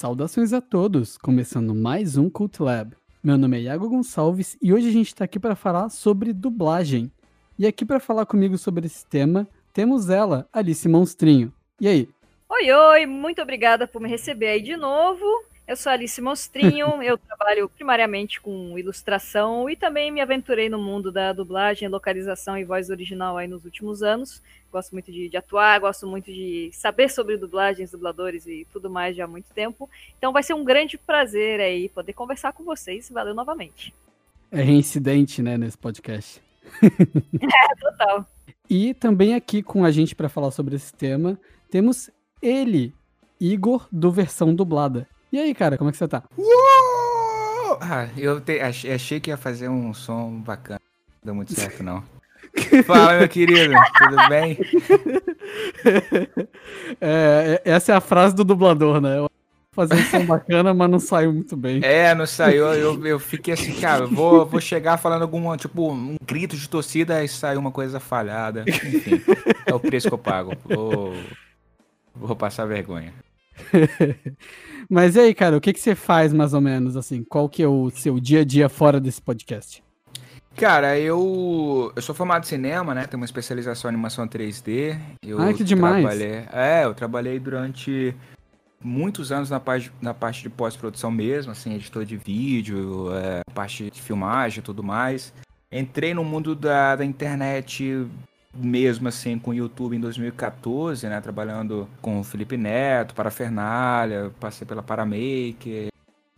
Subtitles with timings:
[0.00, 2.96] Saudações a todos, começando mais um Cult Lab.
[3.22, 7.12] Meu nome é Iago Gonçalves e hoje a gente está aqui para falar sobre dublagem.
[7.58, 11.52] E aqui para falar comigo sobre esse tema, temos ela, Alice Monstrinho.
[11.78, 12.08] E aí?
[12.48, 15.22] Oi, oi, muito obrigada por me receber aí de novo.
[15.70, 21.12] Eu sou Alice Monstrinho, eu trabalho primariamente com ilustração e também me aventurei no mundo
[21.12, 24.42] da dublagem, localização e voz original aí nos últimos anos.
[24.72, 29.14] Gosto muito de, de, atuar, gosto muito de saber sobre dublagens, dubladores e tudo mais
[29.14, 29.88] já há muito tempo.
[30.18, 33.08] Então vai ser um grande prazer aí poder conversar com vocês.
[33.08, 33.94] Valeu novamente.
[34.50, 36.42] É reincidente, né, nesse podcast.
[36.82, 38.26] é, total.
[38.68, 41.38] E também aqui com a gente para falar sobre esse tema,
[41.70, 42.10] temos
[42.42, 42.92] ele,
[43.40, 45.06] Igor, do versão dublada.
[45.32, 46.24] E aí, cara, como é que você tá?
[46.36, 47.78] Uou!
[47.80, 50.80] Ah, eu te, achei, achei, que ia fazer um som bacana.
[51.08, 52.02] Não deu muito certo, não.
[52.84, 54.58] Fala, meu querido, tudo bem?
[57.00, 59.16] É, é, essa é a frase do dublador, né?
[59.72, 61.80] Fazer um som bacana, mas não saiu muito bem.
[61.82, 62.66] É, não saiu.
[62.74, 67.24] Eu, eu fiquei assim, cara, vou, vou chegar falando algum, tipo, um grito de torcida
[67.24, 68.64] e saiu uma coisa falhada.
[68.68, 69.22] Enfim,
[69.66, 70.52] é o preço que eu pago.
[70.64, 71.14] Vou,
[72.14, 73.12] vou passar vergonha.
[74.88, 77.22] Mas e aí, cara, o que, que você faz mais ou menos, assim?
[77.22, 79.82] Qual que é o seu dia a dia fora desse podcast?
[80.56, 83.06] Cara, eu, eu sou formado em cinema, né?
[83.06, 84.98] Tenho uma especialização em animação 3D.
[85.22, 86.04] Eu ah, que demais.
[86.04, 88.14] Trabalhei, é, eu trabalhei durante
[88.82, 93.90] muitos anos na parte, na parte de pós-produção mesmo, assim, editor de vídeo, é, parte
[93.90, 95.32] de filmagem e tudo mais.
[95.70, 98.06] Entrei no mundo da, da internet
[98.54, 104.66] mesmo assim com o YouTube em 2014, né, trabalhando com o Felipe Neto, Parafernália, passei
[104.66, 105.88] pela Paramaker,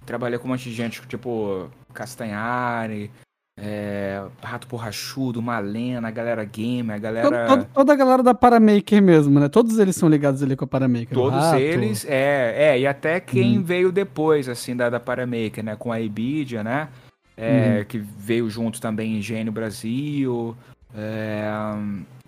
[0.04, 3.10] trabalhei com um monte de gente, tipo Castanhari,
[3.58, 7.46] é, Rato Porrachudo, Malena, a galera gamer, a galera...
[7.46, 9.48] Todo, toda a galera da Paramaker mesmo, né?
[9.48, 11.14] Todos eles são ligados ali com a Paramaker.
[11.14, 13.62] Todos eles, é, é, e até quem hum.
[13.62, 15.76] veio depois, assim, da, da Paramaker, né?
[15.76, 16.88] Com a Ibidia, né?
[17.36, 17.84] É, hum.
[17.86, 20.56] Que veio junto também em Gênio Brasil,
[20.94, 21.50] é,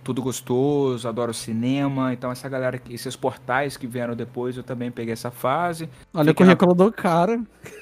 [0.05, 2.13] tudo gostoso, adoro cinema.
[2.13, 5.89] Então, essa galera, esses portais que vieram depois, eu também peguei essa fase.
[6.13, 6.85] Olha o currículo na...
[6.85, 7.41] do cara.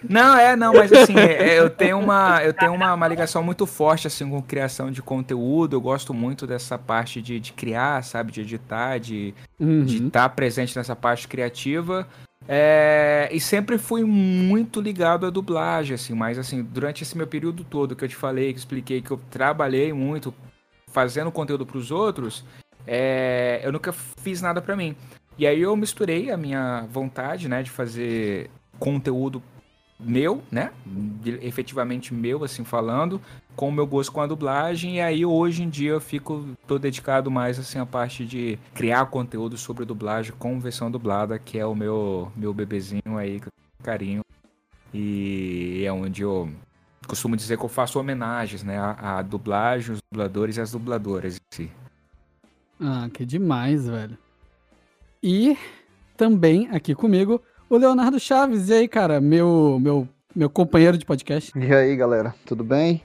[0.09, 3.43] Não, é, não, mas assim, é, é, eu tenho, uma, eu tenho uma, uma, ligação
[3.43, 5.75] muito forte assim, com criação de conteúdo.
[5.75, 9.85] Eu gosto muito dessa parte de, de criar, sabe, de editar, de uhum.
[9.85, 12.07] estar tá presente nessa parte criativa.
[12.49, 17.63] É, e sempre fui muito ligado à dublagem, assim, mas assim, durante esse meu período
[17.63, 20.35] todo que eu te falei, que expliquei que eu trabalhei muito
[20.93, 22.45] fazendo conteúdo para os outros,
[22.87, 24.95] é, eu nunca fiz nada para mim.
[25.39, 29.43] E aí eu misturei a minha vontade, né, de fazer conteúdo
[29.99, 33.21] meu, né, de, efetivamente meu, assim falando,
[33.57, 34.97] com o meu gosto com a dublagem.
[34.97, 39.07] E aí hoje em dia eu fico tô dedicado mais assim à parte de criar
[39.07, 43.41] conteúdo sobre dublagem com versão dublada, que é o meu meu bebezinho aí,
[43.83, 44.23] carinho.
[44.93, 46.51] E é onde eu
[47.13, 48.79] costumo dizer que eu faço homenagens, né?
[48.79, 51.73] A, a dublagem, os dubladores e as dubladoras em si.
[52.81, 54.17] Ah, que demais, velho.
[55.23, 55.59] E
[56.17, 58.71] também aqui comigo o Leonardo Chaves.
[58.71, 61.53] E aí, cara, meu, meu, meu companheiro de podcast.
[61.55, 63.03] E aí, galera, tudo bem?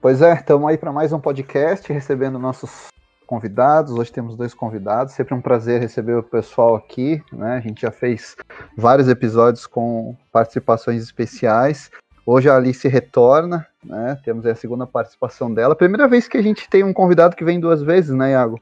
[0.00, 2.86] Pois é, estamos aí para mais um podcast, recebendo nossos
[3.26, 3.92] convidados.
[3.92, 5.12] Hoje temos dois convidados.
[5.12, 7.56] Sempre um prazer receber o pessoal aqui, né?
[7.56, 8.34] A gente já fez
[8.78, 11.90] vários episódios com participações especiais.
[12.28, 14.18] Hoje a Alice retorna, né?
[14.24, 15.76] Temos a segunda participação dela.
[15.76, 18.60] Primeira vez que a gente tem um convidado que vem duas vezes, né, Iago?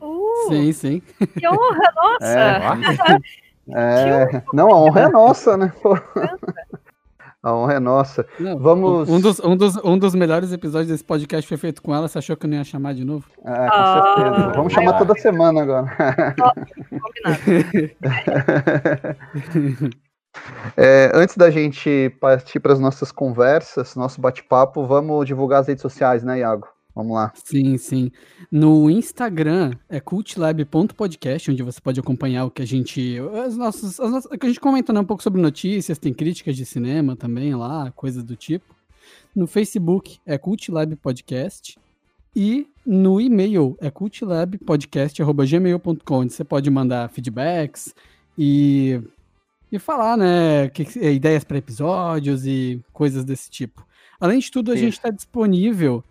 [0.00, 1.00] Uh, sim, sim.
[1.38, 3.20] Que honra, nossa!
[3.68, 5.72] É, é, não, a honra é nossa, né?
[7.40, 8.26] A honra é nossa.
[8.40, 9.08] Não, Vamos.
[9.08, 12.08] Um dos, um, dos, um dos melhores episódios desse podcast foi feito com ela.
[12.08, 13.24] Você achou que eu não ia chamar de novo?
[13.44, 14.52] É, com ah, certeza.
[14.52, 15.94] Vamos chamar toda semana agora.
[16.90, 17.96] Combinado.
[20.76, 25.82] É, antes da gente partir para as nossas conversas, nosso bate-papo, vamos divulgar as redes
[25.82, 26.66] sociais, né, Iago?
[26.94, 27.30] Vamos lá.
[27.34, 28.10] Sim, sim.
[28.50, 33.18] No Instagram é cultlab.podcast, onde você pode acompanhar o que a gente.
[33.44, 36.64] As nossas, as nossas, a gente comenta né, um pouco sobre notícias, tem críticas de
[36.64, 38.74] cinema também lá, coisas do tipo.
[39.34, 41.78] No Facebook é Cultlab Podcast.
[42.34, 47.94] E no e-mail é cultlabpodcast.gmail.com, onde você pode mandar feedbacks
[48.38, 49.00] e
[49.70, 53.86] e falar, né, que, é, ideias para episódios e coisas desse tipo.
[54.20, 54.82] Além de tudo, a Sim.
[54.82, 56.02] gente está disponível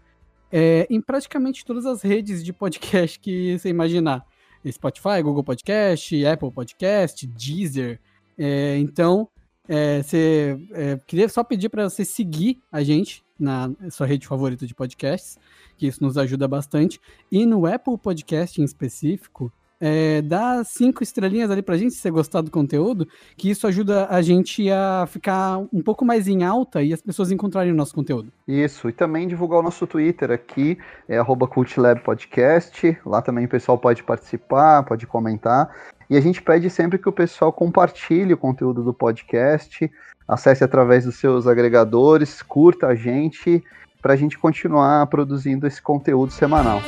[0.51, 4.25] é, em praticamente todas as redes de podcast que você imaginar.
[4.71, 7.99] Spotify, Google Podcast, Apple Podcast, Deezer.
[8.37, 9.29] É, então,
[9.67, 14.65] é, você, é, queria só pedir para você seguir a gente na sua rede favorita
[14.65, 15.37] de podcasts,
[15.77, 16.99] que isso nos ajuda bastante.
[17.31, 22.11] E no Apple Podcast em específico, é, dá cinco estrelinhas ali pra gente, se você
[22.11, 23.07] gostar do conteúdo,
[23.37, 27.31] que isso ajuda a gente a ficar um pouco mais em alta e as pessoas
[27.31, 28.31] encontrarem o nosso conteúdo.
[28.47, 30.77] Isso, e também divulgar o nosso Twitter aqui,
[31.07, 35.69] é cultlabpodcast, lá também o pessoal pode participar, pode comentar,
[36.09, 39.91] e a gente pede sempre que o pessoal compartilhe o conteúdo do podcast,
[40.27, 43.63] acesse através dos seus agregadores, curta a gente,
[44.01, 46.81] para a gente continuar produzindo esse conteúdo semanal.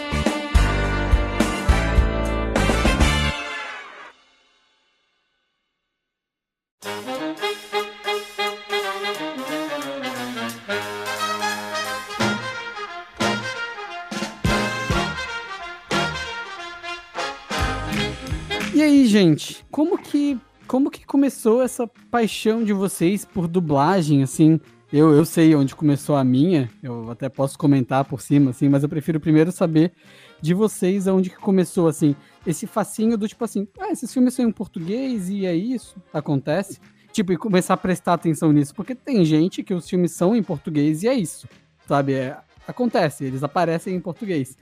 [19.07, 24.59] Gente, como que como que começou essa paixão de vocês por dublagem, assim?
[24.91, 28.83] Eu, eu sei onde começou a minha, eu até posso comentar por cima, assim, mas
[28.83, 29.93] eu prefiro primeiro saber
[30.41, 32.15] de vocês aonde que começou, assim,
[32.45, 36.79] esse facinho do tipo assim, ah, esses filmes são em português e é isso, acontece.
[37.11, 40.43] Tipo, e começar a prestar atenção nisso, porque tem gente que os filmes são em
[40.43, 41.47] português e é isso,
[41.87, 42.13] sabe?
[42.13, 42.37] É,
[42.67, 44.57] acontece, eles aparecem em português.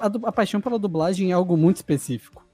[0.00, 2.45] A, a paixão pela dublagem é algo muito específico.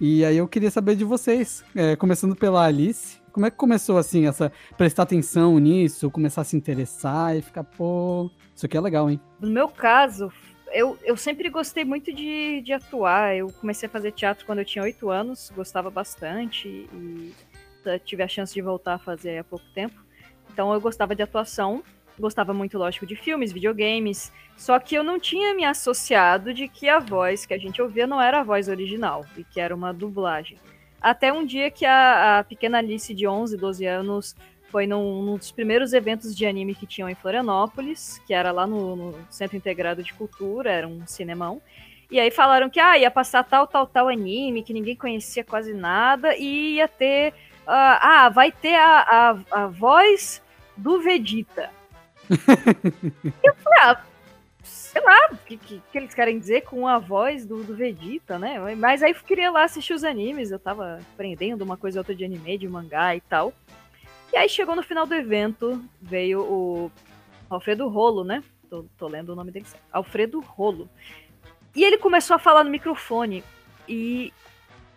[0.00, 3.98] E aí eu queria saber de vocês, é, começando pela Alice, como é que começou
[3.98, 8.80] assim, essa prestar atenção nisso, começar a se interessar e ficar, pô, isso aqui é
[8.80, 9.20] legal, hein?
[9.40, 10.32] No meu caso,
[10.72, 13.36] eu, eu sempre gostei muito de, de atuar.
[13.36, 17.32] Eu comecei a fazer teatro quando eu tinha oito anos, gostava bastante e
[18.04, 20.00] tive a chance de voltar a fazer há pouco tempo.
[20.52, 21.82] Então eu gostava de atuação
[22.18, 26.88] gostava muito, lógico, de filmes, videogames, só que eu não tinha me associado de que
[26.88, 29.92] a voz que a gente ouvia não era a voz original e que era uma
[29.92, 30.58] dublagem.
[31.00, 34.36] Até um dia que a, a pequena Alice de 11, 12 anos
[34.70, 38.66] foi num, num, dos primeiros eventos de anime que tinham em Florianópolis, que era lá
[38.66, 41.60] no, no Centro Integrado de Cultura, era um cinemão.
[42.10, 45.74] E aí falaram que ah, ia passar tal, tal, tal anime, que ninguém conhecia quase
[45.74, 47.32] nada, e ia ter.
[47.62, 50.42] Uh, ah, vai ter a, a, a voz
[50.76, 51.70] do Vegeta
[52.30, 54.04] eu falei, ah,
[54.62, 58.38] sei lá, o que, que, que, eles querem dizer com a voz do, do Vegeta,
[58.38, 58.58] né?
[58.76, 62.14] Mas aí eu queria lá assistir os animes, eu tava aprendendo uma coisa ou outra
[62.14, 63.52] de anime, de mangá e tal.
[64.32, 66.92] E aí chegou no final do evento, veio o
[67.48, 68.42] Alfredo Rolo, né?
[68.68, 69.66] Tô, tô lendo o nome dele.
[69.92, 70.88] Alfredo Rolo.
[71.74, 73.44] E ele começou a falar no microfone.
[73.88, 74.32] E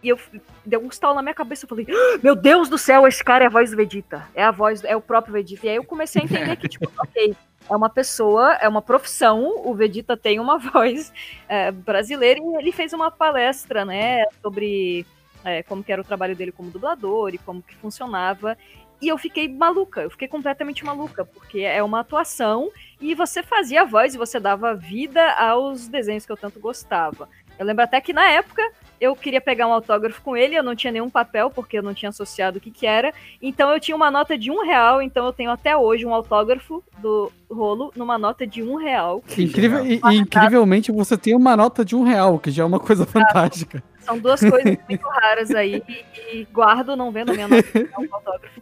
[0.08, 0.20] e eu
[0.66, 3.44] deu um estalo na minha cabeça, eu falei, ah, meu Deus do céu, esse cara
[3.44, 4.26] é a voz do Vegeta.
[4.34, 5.66] É a voz, é o próprio Vegeta.
[5.66, 7.36] E aí eu comecei a entender que, tipo, ok,
[7.70, 11.12] é uma pessoa, é uma profissão, o Vegeta tem uma voz
[11.50, 15.06] é, brasileira e ele fez uma palestra, né, sobre
[15.44, 18.58] é, como que era o trabalho dele como dublador e como que funcionava.
[19.02, 23.82] E eu fiquei maluca, eu fiquei completamente maluca, porque é uma atuação e você fazia
[23.82, 27.30] a voz e você dava vida aos desenhos que eu tanto gostava.
[27.60, 28.64] Eu lembro até que na época
[29.00, 31.94] eu queria pegar um autógrafo com ele, eu não tinha nenhum papel, porque eu não
[31.94, 33.14] tinha associado o que, que era.
[33.42, 36.84] Então eu tinha uma nota de um real, então eu tenho até hoje um autógrafo
[36.98, 39.24] do rolo numa nota de um real.
[39.38, 42.80] Incrível, e, e, incrivelmente você tem uma nota de um real, que já é uma
[42.80, 43.84] coisa fantástica.
[44.00, 47.90] São duas coisas muito raras aí, e, e guardo não vendo a minha nota de
[47.98, 48.62] um autógrafo.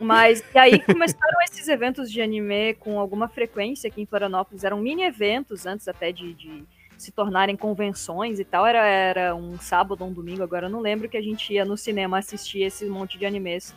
[0.00, 4.78] Mas, e aí começaram esses eventos de anime com alguma frequência aqui em Florianópolis, eram
[4.78, 6.64] mini eventos antes até de, de
[6.98, 8.66] se tornarem convenções e tal.
[8.66, 11.64] Era, era um sábado ou um domingo, agora eu não lembro, que a gente ia
[11.64, 13.74] no cinema assistir esse monte de animes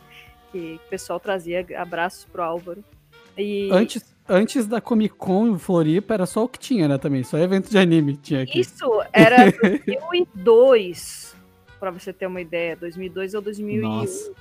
[0.50, 1.64] que o pessoal trazia.
[1.78, 2.84] Abraços pro Álvaro.
[3.38, 3.70] E...
[3.72, 7.22] Antes, antes da Comic Con Floripa era só o que tinha, né, também?
[7.22, 8.60] Só evento de anime tinha aqui.
[8.60, 9.50] Isso, era
[9.86, 11.34] 2002,
[11.80, 12.76] pra você ter uma ideia.
[12.76, 13.88] 2002 ou 2001.
[13.88, 14.32] Nossa.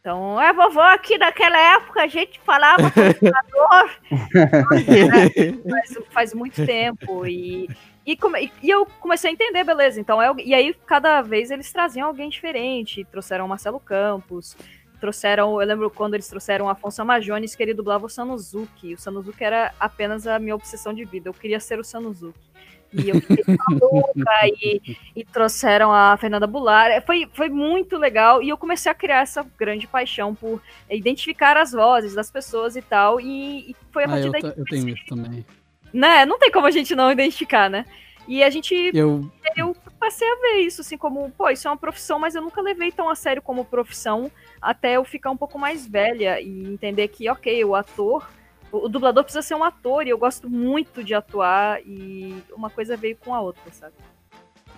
[0.00, 3.90] Então, a vovó aqui naquela época a gente falava computador.
[5.68, 7.26] faz, faz muito tempo.
[7.26, 7.68] E
[8.08, 10.00] e, come, e, eu comecei a entender, beleza.
[10.00, 13.04] Então, é, e aí, cada vez eles traziam alguém diferente.
[13.04, 14.56] Trouxeram o Marcelo Campos,
[14.98, 15.60] trouxeram.
[15.60, 18.94] Eu lembro quando eles trouxeram o Afonso Amajones, que ele dublava o Sanuzuki.
[18.94, 21.28] O Sanuzuki era apenas a minha obsessão de vida.
[21.28, 22.48] Eu queria ser o Sanuzuki.
[22.94, 24.08] E eu fiquei maluca,
[24.58, 26.90] e, e trouxeram a Fernanda Bular.
[26.90, 28.42] É, foi, foi muito legal.
[28.42, 32.80] E eu comecei a criar essa grande paixão por identificar as vozes das pessoas e
[32.80, 33.20] tal.
[33.20, 35.44] E, e foi a ah, partir ah, daí eu, eu tenho isso também
[35.92, 36.26] né?
[36.26, 37.84] Não tem como a gente não identificar, né?
[38.28, 38.74] E a gente.
[38.94, 39.30] Eu...
[39.56, 42.60] eu passei a ver isso, assim, como, pô, isso é uma profissão, mas eu nunca
[42.60, 44.30] levei tão a sério como profissão
[44.60, 48.28] até eu ficar um pouco mais velha e entender que, ok, o ator.
[48.70, 52.98] O, dublador precisa ser um ator e eu gosto muito de atuar e uma coisa
[52.98, 53.94] veio com a outra, sabe?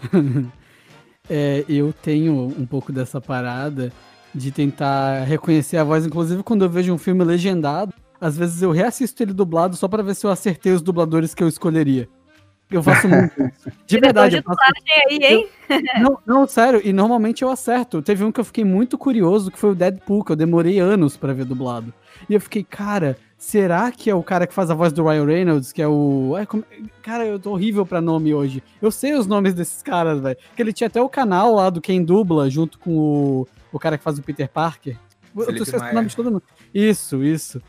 [1.29, 3.93] é, eu tenho um pouco dessa parada
[4.33, 8.71] de tentar reconhecer a voz, inclusive quando eu vejo um filme legendado às vezes eu
[8.71, 12.09] reassisto ele dublado só para ver se eu acertei os dubladores que eu escolheria.
[12.71, 13.71] Eu faço muito isso.
[13.87, 14.37] De verdade.
[14.37, 14.59] De faço...
[15.09, 15.49] aí, hein?
[15.69, 16.03] Eu...
[16.03, 18.01] Não, não, sério, e normalmente eu acerto.
[18.01, 21.17] Teve um que eu fiquei muito curioso, que foi o Deadpool, que eu demorei anos
[21.17, 21.93] para ver dublado.
[22.29, 25.25] E eu fiquei, cara, será que é o cara que faz a voz do Ryan
[25.25, 26.37] Reynolds, que é o.
[26.39, 26.65] É, como...
[27.03, 28.63] Cara, eu tô horrível pra nome hoje.
[28.81, 30.37] Eu sei os nomes desses caras, velho.
[30.55, 33.99] Que ele tinha até o canal lá do Quem Dubla, junto com o, o cara
[33.99, 34.97] que faz o Peter Parker.
[35.33, 36.43] Felipe eu tô esquecendo o nome de todo mundo.
[36.73, 37.61] Isso, isso.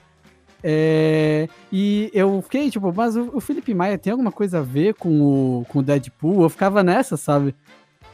[0.63, 4.93] É, e eu fiquei tipo, mas o, o Felipe Maia tem alguma coisa a ver
[4.93, 6.43] com o, com o Deadpool?
[6.43, 7.55] Eu ficava nessa, sabe?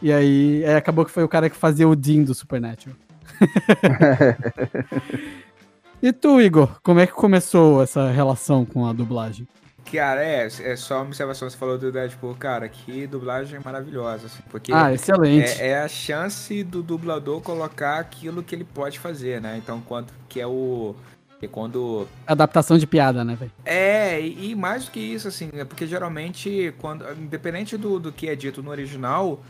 [0.02, 2.96] E aí, aí acabou que foi o cara que fazia o Dean do Supernatural.
[6.02, 9.48] e tu, Igor, como é que começou essa relação com a dublagem?
[9.92, 11.50] Cara, é, é só uma observação.
[11.50, 15.62] Você falou do Deadpool, cara, que dublagem maravilhosa, assim, porque ah, excelente.
[15.62, 19.58] É, é, a chance do dublador colocar aquilo que ele pode fazer, né?
[19.58, 20.94] Então, quanto que é o
[21.42, 22.08] e quando.
[22.26, 23.52] Adaptação de piada, né, velho?
[23.64, 27.06] É, e, e, mais do que isso, assim, é porque geralmente, quando.
[27.14, 29.42] Independente do, do que é dito no original,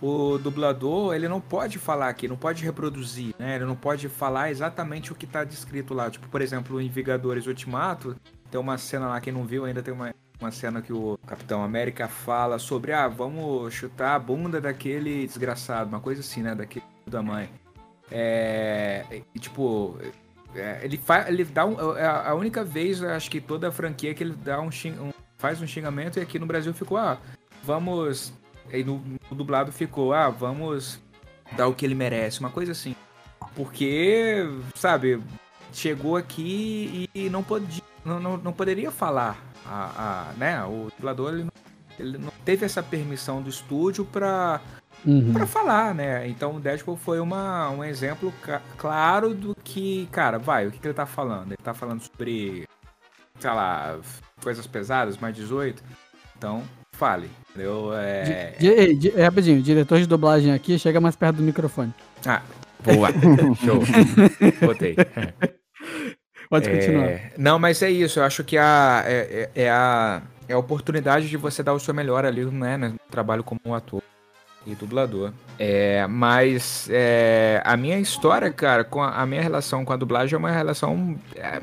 [0.00, 3.56] o dublador, ele não pode falar aqui, não pode reproduzir, né?
[3.56, 6.10] Ele não pode falar exatamente o que tá descrito lá.
[6.10, 8.16] Tipo, por exemplo, em Vingadores Ultimato,
[8.50, 11.62] tem uma cena lá, quem não viu ainda tem uma, uma cena que o Capitão
[11.62, 16.54] América fala sobre, ah, vamos chutar a bunda daquele desgraçado, uma coisa assim, né?
[16.54, 17.48] Daquele da mãe.
[18.10, 19.22] É.
[19.34, 19.98] E, tipo
[20.54, 24.22] é, ele, ele dá um, é a única vez, acho que toda a franquia que
[24.22, 27.18] ele dá um, um, faz um xingamento e aqui no Brasil ficou, ah,
[27.62, 28.32] vamos.
[28.72, 31.00] E no, no, dublado ficou, ah, vamos
[31.56, 32.96] dar o que ele merece, uma coisa assim.
[33.54, 35.22] Porque, sabe,
[35.72, 39.38] chegou aqui e não, podia, não, não, não poderia falar.
[39.64, 40.62] A, a, né?
[40.64, 41.52] O dublador ele não,
[41.98, 44.60] ele não teve essa permissão do estúdio para
[45.06, 45.32] uhum.
[45.32, 46.28] para falar, né?
[46.28, 48.32] Então o Deadpool foi uma, um exemplo
[48.76, 51.48] claro do que, cara, vai, o que, que ele tá falando?
[51.48, 52.66] Ele tá falando sobre,
[53.38, 53.98] sei lá,
[54.42, 55.82] coisas pesadas, mais 18.
[56.36, 57.94] Então, fale, entendeu?
[57.94, 58.54] É...
[58.58, 61.94] Di, di, di, rapidinho, diretor de dublagem aqui, chega mais perto do microfone.
[62.26, 62.42] Ah,
[62.82, 63.08] boa.
[63.64, 63.80] Show.
[64.60, 64.96] Botei.
[66.50, 67.06] Pode continuar.
[67.06, 67.32] É...
[67.38, 68.20] Não, mas é isso.
[68.20, 71.80] Eu acho que a, é, é, é, a, é a oportunidade de você dar o
[71.80, 72.76] seu melhor ali, né?
[72.76, 74.02] No trabalho como um ator
[74.66, 75.32] e dublador.
[75.58, 80.34] É, mas é, a minha história, cara, com a, a, minha relação com a dublagem
[80.34, 81.16] é uma relação.
[81.34, 81.60] É,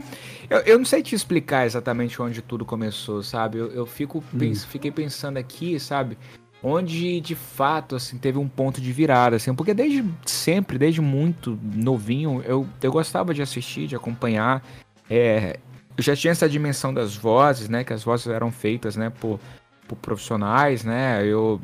[0.49, 3.57] eu, eu, não sei te explicar exatamente onde tudo começou, sabe?
[3.57, 4.39] Eu, eu fico, hum.
[4.39, 6.17] pens, fiquei pensando aqui, sabe?
[6.63, 11.59] Onde de fato assim teve um ponto de virada, assim, porque desde sempre, desde muito
[11.61, 14.63] novinho, eu, eu gostava de assistir, de acompanhar.
[15.09, 15.59] É,
[15.95, 17.83] eu já tinha essa dimensão das vozes, né?
[17.83, 19.11] Que as vozes eram feitas, né?
[19.11, 19.39] Por,
[19.87, 21.25] por profissionais, né?
[21.25, 21.59] Eu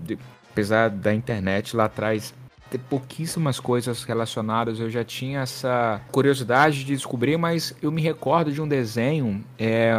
[0.51, 2.33] apesar da internet lá atrás
[2.69, 8.51] ter pouquíssimas coisas relacionadas, eu já tinha essa curiosidade de descobrir, mas eu me recordo
[8.51, 9.93] de um desenho, é,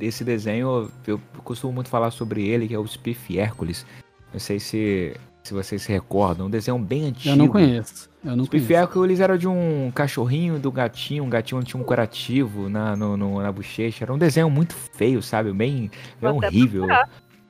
[0.00, 3.86] esse desenho, eu costumo muito falar sobre ele, que é o Spiff Hércules.
[4.32, 5.14] Não sei se,
[5.44, 7.34] se vocês se recordam, um desenho bem antigo.
[7.34, 8.10] Eu não conheço.
[8.24, 12.68] Eu não Spiff Hércules era de um cachorrinho do gatinho, um gatinho tinha um curativo
[12.68, 14.04] na, no, no, na bochecha.
[14.04, 15.52] Era um desenho muito feio, sabe?
[15.52, 15.90] Bem,
[16.20, 16.86] bem horrível.
[16.86, 17.08] Procurar.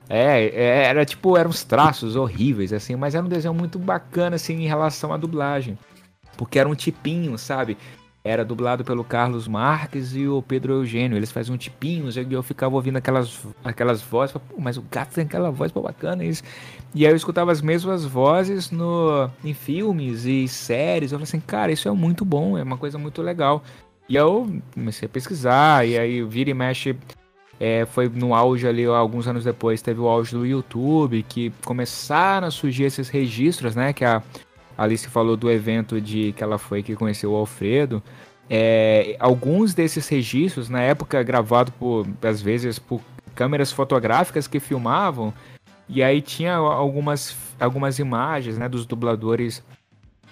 [0.08, 4.36] É, é, era tipo, eram uns traços horríveis, assim, mas era um desenho muito bacana,
[4.36, 5.78] assim, em relação à dublagem.
[6.36, 7.76] Porque era um tipinho, sabe?
[8.24, 11.16] Era dublado pelo Carlos Marques e o Pedro Eugênio.
[11.16, 14.32] Eles faziam tipinhos e eu ficava ouvindo aquelas, aquelas vozes.
[14.32, 16.42] Pô, mas o gato tem aquela voz, pô, bacana isso.
[16.94, 21.12] E aí eu escutava as mesmas vozes no, em filmes e séries.
[21.12, 23.62] Eu falei assim, cara, isso é muito bom, é uma coisa muito legal.
[24.08, 26.96] E eu comecei a pesquisar, e aí vira e mexe
[27.60, 32.46] é, foi no auge ali, alguns anos depois, teve o auge do YouTube, que começaram
[32.46, 33.92] a surgir esses registros, né?
[33.92, 34.22] Que a
[34.76, 38.02] Alice falou do evento de que ela foi que conheceu o Alfredo.
[38.48, 43.00] É, alguns desses registros, na época, gravado por, às vezes, por
[43.34, 45.34] câmeras fotográficas que filmavam,
[45.88, 49.62] e aí tinha algumas, algumas imagens, né, dos dubladores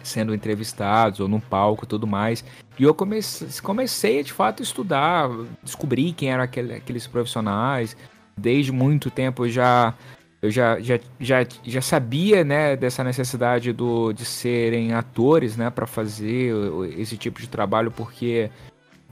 [0.06, 2.44] sendo entrevistados ou no palco e tudo mais.
[2.78, 5.28] E eu comecei, comecei a de fato estudar,
[5.62, 7.96] descobrir quem eram aquele, aqueles profissionais.
[8.36, 9.94] Desde muito tempo eu já
[10.42, 15.86] eu já, já, já, já sabia né, dessa necessidade do, de serem atores né, para
[15.86, 16.52] fazer
[16.96, 18.50] esse tipo de trabalho, porque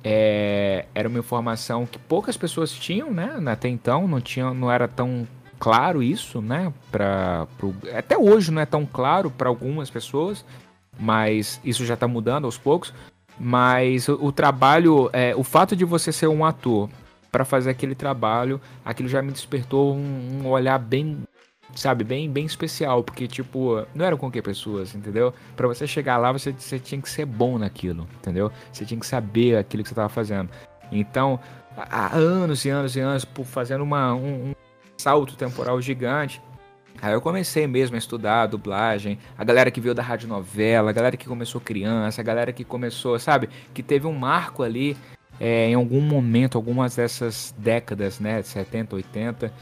[0.04, 4.86] é, era uma informação que poucas pessoas tinham né, até então, não, tinha, não era
[4.86, 5.26] tão
[5.58, 6.72] claro isso, né?
[6.90, 10.44] Pra, pro, até hoje não é tão claro para algumas pessoas
[10.98, 12.92] mas isso já está mudando aos poucos.
[13.38, 16.88] Mas o, o trabalho, é, o fato de você ser um ator
[17.32, 21.18] para fazer aquele trabalho, aquilo já me despertou um, um, olhar bem,
[21.74, 25.34] sabe, bem, bem especial, porque tipo, não eram qualquer pessoas, entendeu?
[25.56, 28.52] Para você chegar lá, você, você tinha que ser bom naquilo, entendeu?
[28.72, 30.48] Você tinha que saber aquilo que você estava fazendo.
[30.92, 31.40] Então,
[31.76, 34.54] há anos e anos e anos, por fazendo uma, um,
[34.96, 36.40] salto temporal gigante.
[37.02, 40.90] Aí eu comecei mesmo a estudar a dublagem, a galera que veio da rádio novela,
[40.90, 44.96] a galera que começou criança, a galera que começou, sabe, que teve um marco ali
[45.38, 49.52] é, em algum momento, algumas dessas décadas, né, 70, 80,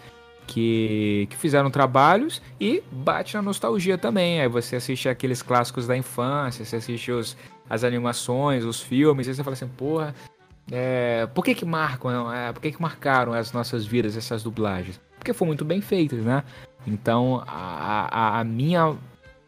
[0.47, 4.41] que, que fizeram trabalhos e bate na nostalgia também.
[4.41, 7.37] Aí você assiste aqueles clássicos da infância, você assiste os,
[7.69, 10.15] as animações, os filmes, e você fala assim, porra,
[10.71, 15.01] é, por que que marcam, é, por que que marcaram as nossas vidas essas dublagens?
[15.19, 16.43] Porque foram muito bem feitas, né?
[16.87, 18.97] Então, a, a, a, minha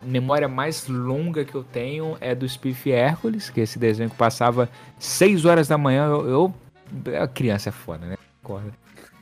[0.02, 4.16] memória mais longa que eu tenho é do Spiff Hércules, que é esse desenho que
[4.16, 6.06] passava 6 horas da manhã.
[6.06, 6.54] Eu, eu
[7.20, 8.16] a criança é foda, né?
[8.42, 8.72] Acorda.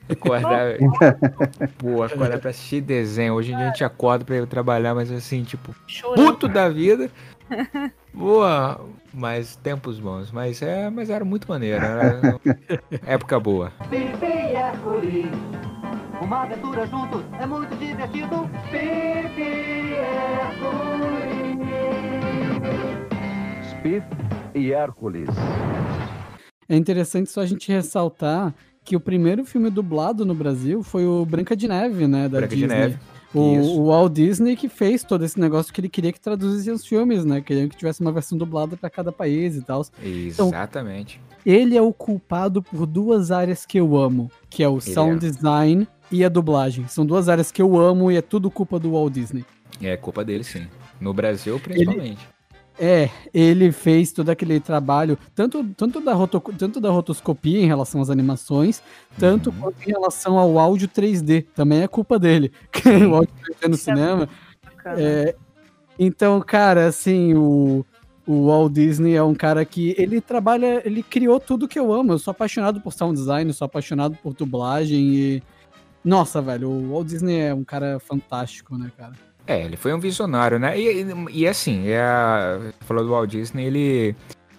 [0.08, 0.76] Acordar.
[1.78, 3.34] Pô, acordar pra assistir desenho.
[3.34, 5.74] Hoje em dia a gente acorda pra ir trabalhar, mas assim, tipo,
[6.14, 7.10] puto da vida.
[8.14, 8.80] Boa,
[9.12, 10.30] mas tempos bons.
[10.30, 11.84] Mas, é, mas era muito maneiro.
[11.84, 12.40] Era
[13.06, 13.72] época boa.
[16.20, 18.48] Uma aventura juntos é muito divertido.
[23.70, 24.06] Spiff
[24.54, 25.28] e Hércules.
[26.68, 28.54] É interessante só a gente ressaltar
[28.84, 32.28] que o primeiro filme dublado no Brasil foi o Branca de Neve, né?
[32.28, 32.68] Da Branca Disney.
[32.68, 32.98] de Neve.
[33.34, 36.86] O, o, Walt Disney que fez todo esse negócio que ele queria que traduzisse os
[36.86, 37.40] filmes, né?
[37.40, 39.84] Queria que tivesse uma versão dublada para cada país e tal.
[40.02, 41.20] Então, Exatamente.
[41.24, 44.80] Então, ele é o culpado por duas áreas que eu amo, que é o ele
[44.94, 45.30] sound é.
[45.30, 46.86] design e a dublagem.
[46.88, 49.44] São duas áreas que eu amo e é tudo culpa do Walt Disney.
[49.80, 50.66] É culpa dele, sim.
[51.00, 52.22] No Brasil, principalmente.
[52.22, 52.32] Ele...
[52.78, 58.00] É, ele fez todo aquele trabalho, tanto, tanto, da, roto, tanto da rotoscopia em relação
[58.00, 58.82] às animações,
[59.18, 59.56] tanto uhum.
[59.60, 61.46] quanto em relação ao áudio 3D.
[61.54, 62.50] Também é culpa dele.
[63.10, 64.28] o áudio 3D no Isso é cinema.
[64.96, 65.34] É,
[65.98, 67.84] então, cara, assim, o,
[68.26, 72.12] o Walt Disney é um cara que ele trabalha, ele criou tudo que eu amo.
[72.12, 75.42] Eu sou apaixonado por sound design, sou apaixonado por dublagem e.
[76.04, 79.12] Nossa, velho, o Walt Disney é um cara fantástico, né, cara?
[79.46, 80.78] É, ele foi um visionário, né?
[80.78, 84.14] E, e, e assim, é, falou do Walt Disney, ele,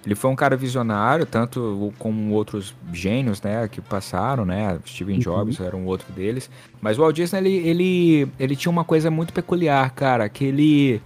[0.06, 4.78] ele foi um cara visionário, tanto como outros gênios, né, que passaram, né?
[4.86, 5.22] Steven uhum.
[5.22, 5.66] Jobs uhum.
[5.66, 6.50] era um outro deles.
[6.82, 11.02] Mas o Walt Disney, ele, ele, ele tinha uma coisa muito peculiar, cara, que ele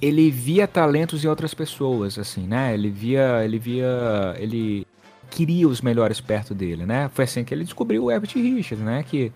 [0.00, 2.72] ele via talentos em outras pessoas, assim, né?
[2.72, 4.86] Ele via, ele via, ele
[5.28, 7.10] queria os melhores perto dele, né?
[7.12, 9.02] Foi assim que ele descobriu o Herbert Richards, né?
[9.02, 9.30] Que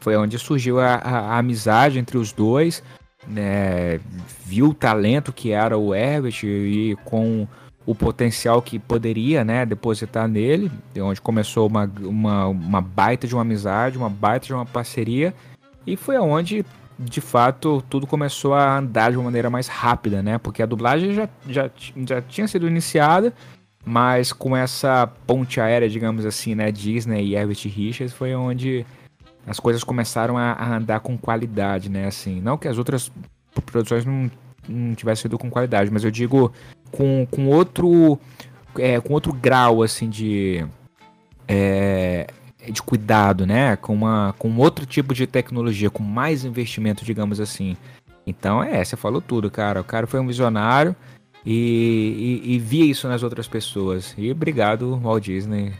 [0.00, 2.82] foi onde surgiu a, a, a amizade entre os dois
[3.28, 4.00] né,
[4.44, 7.46] viu o talento que era o Herbert e com
[7.84, 13.34] o potencial que poderia né, depositar nele, de onde começou uma, uma, uma baita de
[13.34, 15.32] uma amizade, uma baita de uma parceria,
[15.86, 16.64] e foi aonde
[16.98, 20.36] de fato tudo começou a andar de uma maneira mais rápida, né?
[20.36, 21.70] Porque a dublagem já, já,
[22.06, 23.32] já tinha sido iniciada,
[23.84, 28.84] mas com essa ponte aérea, digamos assim, né, Disney e Herbert Richards, foi onde
[29.48, 32.06] as coisas começaram a, a, andar com qualidade, né?
[32.06, 33.10] Assim, não que as outras
[33.64, 34.30] produções não,
[34.68, 36.52] não tivessem sido com qualidade, mas eu digo
[36.90, 38.18] com, com outro
[38.78, 40.66] é, com outro grau assim de
[41.46, 42.26] é,
[42.70, 43.76] de cuidado, né?
[43.76, 47.76] Com uma com outro tipo de tecnologia, com mais investimento, digamos assim.
[48.26, 49.80] Então é, você falou tudo, cara.
[49.80, 50.94] O cara foi um visionário
[51.44, 54.14] e, e, e via isso nas outras pessoas.
[54.18, 55.72] E obrigado, Walt Disney.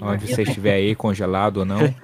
[0.00, 1.78] Onde você estiver aí, congelado ou não.
[1.80, 1.94] é.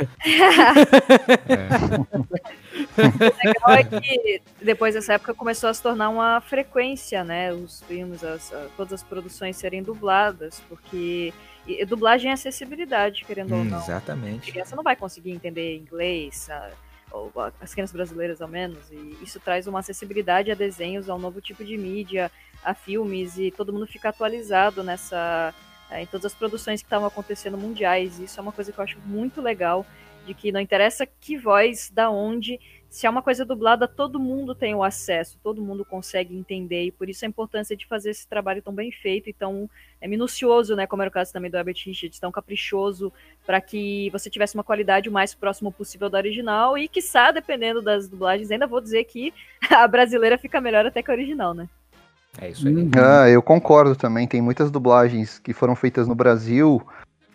[2.97, 7.53] O legal é que depois dessa época começou a se tornar uma frequência, né?
[7.53, 11.33] Os filmes, as, todas as produções serem dubladas, porque
[11.67, 13.79] e, dublagem é acessibilidade, querendo hum, ou não.
[13.79, 14.51] Exatamente.
[14.51, 16.71] A criança não vai conseguir entender inglês, a,
[17.11, 21.19] ou as crianças brasileiras ao menos, e isso traz uma acessibilidade a desenhos, a um
[21.19, 22.31] novo tipo de mídia,
[22.63, 25.53] a filmes, e todo mundo fica atualizado nessa
[25.95, 28.19] é, em todas as produções que estavam acontecendo mundiais.
[28.19, 29.87] Isso é uma coisa que eu acho muito legal,
[30.27, 32.59] de que não interessa que voz, da onde,
[32.91, 36.91] se é uma coisa dublada, todo mundo tem o acesso, todo mundo consegue entender, e
[36.91, 40.75] por isso a importância de fazer esse trabalho tão bem feito e tão é, minucioso,
[40.75, 43.13] né, como era o caso também do Herbert Richards, tão caprichoso,
[43.45, 47.83] para que você tivesse uma qualidade o mais próximo possível da original, e quiçá, dependendo
[47.83, 49.33] das dublagens, ainda vou dizer que
[49.71, 51.69] a brasileira fica melhor até que a original, né?
[52.41, 52.75] É isso aí.
[52.75, 52.91] Uhum.
[52.97, 54.27] Ah, eu concordo também.
[54.27, 56.83] Tem muitas dublagens que foram feitas no Brasil,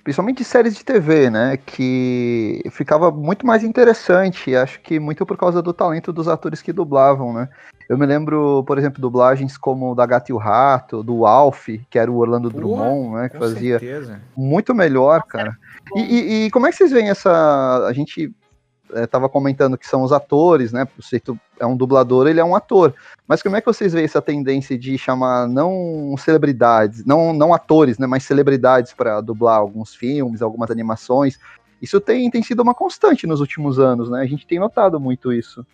[0.04, 1.58] principalmente de séries de TV, né?
[1.58, 4.56] Que ficava muito mais interessante.
[4.56, 7.50] Acho que muito por causa do talento dos atores que dublavam, né?
[7.88, 11.98] Eu me lembro, por exemplo, dublagens como da Gato e o Rato, do Alf, que
[11.98, 13.30] era o Orlando Pô, Drummond, né?
[13.30, 14.22] Que fazia certeza.
[14.38, 15.58] muito melhor, cara.
[15.96, 17.88] E, e, e, como é que vocês veem essa.
[17.88, 18.32] A gente
[18.96, 20.88] estava é, comentando que são os atores, né?
[20.98, 22.94] O Seito é um dublador, ele é um ator.
[23.28, 27.98] Mas como é que vocês veem essa tendência de chamar não celebridades, não, não atores,
[27.98, 28.08] né?
[28.08, 31.40] Mas celebridades para dublar alguns filmes, algumas animações?
[31.82, 34.22] Isso tem, tem sido uma constante nos últimos anos, né?
[34.22, 35.66] A gente tem notado muito isso.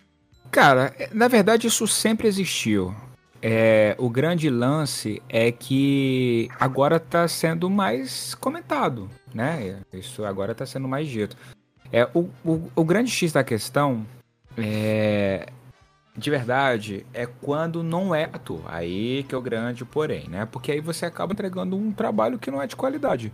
[0.50, 2.94] Cara, na verdade isso sempre existiu.
[3.42, 9.80] É, o grande lance é que agora está sendo mais comentado, né?
[9.92, 11.36] Isso agora está sendo mais dito.
[11.92, 14.06] É, o, o, o, grande X da questão
[14.56, 15.46] é,
[16.16, 18.62] de verdade é quando não é ator.
[18.66, 20.46] Aí que é o grande porém, né?
[20.46, 23.32] Porque aí você acaba entregando um trabalho que não é de qualidade.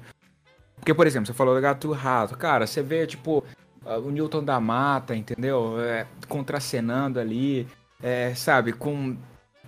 [0.77, 2.37] Porque, por exemplo, você falou do gato rato.
[2.37, 3.45] Cara, você vê, tipo,
[3.85, 5.81] o Newton da Mata, entendeu?
[5.81, 7.69] É, contracenando ali,
[8.03, 8.73] é, sabe?
[8.73, 9.17] Com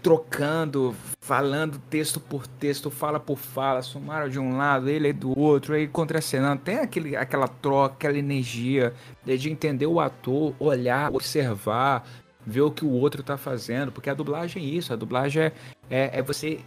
[0.04, 5.36] trocando, falando texto por texto, fala por fala, sumário de um lado, ele é do
[5.36, 6.60] outro, aí contracenando.
[6.60, 8.92] Tem aquele, aquela troca, aquela energia
[9.24, 12.06] de entender o ator, olhar, observar,
[12.46, 15.52] ver o que o outro tá fazendo, porque a dublagem é isso, a dublagem é,
[15.88, 16.60] é, é você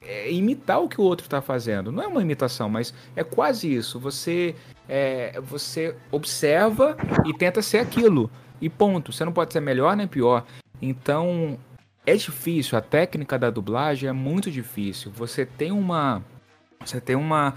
[0.00, 1.90] é imitar o que o outro tá fazendo.
[1.90, 3.98] Não é uma imitação, mas é quase isso.
[3.98, 4.54] Você,
[4.88, 6.96] é, você observa
[7.26, 8.30] e tenta ser aquilo.
[8.60, 9.12] E ponto.
[9.12, 10.46] Você não pode ser melhor nem pior.
[10.80, 11.58] Então,
[12.06, 15.10] é difícil, a técnica da dublagem é muito difícil.
[15.10, 16.22] Você tem uma
[16.84, 17.54] você tem uma,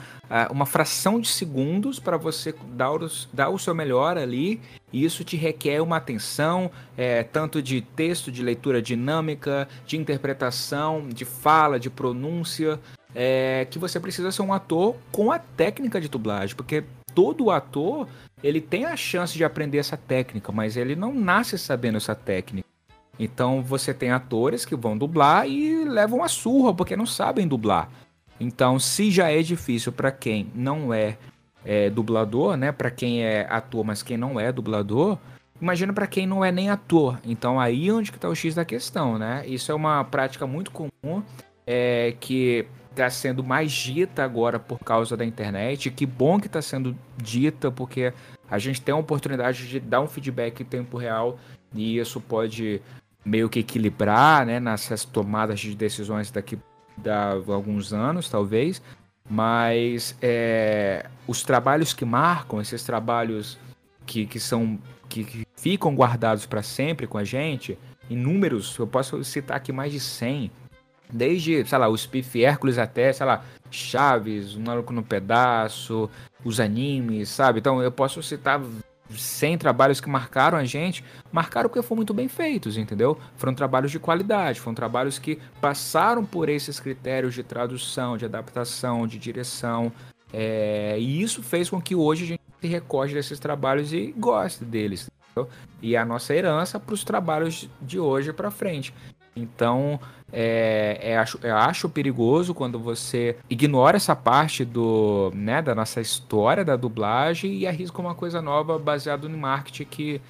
[0.49, 4.59] uma fração de segundos para você dar, os, dar o seu melhor ali,
[4.91, 11.07] e isso te requer uma atenção, é, tanto de texto, de leitura dinâmica, de interpretação,
[11.07, 12.79] de fala, de pronúncia,
[13.13, 16.83] é, que você precisa ser um ator com a técnica de dublagem, porque
[17.13, 18.07] todo ator
[18.41, 22.68] ele tem a chance de aprender essa técnica, mas ele não nasce sabendo essa técnica.
[23.19, 27.89] Então você tem atores que vão dublar e levam a surra porque não sabem dublar.
[28.39, 31.17] Então, se já é difícil para quem não é,
[31.65, 35.17] é dublador, né, para quem é ator, mas quem não é dublador,
[35.61, 37.19] imagina para quem não é nem ator.
[37.25, 39.43] Então, aí onde que tá o X da questão, né?
[39.45, 41.21] Isso é uma prática muito comum
[41.67, 45.91] é, que está sendo mais dita agora por causa da internet.
[45.91, 48.13] Que bom que está sendo dita, porque
[48.49, 51.37] a gente tem a oportunidade de dar um feedback em tempo real
[51.73, 52.81] e isso pode
[53.29, 56.57] meio que equilibrar, né, nessas tomadas de decisões daqui
[57.05, 58.81] a alguns anos, talvez,
[59.29, 63.57] mas é, os trabalhos que marcam, esses trabalhos
[64.05, 67.77] que, que são que, que ficam guardados para sempre com a gente,
[68.09, 70.51] inúmeros, eu posso citar aqui mais de 100,
[71.11, 76.09] desde, sei lá, o Spiff Hércules até, sei lá, Chaves, O Maluco no Pedaço,
[76.43, 77.59] os animes, sabe?
[77.59, 78.61] Então eu posso citar
[79.09, 83.17] 100 trabalhos que marcaram a gente, marcaram porque foram muito bem feitos, entendeu?
[83.35, 89.07] Foram trabalhos de qualidade, foram trabalhos que passaram por esses critérios de tradução, de adaptação,
[89.07, 89.91] de direção.
[90.31, 94.63] É, e isso fez com que hoje a gente se recorde desses trabalhos e goste
[94.63, 95.09] deles.
[95.31, 95.51] Entendeu?
[95.81, 98.93] E a nossa herança para os trabalhos de hoje para frente.
[99.39, 99.99] Então,
[100.31, 105.99] é, é, acho, eu acho perigoso quando você ignora essa parte do, né, da nossa
[106.01, 110.21] história da dublagem e arrisca uma coisa nova baseado no marketing que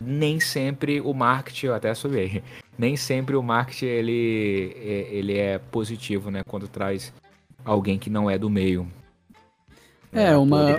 [0.00, 2.42] nem sempre o marketing, eu até soube,
[2.78, 7.12] nem sempre o marketing ele, é, ele é positivo, né, quando traz
[7.64, 8.88] alguém que não é do meio.
[10.12, 10.76] É, é uma,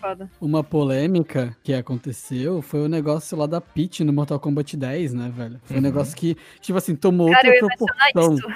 [0.00, 0.30] foda.
[0.40, 5.32] Uma polêmica que aconteceu foi o negócio lá da Peach no Mortal Kombat 10, né,
[5.34, 5.60] velho?
[5.64, 5.80] Foi uhum.
[5.80, 8.52] um negócio que, tipo assim, tomou Cara, outra proporção.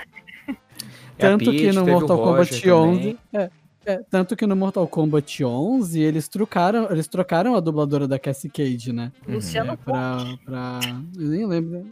[1.19, 3.19] Tanto Peach, que no Mortal Kombat 11.
[3.33, 3.51] É,
[3.87, 8.51] é, tanto que no Mortal Kombat 11 eles trocaram, eles trocaram a dubladora da Cassie
[8.51, 9.13] Cage, né?
[9.29, 10.81] Luciano é, pra, pra.
[11.17, 11.87] Eu nem lembro.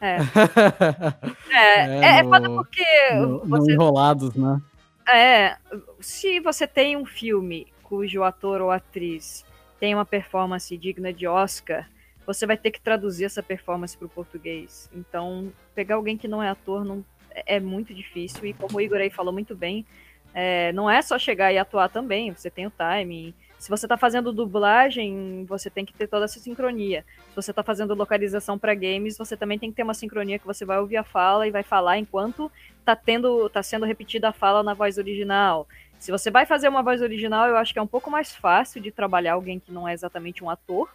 [0.00, 0.18] É.
[1.50, 2.84] é, é, é, no, é foda porque.
[3.14, 3.66] No, você...
[3.66, 4.62] no Enrolados, né?
[5.08, 5.56] É.
[6.00, 9.44] Se você tem um filme cujo ator ou atriz
[9.78, 11.88] tem uma performance digna de Oscar,
[12.26, 14.90] você vai ter que traduzir essa performance para o português.
[14.92, 18.44] Então, pegar alguém que não é ator não, é muito difícil.
[18.46, 19.86] E como o Igor aí falou muito bem,
[20.34, 23.32] é, não é só chegar e atuar também, você tem o timing.
[23.58, 27.04] Se você está fazendo dublagem, você tem que ter toda essa sincronia.
[27.30, 30.46] Se você está fazendo localização para games, você também tem que ter uma sincronia que
[30.46, 34.32] você vai ouvir a fala e vai falar enquanto está tendo, tá sendo repetida a
[34.32, 35.66] fala na voz original.
[35.98, 38.80] Se você vai fazer uma voz original, eu acho que é um pouco mais fácil
[38.80, 40.88] de trabalhar alguém que não é exatamente um ator,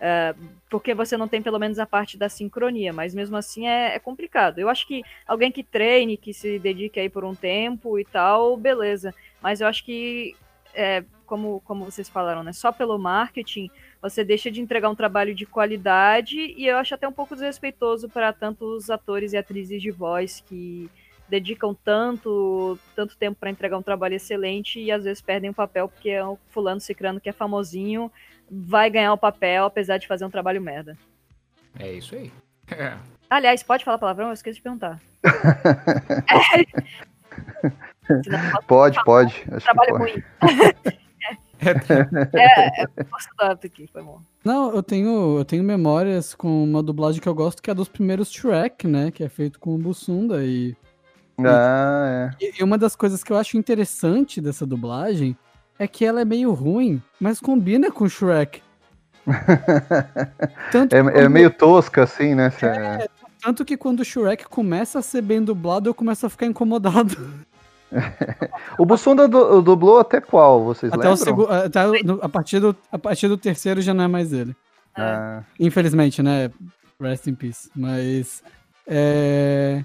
[0.00, 3.94] uh, porque você não tem pelo menos a parte da sincronia, mas mesmo assim é,
[3.94, 4.58] é, complicado.
[4.58, 8.56] Eu acho que alguém que treine, que se dedique aí por um tempo e tal,
[8.56, 9.14] beleza.
[9.40, 10.36] Mas eu acho que,
[10.74, 13.70] é, como, como vocês falaram, né, só pelo marketing
[14.02, 18.08] você deixa de entregar um trabalho de qualidade e eu acho até um pouco desrespeitoso
[18.08, 20.90] para tantos atores e atrizes de voz que
[21.30, 25.88] dedicam tanto, tanto tempo para entregar um trabalho excelente e às vezes perdem o papel
[25.88, 28.10] porque é o fulano cicrano que é famosinho
[28.50, 30.98] vai ganhar o papel apesar de fazer um trabalho merda.
[31.78, 32.32] É isso aí.
[33.28, 34.28] Aliás, pode falar palavrão?
[34.28, 34.98] Eu esqueci de perguntar.
[38.66, 39.44] pode, pode.
[39.52, 40.20] Acho trabalho ruim.
[41.60, 41.70] é,
[42.82, 42.86] é,
[43.64, 44.20] aqui, foi bom.
[44.44, 47.88] Não, eu tenho, eu tenho memórias com uma dublagem que eu gosto, que é dos
[47.88, 49.12] primeiros Shrek, né?
[49.12, 50.76] Que é feito com o Bussunda e.
[51.48, 52.52] Ah, é.
[52.58, 55.36] E, uma das coisas que eu acho interessante dessa dublagem
[55.78, 58.62] é que ela é meio ruim, mas combina com Shrek.
[59.28, 60.92] é, quando...
[60.92, 62.52] é, meio tosca, assim, né?
[62.62, 63.08] É,
[63.42, 67.16] tanto que quando o Shrek começa a ser bem dublado, eu começo a ficar incomodado.
[68.78, 71.46] o Bussunda dublou até qual, vocês até lembram?
[71.46, 71.80] O até
[72.22, 74.54] a, partir do, a partir do terceiro já não é mais ele.
[74.96, 75.42] Ah.
[75.58, 76.50] Infelizmente, né?
[77.00, 77.70] Rest in peace.
[77.74, 78.42] Mas.
[78.86, 79.84] É...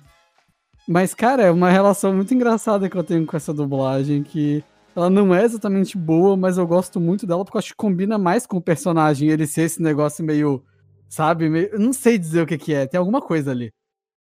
[0.88, 4.64] Mas, cara, é uma relação muito engraçada que eu tenho com essa dublagem que
[4.96, 8.18] ela não é exatamente boa, mas eu gosto muito dela porque eu acho que combina
[8.18, 10.64] mais com o personagem ele ser esse negócio meio,
[11.10, 13.74] sabe, meio, eu não sei dizer o que que é, tem alguma coisa ali.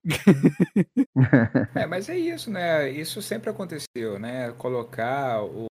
[1.75, 2.91] é, mas é isso, né?
[2.91, 4.53] Isso sempre aconteceu, né?
[4.59, 5.67] Colocar o...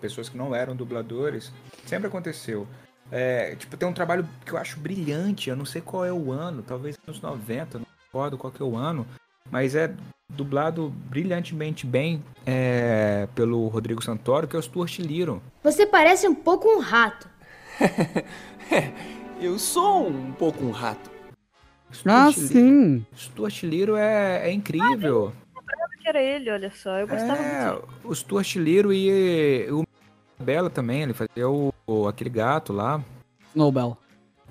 [0.00, 1.52] pessoas que não eram dubladores,
[1.84, 2.66] sempre aconteceu.
[3.12, 6.32] É, tipo, tem um trabalho que eu acho brilhante, eu não sei qual é o
[6.32, 9.06] ano, talvez nos 90, não recordo qual é o ano,
[9.50, 9.94] mas é
[10.28, 15.42] dublado brilhantemente bem é, pelo Rodrigo Santoro, que é o Stuart Little.
[15.62, 17.28] Você parece um pouco um rato.
[18.70, 18.92] é,
[19.40, 21.10] eu sou um pouco um rato.
[21.92, 23.06] Stuart ah, sim.
[23.16, 25.32] Stuart Little é, é incrível.
[25.32, 25.44] Ah,
[26.04, 26.98] que era ele, olha só.
[26.98, 27.88] Eu gostava é, muito.
[28.04, 29.84] O Stuart Little e o
[30.38, 33.02] Bela também, ele fazia o, o, aquele gato lá.
[33.54, 33.96] Snowbell.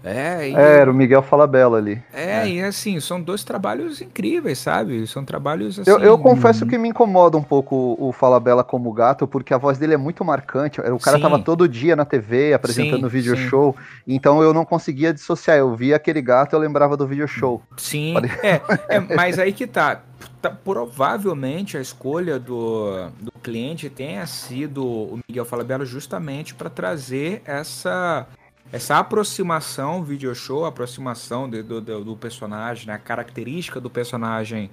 [0.04, 0.56] É, e...
[0.56, 2.02] é, era o Miguel Falabella ali.
[2.14, 5.08] É, é, e assim, são dois trabalhos incríveis, sabe?
[5.08, 5.90] São trabalhos assim.
[5.90, 9.78] Eu, eu confesso que me incomoda um pouco o Falabella como gato, porque a voz
[9.78, 10.82] dele é muito marcante.
[10.82, 11.24] O cara sim.
[11.24, 13.48] tava todo dia na TV apresentando sim, vídeo sim.
[13.48, 15.58] show, então eu não conseguia dissociar.
[15.58, 17.62] Eu via aquele gato, eu lembrava do vídeo show.
[17.78, 20.02] Sim, é, é, mas aí que tá.
[20.42, 20.50] tá.
[20.50, 28.28] Provavelmente a escolha do, do cliente tenha sido o Miguel Falabella justamente para trazer essa
[28.74, 34.72] essa aproximação video show, aproximação de, do, do, do, personagem, né, a característica do personagem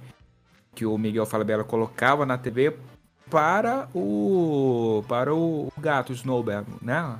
[0.73, 2.75] que o Miguel Falabella colocava na TV
[3.29, 7.15] para o para o gato Snowbell, né?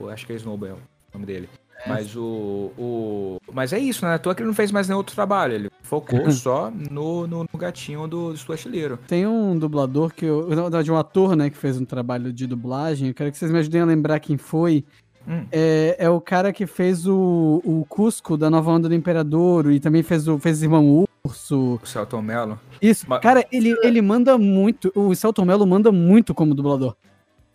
[0.00, 1.48] Eu acho que é Snowbell o nome dele.
[1.84, 1.88] É.
[1.90, 3.38] Mas o, o.
[3.52, 4.14] Mas é isso, né?
[4.14, 5.52] À toa que ele não fez mais nenhum outro trabalho.
[5.52, 8.64] Ele focou só no, no, no, gatinho do, do Stuart
[9.06, 10.48] Tem um dublador que eu.
[10.48, 13.08] Na verdade, um ator, né, que fez um trabalho de dublagem.
[13.08, 14.84] Eu quero que vocês me ajudem a lembrar quem foi.
[15.28, 15.46] Hum.
[15.52, 19.78] É, é o cara que fez o, o Cusco da Nova Onda do Imperador e
[19.78, 21.78] também fez o fez Irmão Urso.
[21.82, 22.58] O Celton Mello.
[22.80, 23.04] Isso.
[23.06, 23.20] Mas...
[23.20, 24.90] Cara, ele, ele manda muito.
[24.94, 26.96] O Celton Mello manda muito como dublador.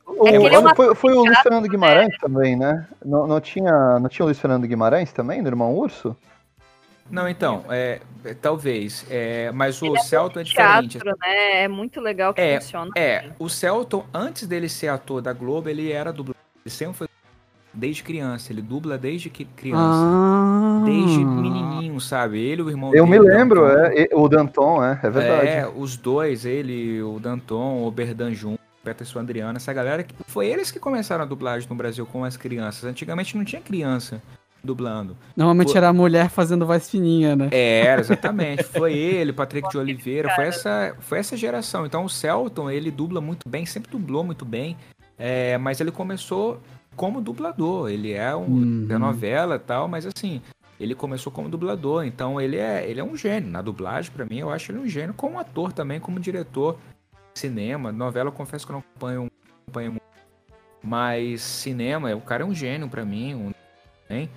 [0.05, 2.17] O, é foi, foi, o Luiz Fernando Guimarães né?
[2.21, 2.87] também, né?
[3.03, 6.15] Não, não, tinha, não tinha o Luiz Fernando Guimarães também, do Irmão Urso?
[7.09, 9.05] Não, então, é, é talvez.
[9.09, 10.99] É, mas o Ele é Celton é, diferente.
[10.99, 11.63] Teatro, né?
[11.63, 12.91] É muito legal que é, funciona.
[12.95, 16.41] É, o Celton, antes dele ser ator da Globo, ele era dublador.
[16.63, 17.07] Ele sempre foi
[17.73, 18.51] desde criança.
[18.51, 19.81] Ele dubla desde que criança.
[19.83, 20.81] Ah.
[20.85, 22.39] Desde menininho, sabe?
[22.39, 24.07] Ele o irmão Eu dele, me lembro, é.
[24.13, 25.47] O Danton, é, é verdade.
[25.47, 30.47] É, os dois, ele, o Danton, o Berdan Jun, Peterson Adriano, essa galera, que foi
[30.47, 32.83] eles que começaram a dublagem no Brasil com as crianças.
[32.83, 34.21] Antigamente não tinha criança
[34.63, 35.17] dublando.
[35.35, 35.77] Normalmente foi...
[35.77, 37.49] era a mulher fazendo voz fininha, né?
[37.51, 38.63] É, era, exatamente.
[38.63, 41.85] foi ele, Patrick de Oliveira, foi essa, foi essa geração.
[41.85, 44.77] Então o Celton, ele dubla muito bem, sempre dublou muito bem.
[45.17, 46.59] É, mas ele começou
[46.95, 47.89] como dublador.
[47.89, 48.99] Ele é um uhum.
[48.99, 50.41] novela e tal, mas assim,
[50.79, 53.49] ele começou como dublador, então ele é, ele é um gênio.
[53.49, 56.77] Na dublagem, para mim, eu acho ele um gênio como ator também, como diretor
[57.33, 57.91] cinema.
[57.91, 59.31] Novela, eu confesso que eu não acompanho,
[59.63, 60.03] acompanho muito.
[60.83, 63.51] Mas cinema, o cara é um gênio para mim, um,
[64.09, 64.29] hein?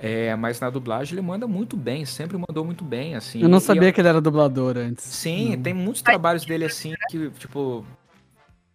[0.00, 3.40] É, mas na dublagem ele manda muito bem, sempre mandou muito bem, assim.
[3.40, 3.92] Eu não sabia eu...
[3.92, 5.04] que ele era dublador antes.
[5.04, 7.86] Sim, tem muitos trabalhos dele assim que, tipo.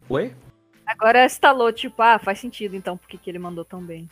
[0.07, 0.33] Oi?
[0.87, 4.07] Agora estalou, tipo, ah, faz sentido então porque que ele mandou tão bem.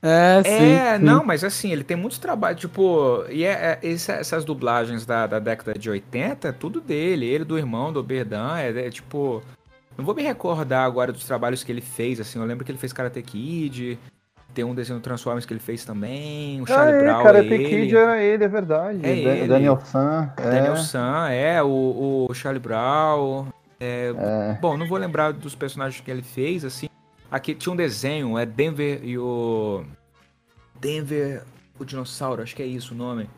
[0.00, 1.04] É, sim, é sim.
[1.04, 5.40] não, mas assim, ele tem muitos trabalhos, tipo, e é, é, essas dublagens da, da
[5.40, 9.42] década de 80, é tudo dele, ele do irmão do Berdan, é, é, tipo,
[9.96, 12.78] não vou me recordar agora dos trabalhos que ele fez, assim, eu lembro que ele
[12.78, 13.98] fez Karate Kid,
[14.54, 17.58] tem um desenho Transformers que ele fez também, o Charlie ah, é, Brown, Karate é
[17.58, 19.46] Kid era ele, é verdade, é.
[19.48, 20.42] Daniel San, é.
[20.42, 23.48] Daniel San, é, o, o Charlie Brown,
[23.80, 24.58] é, é.
[24.60, 26.88] Bom, não vou lembrar dos personagens que ele fez, assim.
[27.30, 29.84] Aqui tinha um desenho, é Denver e o.
[30.80, 31.42] Denver,
[31.78, 33.28] o dinossauro, acho que é isso o nome.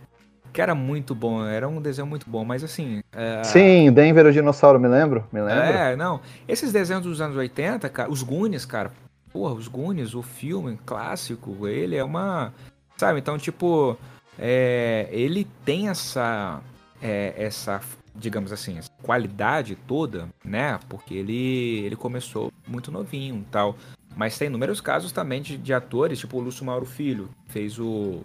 [0.52, 3.02] Que era muito bom, era um desenho muito bom, mas assim.
[3.12, 3.42] É...
[3.44, 5.62] Sim, Denver o dinossauro, me lembro, me lembro.
[5.62, 6.20] É, não.
[6.48, 8.92] Esses desenhos dos anos 80, cara, os Goonies, cara.
[9.32, 12.52] Porra, os Goonies, o filme clássico, ele é uma.
[12.96, 13.96] Sabe, então, tipo.
[14.38, 16.60] É, ele tem essa.
[17.02, 17.80] É, essa
[18.14, 20.78] digamos assim, qualidade toda, né?
[20.88, 23.76] Porque ele, ele começou muito novinho tal.
[24.16, 28.22] Mas tem inúmeros casos também de, de atores, tipo o Lúcio Mauro Filho, fez o,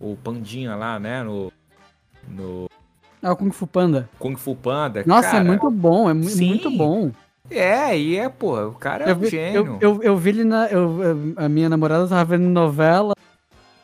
[0.00, 1.22] o Pandinha lá, né?
[1.22, 1.52] No,
[2.28, 2.66] no.
[3.22, 4.08] Ah, o Kung Fu Panda.
[4.18, 5.02] Kung Fu Panda.
[5.06, 6.48] Nossa, é cara, é muito bom, é sim.
[6.48, 7.10] muito bom.
[7.50, 9.78] É, e é, pô, o cara é eu um vi, gênio.
[9.80, 10.66] Eu, eu, eu, vi ele na.
[10.66, 10.98] Eu,
[11.36, 13.14] a minha namorada tava vendo novela.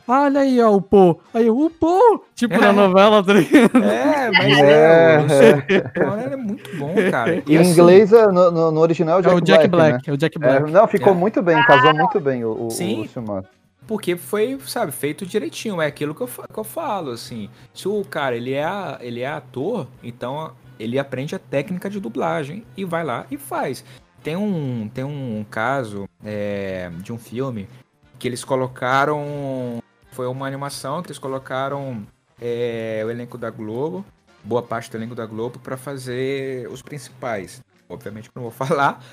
[0.07, 1.19] Olha aí, ó, o Pô.
[1.33, 2.25] Aí, o Pô!
[2.35, 3.77] Tipo na novela, tá ligado?
[3.83, 5.25] É, mas é.
[5.69, 6.33] é, é.
[6.33, 7.41] é muito bom, cara.
[7.47, 9.69] E em assim, inglês, é, no, no, no original, é o Jack, Black.
[9.69, 10.01] Black né?
[10.07, 10.69] É o Jack Black.
[10.69, 13.09] É, não, ficou muito bem, casou muito bem o, o, Sim.
[13.15, 13.43] o
[13.87, 15.81] Porque foi, sabe, feito direitinho.
[15.81, 17.49] É aquilo que eu, que eu falo, assim.
[17.73, 18.65] Se o cara, ele é,
[18.99, 23.85] ele é ator, então ele aprende a técnica de dublagem e vai lá e faz.
[24.21, 27.67] Tem um, tem um caso é, de um filme
[28.23, 29.82] que eles colocaram.
[30.13, 32.05] Foi uma animação que eles colocaram
[32.39, 34.05] é, o elenco da Globo,
[34.43, 37.63] boa parte do elenco da Globo, para fazer os principais.
[37.89, 39.03] Obviamente não vou falar,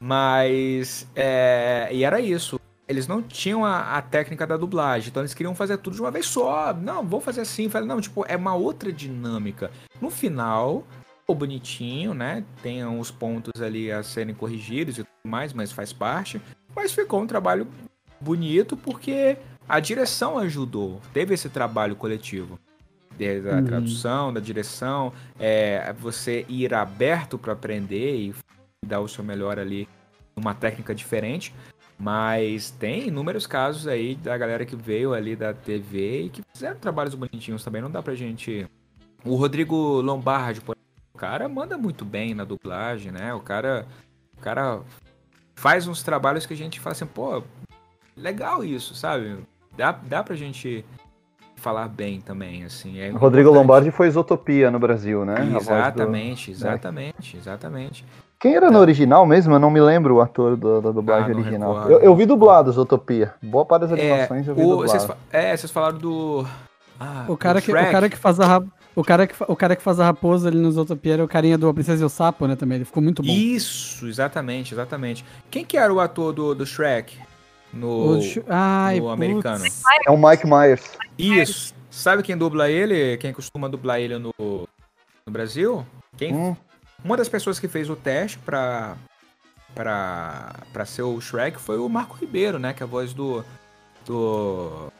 [0.00, 1.06] mas.
[1.14, 2.58] É, e era isso.
[2.88, 6.10] Eles não tinham a, a, técnica da dublagem, então eles queriam fazer tudo de uma
[6.10, 6.72] vez só.
[6.72, 7.68] Não, vou fazer assim.
[7.68, 9.70] Falei, não, tipo, é uma outra dinâmica.
[10.00, 10.86] No final,
[11.20, 12.44] ficou bonitinho, né?
[12.62, 16.40] Tem uns pontos ali a serem corrigidos e tudo mais, mas faz parte.
[16.74, 17.66] Mas ficou um trabalho
[18.20, 19.36] bonito porque
[19.68, 21.00] a direção ajudou.
[21.12, 22.58] Teve esse trabalho coletivo.
[23.16, 23.64] Desde a uhum.
[23.64, 28.34] tradução, da direção, é, você ir aberto para aprender e
[28.86, 29.88] dar o seu melhor ali
[30.36, 31.54] numa técnica diferente.
[31.98, 36.78] Mas tem inúmeros casos aí da galera que veio ali da TV e que fizeram
[36.78, 37.80] trabalhos bonitinhos também.
[37.80, 38.66] Não dá pra gente.
[39.24, 40.76] O Rodrigo Lombardi, por
[41.14, 43.32] o cara manda muito bem na dublagem, né?
[43.32, 43.86] O cara,
[44.36, 44.82] o cara
[45.54, 47.42] faz uns trabalhos que a gente fala assim, pô,
[48.14, 49.38] legal isso, sabe?
[49.76, 50.84] Dá, dá pra gente
[51.56, 52.98] falar bem também, assim.
[52.98, 53.54] É Rodrigo importante.
[53.54, 55.34] Lombardi foi Isotopia no Brasil, né?
[55.56, 56.56] Exatamente, do...
[56.56, 58.04] exatamente, exatamente.
[58.38, 59.54] Quem era no original mesmo?
[59.54, 61.90] Eu não me lembro o ator do, da dublagem ah, original.
[61.90, 63.34] Eu, eu, vi dublado Isotopia.
[63.42, 64.90] Boa parte das é, animações é, eu vi o, dublado.
[64.90, 66.46] Vocês, é, vocês falaram do...
[67.00, 68.62] Ah, o, cara que, o cara que faz a
[68.94, 71.58] o cara, que, o cara que faz a raposa ali nos Zootopia era o carinha
[71.58, 72.76] do A Princesa e o Sapo, né, também.
[72.76, 73.30] Ele ficou muito bom.
[73.30, 75.22] Isso, exatamente, exatamente.
[75.50, 77.18] Quem que era o ator do, do Shrek
[77.76, 79.64] no, Ai, no americano?
[80.06, 80.82] É o Mike Myers.
[81.18, 81.74] Isso.
[81.90, 83.16] Sabe quem dubla ele?
[83.18, 85.86] Quem costuma dublar ele no, no Brasil?
[86.16, 86.34] Quem?
[86.34, 86.56] Hum.
[87.04, 88.96] Uma das pessoas que fez o teste pra,
[89.74, 92.72] pra, pra ser o Shrek foi o Marco Ribeiro, né?
[92.72, 93.44] Que é a voz do,
[94.04, 94.92] do,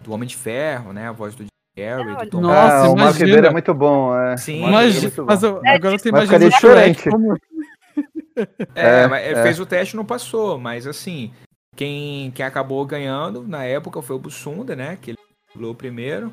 [0.00, 1.08] do Homem de Ferro, né?
[1.08, 1.44] A voz do
[1.76, 4.16] Gary, do Tom Nossa, ah, o Marco Ribeiro é muito bom.
[4.18, 4.36] É.
[4.36, 7.36] Sim, é mas, é mas eu, agora eu tô imaginando o Shrek como...
[8.74, 9.42] É, é, é.
[9.42, 11.32] fez o teste e não passou, mas assim,
[11.76, 14.98] quem, quem acabou ganhando na época foi o Bussunda, né?
[15.00, 15.18] Que ele
[15.52, 16.32] falou primeiro.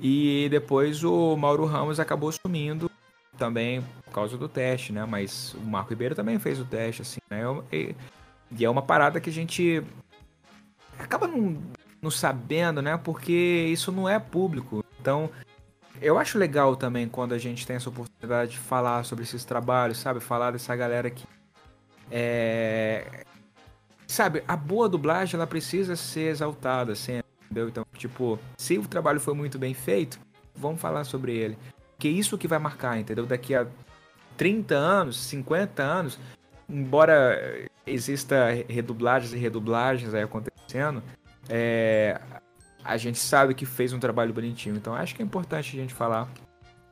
[0.00, 2.90] E depois o Mauro Ramos acabou sumindo
[3.36, 5.04] também por causa do teste, né?
[5.04, 7.42] Mas o Marco Ribeiro também fez o teste, assim, né?
[7.72, 7.94] E,
[8.58, 9.82] e é uma parada que a gente
[10.98, 11.58] acaba não
[12.02, 12.96] não sabendo, né?
[12.96, 14.82] Porque isso não é público.
[14.98, 15.30] Então,
[16.00, 19.98] eu acho legal também quando a gente tem essa oportunidade de falar sobre esses trabalhos,
[19.98, 20.18] sabe?
[20.18, 21.26] Falar dessa galera que
[22.10, 23.24] é
[24.12, 27.68] sabe, a boa dublagem ela precisa ser exaltada sempre, entendeu?
[27.68, 30.18] Então, tipo, se o trabalho foi muito bem feito,
[30.54, 31.58] vamos falar sobre ele.
[31.98, 33.26] Que é isso que vai marcar, entendeu?
[33.26, 33.66] Daqui a
[34.36, 36.18] 30 anos, 50 anos,
[36.68, 41.02] embora exista redublagens e redublagens aí acontecendo,
[41.48, 42.20] é,
[42.84, 44.76] a gente sabe que fez um trabalho bonitinho.
[44.76, 46.28] Então acho que é importante a gente falar.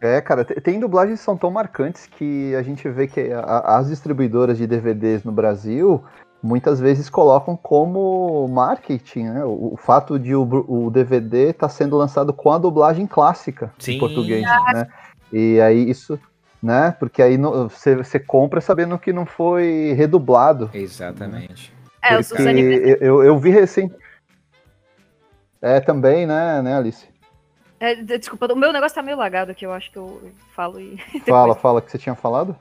[0.00, 4.57] É, cara, tem dublagens que são tão marcantes que a gente vê que as distribuidoras
[4.57, 6.04] de DVDs no Brasil
[6.42, 9.44] muitas vezes colocam como marketing, né?
[9.44, 13.72] O, o fato de o, o DVD estar tá sendo lançado com a dublagem clássica
[13.79, 13.94] Sim.
[13.94, 14.87] em português, né?
[15.33, 16.18] E aí isso,
[16.62, 16.94] né?
[16.98, 17.37] Porque aí
[17.96, 20.70] você compra sabendo que não foi redublado.
[20.72, 21.72] Exatamente.
[21.72, 21.79] Né?
[22.01, 23.94] É, Porque eu, eu, eu vi recente
[25.61, 27.07] é, também, né, né, Alice?
[27.80, 30.97] É, desculpa, o meu negócio tá meio lagado aqui, eu acho que eu falo e.
[31.26, 32.57] Fala, fala que você tinha falado?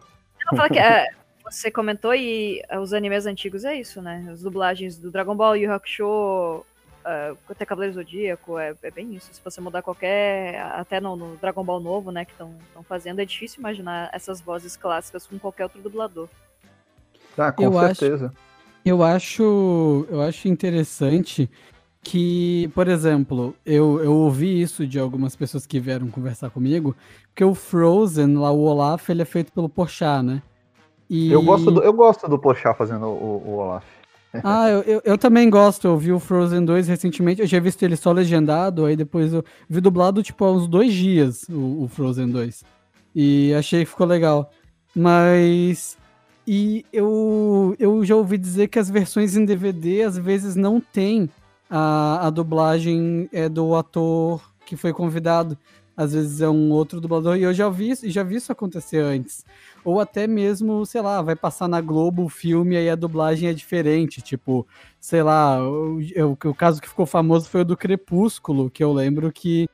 [0.45, 1.07] Não, fala que é,
[1.49, 4.27] você comentou e é, os animes antigos é isso, né?
[4.31, 9.33] As dublagens do Dragon Ball, Yu Hakusho, uh, até Cavaleiro Zodíaco, é, é, bem isso.
[9.33, 10.59] Se você mudar qualquer.
[10.73, 12.53] Até no, no Dragon Ball novo, né, que estão
[12.87, 16.27] fazendo, é difícil imaginar essas vozes clássicas com qualquer outro dublador.
[17.37, 18.25] Ah, com eu certeza.
[18.27, 18.35] Acho,
[18.83, 20.07] eu acho.
[20.09, 21.49] Eu acho interessante
[22.01, 26.95] que, por exemplo, eu, eu ouvi isso de algumas pessoas que vieram conversar comigo,
[27.27, 30.41] porque o Frozen, lá o Olaf, ele é feito pelo Porchat, né?
[31.09, 31.31] E...
[31.31, 33.85] Eu, gosto do, eu gosto do Porchat fazendo o, o Olaf.
[34.43, 37.81] Ah, eu, eu, eu, também gosto, eu vi o Frozen 2 recentemente, eu já visto
[37.81, 41.87] ele só legendado, aí depois eu vi dublado, tipo, há uns dois dias, o, o
[41.87, 42.63] Frozen 2.
[43.15, 44.51] E achei que ficou legal.
[44.95, 45.97] Mas
[46.45, 51.29] E eu, eu já ouvi dizer que as versões em DVD às vezes não tem
[51.69, 55.57] a, a dublagem é, do ator que foi convidado.
[55.95, 59.43] Às vezes é um outro dublador, e eu já vi, já vi isso acontecer antes.
[59.87, 63.47] Ou até mesmo, sei lá, vai passar na Globo o filme e aí a dublagem
[63.47, 64.21] é diferente.
[64.21, 64.67] Tipo,
[64.99, 68.91] sei lá, o, o, o caso que ficou famoso foi o do Crepúsculo, que eu
[68.91, 69.65] lembro que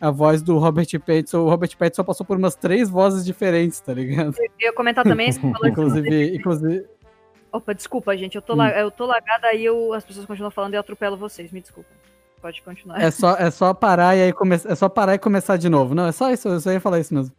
[0.00, 1.40] a voz do Robert Pattinson.
[1.40, 4.32] O Robert Pattinson passou por umas três vozes diferentes, tá ligado?
[4.38, 5.28] Eu ia comentar também,
[5.64, 6.86] inclusive, inclusive.
[7.50, 8.36] Opa, desculpa, gente.
[8.36, 8.58] Eu tô, hum.
[8.58, 8.78] la...
[8.78, 9.92] eu tô lagada aí eu...
[9.92, 11.90] as pessoas continuam falando e eu atropelo vocês, me desculpa.
[12.40, 13.02] Pode continuar.
[13.02, 14.54] É só, é só parar e aí come...
[14.54, 15.96] é só parar e começar de novo.
[15.96, 17.34] Não, é só isso, eu só ia falar isso mesmo.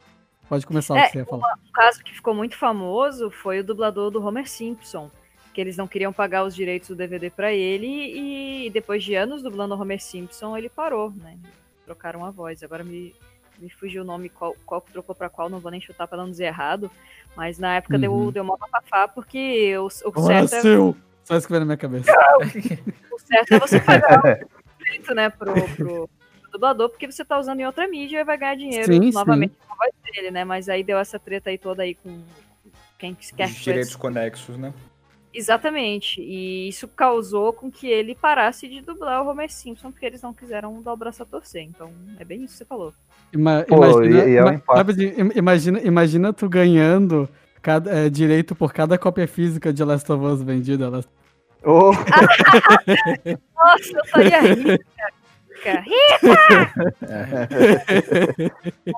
[0.49, 1.55] Pode começar é, o que você ia falar.
[1.55, 5.11] Um caso que ficou muito famoso foi o dublador do Homer Simpson.
[5.53, 9.41] Que eles não queriam pagar os direitos do DVD para ele e depois de anos
[9.41, 11.37] dublando o Homer Simpson, ele parou, né?
[11.87, 12.61] trocaram a voz.
[12.61, 13.15] Agora me,
[13.57, 16.29] me fugiu o nome, qual, qual trocou para qual, não vou nem chutar para não
[16.29, 16.91] dizer errado.
[17.35, 18.01] Mas na época uhum.
[18.01, 20.61] deu, deu uma papafá, porque o, o certo é...
[20.61, 20.95] Seu.
[21.23, 22.11] Só isso que veio na minha cabeça.
[23.11, 26.09] o certo é você pagar o direito, né, pro, pro,
[26.47, 29.51] pro, dublador, porque você tá usando em outra mídia e vai ganhar dinheiro sim, novamente
[29.51, 29.67] sim.
[29.67, 30.43] com a voz dele, né?
[30.43, 32.21] Mas aí deu essa treta aí toda aí com
[32.97, 34.73] quem quer que direitos conexos, né?
[35.33, 36.19] Exatamente.
[36.19, 40.33] E isso causou com que ele parasse de dublar o Homer Simpson, porque eles não
[40.33, 41.61] quiseram dar o braço a torcer.
[41.61, 42.91] Então, é bem isso que você falou.
[43.31, 47.29] Ima Pô, imagina, e, e é um imagina, imagina tu ganhando
[47.61, 50.89] cada, é, direito por cada cópia física de Last of Us vendida.
[50.89, 51.09] Last...
[51.63, 51.91] Oh.
[53.53, 54.79] Nossa, eu estaria
[55.57, 55.81] rica.
[55.81, 56.73] Rica!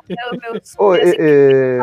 [0.07, 1.79] meu, meu, oh, é, é...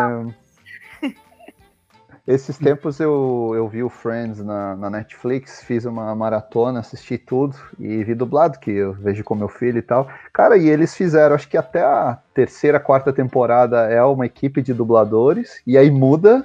[2.26, 7.56] Esses tempos eu, eu vi o Friends na, na Netflix, fiz uma maratona, assisti tudo
[7.78, 10.08] e vi dublado, que eu vejo com meu filho e tal.
[10.32, 14.74] Cara, e eles fizeram, acho que até a terceira, quarta temporada é uma equipe de
[14.74, 16.44] dubladores, e aí muda.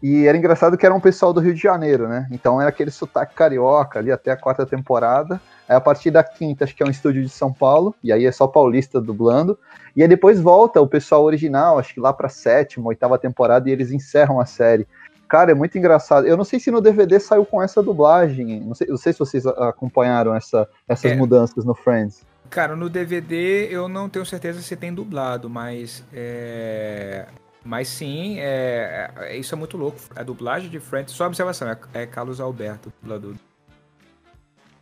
[0.00, 2.28] E era engraçado que era um pessoal do Rio de Janeiro, né?
[2.30, 5.40] Então era aquele sotaque carioca ali até a quarta temporada.
[5.68, 8.24] Aí a partir da quinta, acho que é um estúdio de São Paulo, e aí
[8.24, 9.58] é só paulista dublando.
[9.94, 13.72] E aí depois volta o pessoal original, acho que lá pra sétima, oitava temporada, e
[13.72, 14.86] eles encerram a série.
[15.28, 16.26] Cara, é muito engraçado.
[16.26, 18.60] Eu não sei se no DVD saiu com essa dublagem.
[18.60, 21.16] Não sei, não sei se vocês acompanharam essa, essas é.
[21.16, 22.24] mudanças no Friends.
[22.48, 26.02] Cara, no DVD eu não tenho certeza se tem dublado, mas.
[26.14, 27.26] É...
[27.62, 29.10] Mas sim, é...
[29.18, 29.98] é isso é muito louco.
[30.16, 33.34] A dublagem de Friends, só observação, é, é Carlos Alberto, dublador.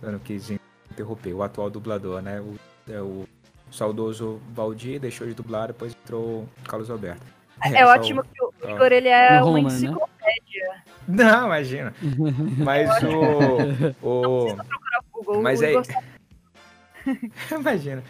[0.01, 0.53] Não quis
[0.97, 2.41] interromper, o atual dublador, né?
[2.41, 2.55] O,
[2.91, 3.25] é o
[3.71, 7.27] saudoso Valdir deixou de dublar, depois entrou Carlos Alberto.
[7.63, 9.67] É, é ótimo que o Igor ele é uma né?
[9.67, 10.69] enciclopédia.
[11.09, 11.25] Né?
[11.25, 11.95] Não, imagina.
[12.59, 14.07] Mas o.
[14.07, 14.47] o...
[14.49, 15.43] Não procurar Google.
[15.43, 15.73] Mas é.
[17.53, 18.03] imagina.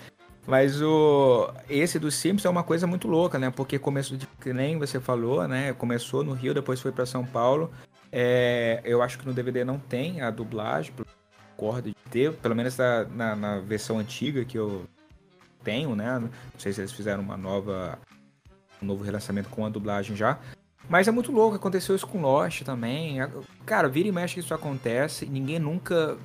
[0.46, 3.50] Mas o esse do Simpsons é uma coisa muito louca, né?
[3.50, 5.72] Porque começou de que nem você falou, né?
[5.72, 7.70] Começou no Rio, depois foi para São Paulo.
[8.12, 10.92] É, eu acho que no DVD não tem a dublagem,
[11.56, 14.84] concordo de ter, pelo menos na, na, na, versão antiga que eu
[15.64, 16.18] tenho, né?
[16.18, 17.98] Não sei se eles fizeram uma nova
[18.80, 20.38] um novo relançamento com a dublagem já.
[20.88, 23.18] Mas é muito louco, aconteceu isso com Lost também.
[23.64, 26.16] Cara, vira e mexe que isso acontece, ninguém nunca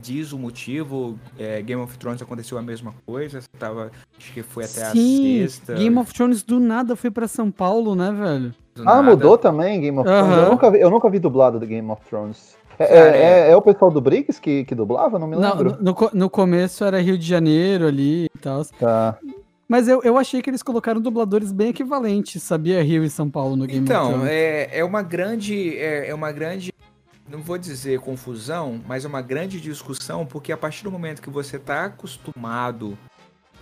[0.00, 1.18] diz o motivo.
[1.38, 5.48] É, Game of Thrones aconteceu a mesma coisa, tava, acho que foi até Sim, a
[5.48, 5.74] sexta.
[5.74, 8.54] Game of Thrones do nada foi para São Paulo, né, velho?
[8.74, 9.02] Do ah, nada.
[9.02, 10.36] mudou também Game of Thrones.
[10.38, 12.56] Eu, nunca vi, eu nunca vi dublado do Game of Thrones.
[12.78, 15.18] É, é, é, é, o pessoal do Briggs que, que dublava?
[15.18, 15.76] Não me lembro.
[15.80, 18.64] Não, no, no começo era Rio de Janeiro ali e tal.
[18.64, 19.18] Tá.
[19.68, 22.82] Mas eu, eu achei que eles colocaram dubladores bem equivalentes, sabia?
[22.82, 25.76] Rio e São Paulo no Game Então, é, é uma grande.
[25.76, 26.72] É, é uma grande.
[27.28, 31.28] Não vou dizer confusão, mas é uma grande discussão, porque a partir do momento que
[31.28, 32.96] você está acostumado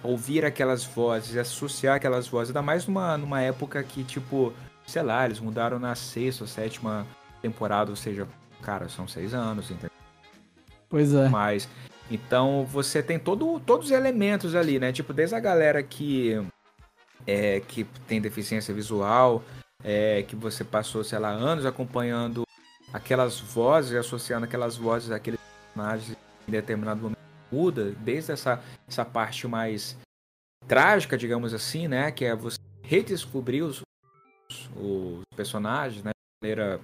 [0.04, 4.52] a ouvir aquelas vozes, associar aquelas vozes, ainda mais numa, numa época que, tipo,
[4.86, 7.04] sei lá, eles mudaram na sexta ou sétima
[7.42, 8.28] temporada, ou seja,
[8.66, 9.92] cara, são seis anos, entendeu?
[10.88, 11.28] Pois é.
[11.28, 11.68] Mas
[12.10, 14.92] então você tem todo, todos os elementos ali, né?
[14.92, 16.34] Tipo, desde a galera que,
[17.24, 19.44] é, que tem deficiência visual,
[19.84, 22.42] é, que você passou, sei lá, anos acompanhando
[22.92, 26.16] aquelas vozes, associando aquelas vozes àqueles personagens
[26.48, 27.16] em determinado momento
[27.52, 29.96] muda, desde essa, essa parte mais
[30.66, 32.10] trágica, digamos assim, né?
[32.10, 33.82] Que é você redescobrir os,
[34.76, 36.10] os personagens, né?
[36.10, 36.80] De maneira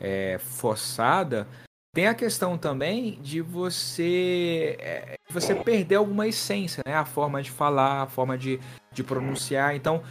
[0.00, 1.46] é, forçada,
[1.92, 6.94] tem a questão também de você é, você perder alguma essência, né?
[6.94, 8.60] A forma de falar, a forma de,
[8.92, 9.74] de pronunciar.
[9.74, 10.02] Então,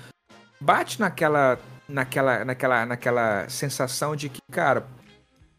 [0.60, 4.86] bate naquela naquela naquela naquela sensação de que, cara,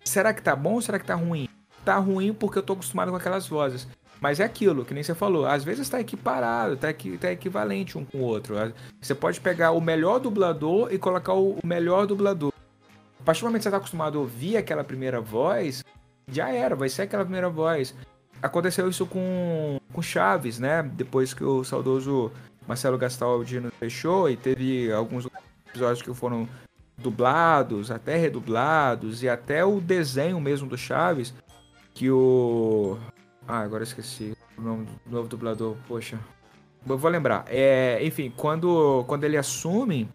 [0.05, 1.49] será que tá bom ou será que tá ruim?
[1.85, 3.89] Tá ruim porque eu tô acostumado com aquelas vozes.
[4.20, 8.05] Mas é aquilo, que nem você falou, às vezes está equiparado, equi, tá equivalente um
[8.05, 8.55] com o outro.
[9.01, 12.53] Você pode pegar o melhor dublador e colocar o melhor dublador.
[13.21, 15.85] A partir do momento que você tá acostumado a ouvir aquela primeira voz,
[16.27, 17.95] já era, vai ser aquela primeira voz.
[18.43, 20.83] Aconteceu isso com, com Chaves, né?
[20.83, 22.33] Depois que o saudoso
[22.66, 25.27] Marcelo Gastaldi nos fechou e teve alguns
[25.68, 26.49] episódios que foram
[26.97, 31.35] dublados, até redublados, e até o desenho mesmo do Chaves,
[31.93, 32.97] que o.
[33.47, 36.18] Ah, agora esqueci o nome do novo dublador, poxa.
[36.89, 37.45] Eu vou lembrar.
[37.49, 40.09] É, enfim, quando, quando ele assume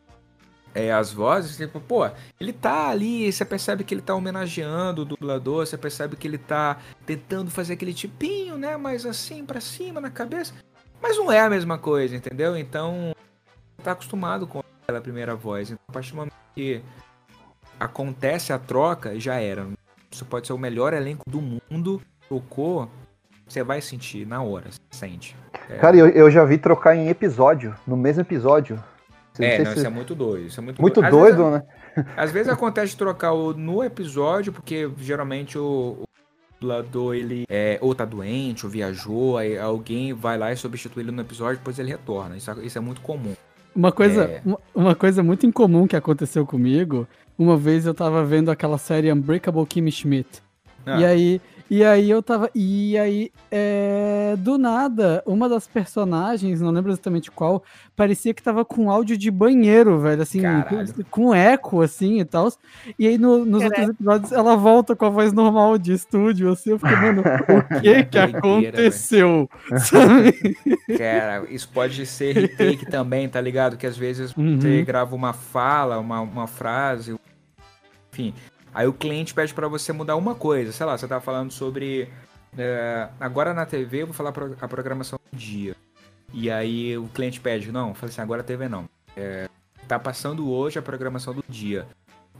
[0.75, 2.07] é, as vozes, tipo, pô,
[2.37, 6.37] ele tá ali, você percebe que ele tá homenageando o dublador, você percebe que ele
[6.37, 10.53] tá tentando fazer aquele tipinho, né, mais assim para cima na cabeça,
[11.01, 12.57] mas não é a mesma coisa, entendeu?
[12.57, 13.15] Então,
[13.81, 15.71] tá acostumado com aquela primeira voz.
[15.71, 16.81] Então, a partir do momento que
[17.79, 19.67] acontece a troca, já era.
[20.11, 22.89] Isso pode ser o melhor elenco do mundo, tocou,
[23.47, 25.37] você vai sentir na hora, sente.
[25.69, 25.77] É.
[25.77, 28.81] Cara, eu, eu já vi trocar em episódio, no mesmo episódio.
[29.39, 29.77] É, não, se...
[29.77, 30.47] isso é muito doido.
[30.47, 31.63] Isso é muito, muito doido, doido né?
[32.15, 36.05] Às vezes acontece de trocar no episódio, porque geralmente o, o
[36.59, 41.11] dublador, ele é, ou tá doente, ou viajou, aí alguém vai lá e substitui ele
[41.11, 42.35] no episódio, depois ele retorna.
[42.37, 43.35] Isso, isso é muito comum.
[43.75, 44.41] Uma coisa, é...
[44.45, 47.07] uma, uma coisa muito incomum que aconteceu comigo,
[47.37, 50.41] uma vez eu tava vendo aquela série Unbreakable Kimmy Schmidt.
[50.85, 51.01] Ah.
[51.01, 52.49] E aí e aí eu tava.
[52.53, 57.63] E aí, é, do nada, uma das personagens, não lembro exatamente qual,
[57.95, 62.51] parecia que tava com áudio de banheiro, velho, assim, com, com, eco, assim e tal.
[62.99, 66.71] E aí no, nos outros episódios ela volta com a voz normal de estúdio, assim,
[66.71, 69.49] eu fiquei, mano, o que que aconteceu?
[69.77, 70.55] Sabe?
[70.97, 73.75] Cara, isso pode ser retake também, tá ligado?
[73.75, 74.59] Que às vezes uhum.
[74.59, 77.15] você grava uma fala, uma, uma frase,
[78.13, 78.33] enfim,
[78.75, 82.09] Aí o cliente pede para você mudar uma coisa, sei lá, você tá falando sobre.
[82.57, 85.73] É, agora na TV eu vou falar a programação do dia.
[86.33, 88.89] E aí o cliente pede, não, fala assim, agora a TV não.
[89.15, 89.47] É,
[89.87, 91.87] tá passando hoje a programação do dia.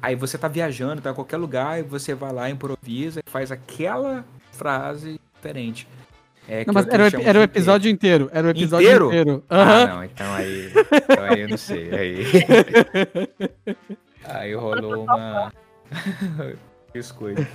[0.02, 3.50] Aí você tá viajando, tá em qualquer lugar, e você vai lá, improvisa e faz
[3.50, 5.88] aquela frase diferente.
[6.50, 8.30] É, não, mas era, era o episódio inteiro.
[8.34, 9.08] Era o episódio inteiro.
[9.08, 9.32] inteiro.
[9.32, 9.44] Uhum.
[9.50, 10.68] Ah, não, então aí.
[10.68, 11.96] Então aí eu não sei.
[11.96, 12.26] Aí,
[14.26, 15.52] aí rolou uma.
[16.94, 17.46] Biscoito.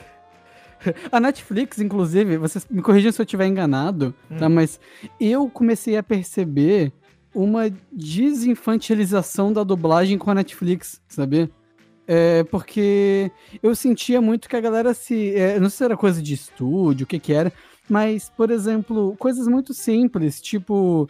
[1.12, 4.34] A Netflix, inclusive, vocês me corrijam se eu estiver enganado, tá?
[4.34, 4.38] hum.
[4.38, 4.48] tá?
[4.48, 4.80] Mas
[5.20, 6.92] eu comecei a perceber
[7.34, 11.50] uma desinfantilização da dublagem com a Netflix, sabe?
[12.06, 13.30] É, porque
[13.62, 15.34] eu sentia muito que a galera se.
[15.36, 17.52] É, não sei se era coisa de estúdio, o que que era,
[17.88, 21.08] mas, por exemplo, coisas muito simples, tipo.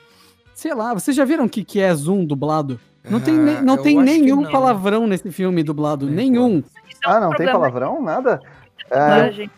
[0.52, 2.78] Sei lá, vocês já viram o que, que é Zoom dublado?
[3.08, 4.50] Não tem, ah, não tem nenhum não.
[4.50, 6.62] palavrão nesse filme dublado, é, nenhum.
[7.04, 8.02] Ah, não tem palavrão?
[8.02, 8.40] Nada?
[8.92, 9.48] É,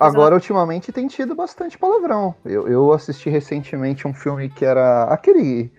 [0.00, 2.34] agora, ultimamente, tem tido bastante palavrão.
[2.44, 5.70] Eu, eu assisti recentemente um filme que era aquele.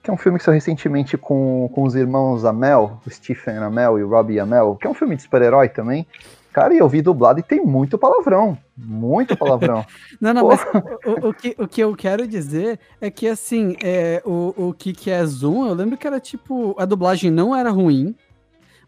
[0.00, 3.98] Que é um filme que saiu recentemente com, com os irmãos Amel, o Stephen Amel
[3.98, 6.06] e Robbie Amel, que é um filme de super-herói também.
[6.52, 8.56] Cara, e eu vi dublado e tem muito palavrão.
[8.76, 9.84] Muito palavrão.
[10.20, 10.48] não, não, Pô.
[10.48, 10.60] mas
[11.04, 14.92] o, o, que, o que eu quero dizer é que, assim, é, o, o que,
[14.92, 16.74] que é Zoom, eu lembro que era tipo.
[16.78, 18.14] A dublagem não era ruim,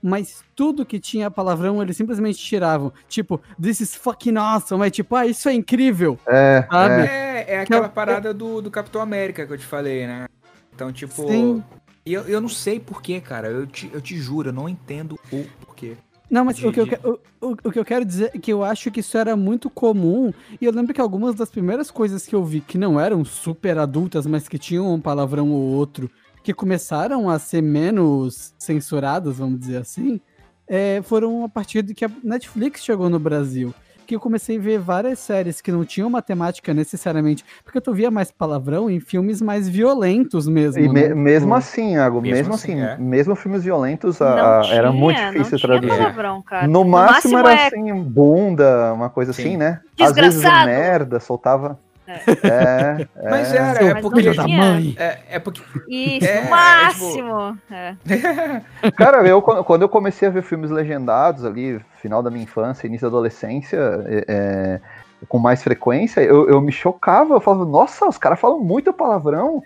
[0.03, 2.93] mas tudo que tinha palavrão eles simplesmente tiravam.
[3.09, 4.87] Tipo, this is fucking awesome.
[4.87, 6.19] É tipo, ah, isso é incrível.
[6.27, 7.03] É, sabe?
[7.03, 7.47] é.
[7.49, 10.27] é, é aquela parada do, do Capitão América que eu te falei, né?
[10.75, 11.29] Então, tipo.
[11.29, 11.63] Sim.
[12.05, 13.49] Eu, eu não sei porquê, cara.
[13.49, 15.97] Eu te, eu te juro, eu não entendo o porquê.
[16.31, 16.99] Não, mas de, o, que de...
[17.03, 19.69] eu, o, o, que eu quero dizer é que eu acho que isso era muito
[19.69, 20.33] comum.
[20.61, 23.77] E eu lembro que algumas das primeiras coisas que eu vi que não eram super
[23.79, 26.09] adultas, mas que tinham um palavrão ou outro,
[26.43, 30.20] que começaram a ser menos censuradas, vamos dizer assim,
[30.66, 33.74] é, foram a partir de que a Netflix chegou no Brasil
[34.11, 38.11] que eu comecei a ver várias séries que não tinham matemática necessariamente, porque tu via
[38.11, 40.82] mais palavrão em filmes mais violentos mesmo.
[40.82, 41.14] E me, né?
[41.14, 42.97] mesmo assim, Iago, mesmo, mesmo assim, assim é.
[42.99, 45.97] mesmo filmes violentos, a, tinha, era muito difícil traduzir.
[45.97, 47.66] Palavrão, no, no máximo, máximo era é...
[47.68, 49.43] assim, bunda, uma coisa Sim.
[49.43, 49.80] assim, né?
[50.01, 51.78] Às vezes merda, soltava.
[52.11, 53.07] É.
[53.17, 54.33] é, Mas era, é porque.
[54.33, 54.95] Da mãe.
[54.99, 55.63] É, é porque.
[55.89, 57.59] Isso, é, máximo.
[57.71, 58.93] É, tipo...
[58.97, 63.09] Cara, eu, quando eu comecei a ver filmes legendados ali, final da minha infância, início
[63.09, 63.79] da adolescência,
[64.27, 64.81] é,
[65.29, 69.63] com mais frequência, eu, eu me chocava, eu falava, nossa, os caras falam muito palavrão.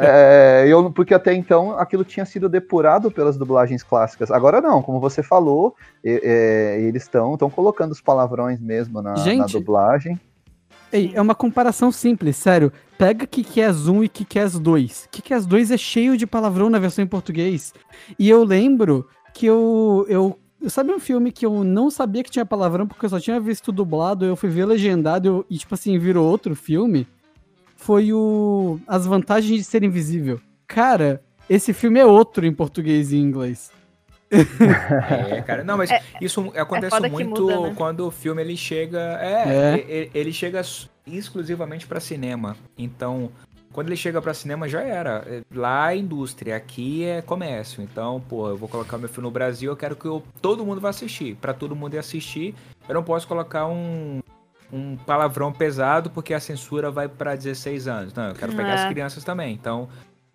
[0.00, 0.64] É.
[0.66, 4.30] eu, porque até então aquilo tinha sido depurado pelas dublagens clássicas.
[4.30, 10.18] Agora não, como você falou, eles estão colocando os palavrões mesmo na, Gente, na dublagem.
[10.92, 12.72] Ei, é uma comparação simples, sério.
[12.98, 15.08] Pega Kikés 1 e Kikés 2.
[15.10, 17.72] Kikés 2 é cheio de palavrão na versão em português.
[18.18, 20.38] E eu lembro que eu, eu
[20.68, 23.72] Sabe um filme que eu não sabia que tinha palavrão porque eu só tinha visto
[23.72, 27.06] dublado, eu fui ver legendado eu, e, tipo assim, virou outro filme?
[27.76, 30.38] Foi o As Vantagens de Ser Invisível.
[30.66, 33.72] Cara, esse filme é outro em português e inglês.
[35.30, 35.64] é, cara.
[35.64, 37.74] Não, mas é, isso acontece é muito muda, né?
[37.76, 39.18] quando o filme ele chega.
[39.20, 40.62] É, ele, ele chega
[41.06, 42.56] exclusivamente para cinema.
[42.78, 43.30] Então,
[43.72, 45.44] quando ele chega para cinema já era.
[45.52, 47.82] Lá é indústria, aqui é comércio.
[47.82, 50.80] Então, pô, eu vou colocar meu filme no Brasil, eu quero que eu, todo mundo
[50.80, 51.36] vá assistir.
[51.36, 52.54] Para todo mundo ir assistir,
[52.88, 54.20] eu não posso colocar um,
[54.72, 58.14] um palavrão pesado porque a censura vai para 16 anos.
[58.14, 58.84] Não, eu quero pegar é.
[58.84, 59.54] as crianças também.
[59.54, 59.88] Então,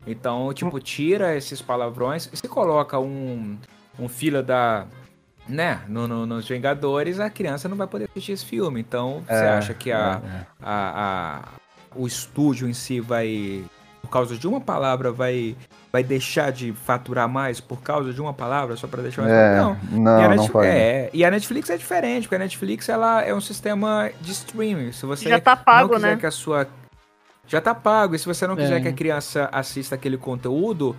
[0.08, 2.30] então, tipo, tira esses palavrões.
[2.34, 3.58] Se coloca um
[3.98, 4.86] um filho da
[5.48, 8.80] né, no, no, nos Vingadores, a criança não vai poder assistir esse filme.
[8.80, 10.46] Então, é, você acha que a, é, é.
[10.62, 11.42] a, a,
[11.96, 13.64] o estúdio em si vai,
[14.02, 15.56] por causa de uma palavra, vai,
[15.92, 19.34] vai deixar de faturar mais por causa de uma palavra, só para deixar mais...
[19.34, 22.90] É, não, não, e Netflix, não é, e a Netflix é diferente, porque a Netflix
[22.90, 24.92] ela é um sistema de streaming.
[24.92, 26.18] Se você Já tá pago, não quiser né?
[26.18, 26.68] que a sua...
[27.48, 28.82] Já tá pago, e se você não quiser é.
[28.82, 30.96] que a criança assista aquele conteúdo,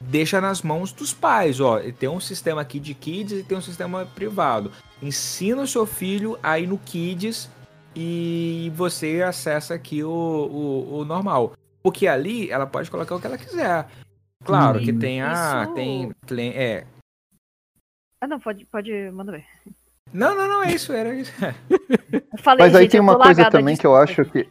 [0.00, 1.80] deixa nas mãos dos pais, ó.
[1.98, 4.72] Tem um sistema aqui de kids e tem um sistema privado.
[5.02, 7.50] Ensina o seu filho a ir no kids
[7.94, 11.52] e você acessa aqui o, o, o normal.
[11.82, 13.86] Porque ali ela pode colocar o que ela quiser.
[14.44, 15.64] Claro que tem a.
[15.64, 15.74] Isso...
[15.74, 16.50] Tem, tem.
[16.50, 16.86] É.
[18.20, 18.92] Ah, não, pode, pode.
[19.10, 19.44] Manda ver.
[20.12, 21.32] Não, não, não, é isso, era isso.
[22.38, 24.48] Falei, Mas aí gente, tem uma coisa também que eu acho que.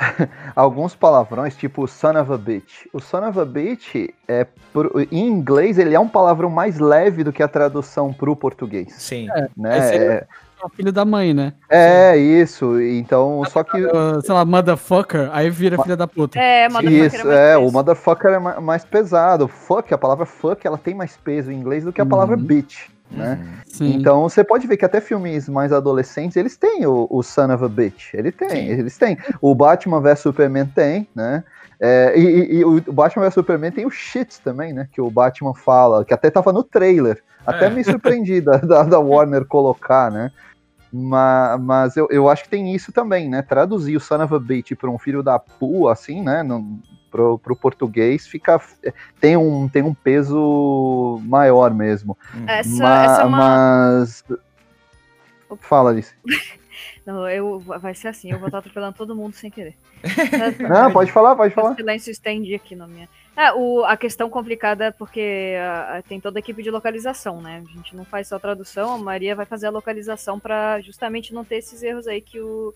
[0.56, 2.86] alguns palavrões, tipo son of a bitch.
[2.92, 7.22] O son of a bitch, é, pro, em inglês, ele é um palavrão mais leve
[7.22, 8.92] do que a tradução pro português.
[8.94, 9.28] Sim.
[9.30, 9.96] É, né?
[9.96, 10.26] É,
[10.62, 11.54] o filho da mãe, né?
[11.68, 12.40] É, Sim.
[12.40, 12.80] isso.
[12.80, 13.78] Então, só que.
[14.22, 16.38] sei lá, motherfucker, aí vira Ma filha da puta.
[16.38, 17.06] É, motherfucker.
[17.06, 19.48] Isso, é, é o motherfucker é mais pesado.
[19.48, 22.42] Fuck, a palavra fuck, ela tem mais peso em inglês do que a palavra uhum.
[22.42, 23.38] bitch né?
[23.66, 23.94] Sim.
[23.94, 27.64] Então você pode ver que até filmes mais adolescentes eles têm o, o Son of
[27.64, 28.68] a Bitch, ele tem, Sim.
[28.80, 29.18] eles têm.
[29.40, 31.44] O Batman vs Superman tem, né?
[31.80, 34.86] É, e, e, o Batman vs Superman tem o shit também, né?
[34.92, 37.22] Que o Batman fala, que até tava no trailer.
[37.46, 37.70] Até é.
[37.70, 40.30] me surpreendi da, da, da, Warner colocar, né?
[40.92, 43.42] Mas, mas eu, eu acho que tem isso também, né?
[43.42, 46.42] Traduzir o Son of a Bitch para um filho da pua, assim, né?
[46.42, 46.78] Não,
[47.10, 48.60] pro, pro português fica
[49.20, 52.16] tem um, tem um peso maior mesmo.
[52.34, 52.44] Hum.
[52.46, 53.38] Essa, Ma, essa é uma...
[53.38, 54.24] Mas
[55.60, 56.14] fala Alice.
[57.04, 59.74] Não, eu, vai ser assim, eu vou estar atropelando todo mundo sem querer.
[60.68, 61.72] Não, pode falar, pode falar.
[61.72, 63.08] O silêncio estende aqui na minha.
[63.36, 67.62] É, o, a questão complicada é porque uh, tem toda a equipe de localização, né?
[67.64, 71.44] A gente não faz só tradução, a Maria vai fazer a localização para justamente não
[71.44, 72.74] ter esses erros aí que o,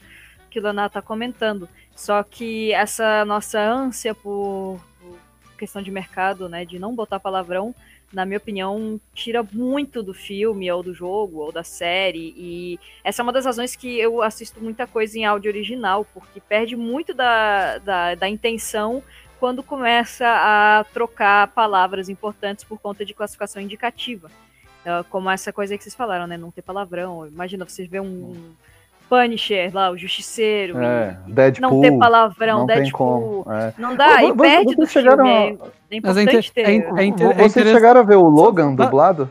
[0.54, 1.68] que o Leonardo está comentando.
[1.96, 5.18] Só que essa nossa ânsia por, por,
[5.58, 7.74] questão de mercado, né, de não botar palavrão,
[8.12, 12.32] na minha opinião, tira muito do filme, ou do jogo, ou da série.
[12.36, 16.40] E essa é uma das razões que eu assisto muita coisa em áudio original, porque
[16.40, 19.02] perde muito da, da, da intenção
[19.40, 24.30] quando começa a trocar palavras importantes por conta de classificação indicativa.
[24.86, 26.36] Uh, como essa coisa que vocês falaram, né?
[26.36, 27.26] Não ter palavrão.
[27.26, 28.54] Imagina, vocês vê um,
[29.08, 30.78] Punisher lá, o Justiceiro.
[30.78, 31.70] É, Deadpool.
[31.70, 33.46] Não ter palavrão, não Deadpool.
[33.50, 33.72] É.
[33.78, 35.24] Não dá, e perde do chegaram...
[35.24, 35.58] filme.
[35.90, 36.60] É, é importante ter.
[36.62, 39.28] É, é, é Vocês chegaram a ver o Logan dublado?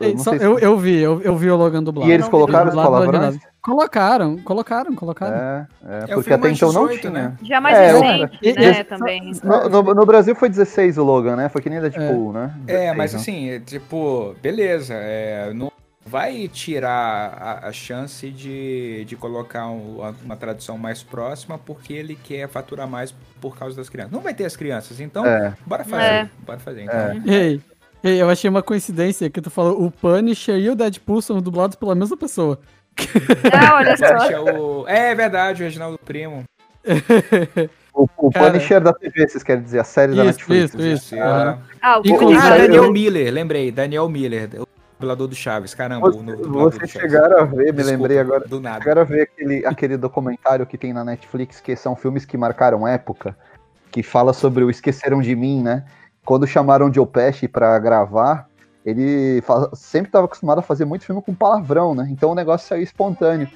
[0.00, 2.10] Eu, eu, eu, vi, eu, eu, vi o Logan dublado.
[2.10, 3.38] E eles colocaram os palavrões?
[3.62, 5.36] Colocaram, colocaram, colocaram.
[5.36, 7.12] É, é, porque até então 18, não tinha.
[7.12, 7.36] Né?
[7.42, 9.32] Já mais é, recente, né, também.
[9.44, 11.48] No, no, no, Brasil foi 16 o Logan, né?
[11.50, 12.54] Foi que nem Deadpool, né?
[12.64, 15.70] 16, é, mas assim, tipo, beleza, é, no
[16.10, 22.16] vai tirar a, a chance de, de colocar um, uma tradução mais próxima porque ele
[22.16, 24.12] quer faturar mais por causa das crianças.
[24.12, 25.54] Não vai ter as crianças, então é.
[25.64, 26.02] bora fazer.
[26.02, 26.30] É.
[26.44, 26.98] Bora fazer, então.
[26.98, 27.22] É.
[27.24, 27.60] Ei,
[28.02, 31.76] ei, eu achei uma coincidência que tu falou o Punisher e o Deadpool são dublados
[31.76, 32.58] pela mesma pessoa.
[33.52, 34.04] Ah, olha só.
[34.04, 34.88] É, o...
[34.88, 36.44] é verdade, o Reginaldo Primo.
[37.92, 40.74] O, o Punisher da TV, vocês querem dizer, a série isso, da Netflix.
[40.74, 41.14] Isso, isso.
[41.16, 41.58] Uhum.
[41.82, 44.48] Ah, o ah, Daniel Miller, lembrei, Daniel Miller
[45.00, 46.10] dublador do Chaves, caramba.
[46.10, 48.46] Você, vocês chegaram a ver, me lembrei agora.
[48.46, 48.78] Do nada.
[48.78, 52.86] Chegaram a ver aquele, aquele documentário que tem na Netflix, que são filmes que marcaram
[52.86, 53.36] época,
[53.90, 55.84] que fala sobre o Esqueceram de Mim, né?
[56.24, 58.46] Quando chamaram Joe Pesci pra gravar,
[58.84, 59.42] ele
[59.72, 62.06] sempre estava acostumado a fazer muito filme com palavrão, né?
[62.10, 63.48] Então o negócio saiu espontâneo.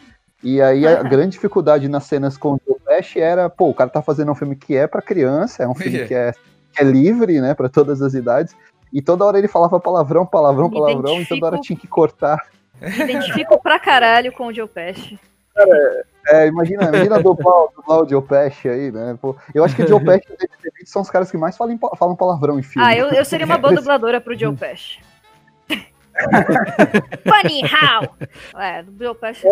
[0.42, 3.88] E aí a grande dificuldade nas cenas com o Joe Pesci era, pô, o cara
[3.88, 6.32] tá fazendo um filme que é para criança, é um filme que é,
[6.72, 8.54] que é livre, né, para todas as idades.
[8.94, 12.38] E toda hora ele falava palavrão, palavrão, palavrão, e toda hora tinha que cortar.
[12.80, 15.18] Me identifico pra caralho com o Joe Pesci.
[15.52, 19.18] Cara, é, imagina, imagina dublar, dublar o Joe Pesci aí, né?
[19.20, 21.56] Pô, eu acho que o Joe Pesci e o David são os caras que mais
[21.56, 22.86] falam, falam palavrão em filme.
[22.86, 25.00] Ah, eu, eu seria uma boa dubladora pro Joe Pesci.
[27.26, 28.14] Funny how!
[28.60, 29.42] É, do Joe Pesci.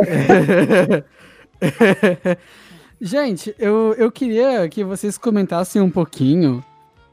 [3.01, 6.65] Gente, eu, eu queria que vocês comentassem um pouquinho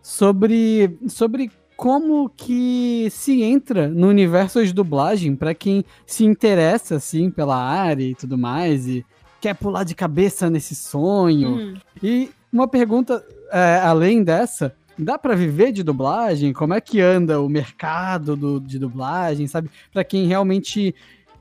[0.03, 7.32] sobre, sobre como que se entra no universo de dublagem para quem se interessa assim
[7.32, 9.05] pela área e tudo mais e
[9.39, 11.51] quer pular de cabeça nesse sonho.
[11.51, 11.77] Hum.
[12.03, 16.51] E uma pergunta é, além dessa, dá para viver de dublagem?
[16.51, 19.69] Como é que anda o mercado do, de dublagem, sabe?
[19.93, 20.93] Para quem realmente,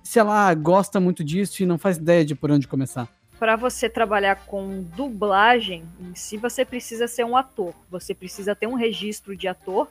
[0.05, 3.09] sei lá, gosta muito disso e não faz ideia de por onde começar.
[3.41, 7.75] Para você trabalhar com dublagem em si, você precisa ser um ator.
[7.91, 9.89] Você precisa ter um registro de ator,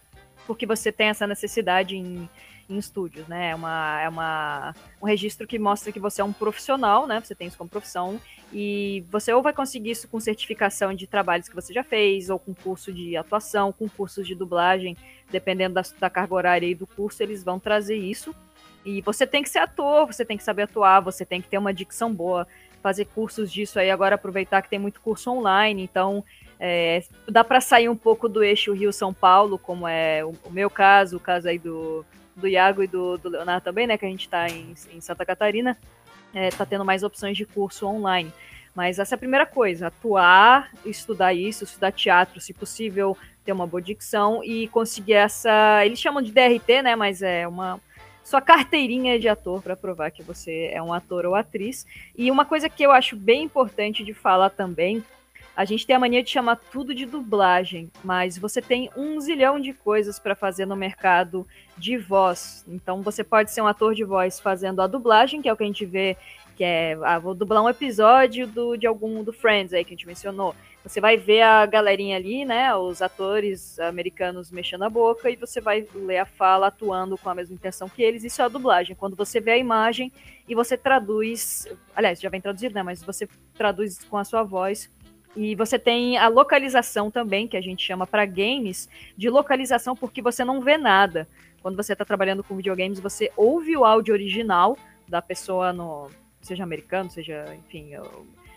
[0.47, 2.27] porque você tem essa necessidade em
[2.69, 3.51] em estúdios, né?
[3.51, 7.21] É, uma, é uma, um registro que mostra que você é um profissional, né?
[7.21, 8.19] Você tem isso como profissão
[8.51, 12.37] e você ou vai conseguir isso com certificação de trabalhos que você já fez, ou
[12.37, 14.97] com curso de atuação, com cursos de dublagem,
[15.31, 18.35] dependendo da, da carga horária e do curso, eles vão trazer isso.
[18.85, 21.57] E você tem que ser ator, você tem que saber atuar, você tem que ter
[21.57, 22.47] uma dicção boa,
[22.81, 23.89] fazer cursos disso aí.
[23.91, 26.23] Agora aproveitar que tem muito curso online, então
[26.60, 30.70] é, dá para sair um pouco do eixo Rio-São Paulo, como é o, o meu
[30.70, 32.05] caso, o caso aí do,
[32.36, 33.97] do Iago e do, do Leonardo também, né?
[33.97, 35.78] Que a gente está em, em, Santa Catarina,
[36.34, 38.32] está é, tendo mais opções de curso online.
[38.74, 43.66] Mas essa é a primeira coisa, atuar, estudar isso, estudar teatro, se possível, ter uma
[43.66, 45.84] boa dicção e conseguir essa.
[45.86, 46.95] Eles chamam de DRT, né?
[46.95, 47.80] Mas é uma.
[48.24, 51.86] Sua carteirinha de ator para provar que você é um ator ou atriz.
[52.16, 55.01] E uma coisa que eu acho bem importante de falar também
[55.58, 59.60] a gente tem a mania de chamar tudo de dublagem, mas você tem um zilhão
[59.60, 62.64] de coisas para fazer no mercado de voz.
[62.68, 65.64] Então você pode ser um ator de voz fazendo a dublagem, que é o que
[65.64, 66.16] a gente vê,
[66.55, 69.97] que é, ah, vou dublar um episódio do, de algum do Friends aí que a
[69.97, 70.55] gente mencionou.
[70.84, 75.60] Você vai ver a galerinha ali, né, os atores americanos mexendo a boca e você
[75.60, 78.24] vai ler a fala atuando com a mesma intenção que eles.
[78.24, 78.95] Isso é a dublagem.
[78.95, 80.12] Quando você vê a imagem
[80.47, 84.88] e você traduz, aliás, já vem traduzido, né, mas você traduz com a sua voz
[85.38, 90.19] e você tem a localização também, que a gente chama para games, de localização porque
[90.19, 91.27] você não vê nada.
[91.61, 94.75] Quando você está trabalhando com videogames, você ouve o áudio original
[95.07, 96.09] da pessoa no
[96.41, 97.91] seja americano, seja, enfim,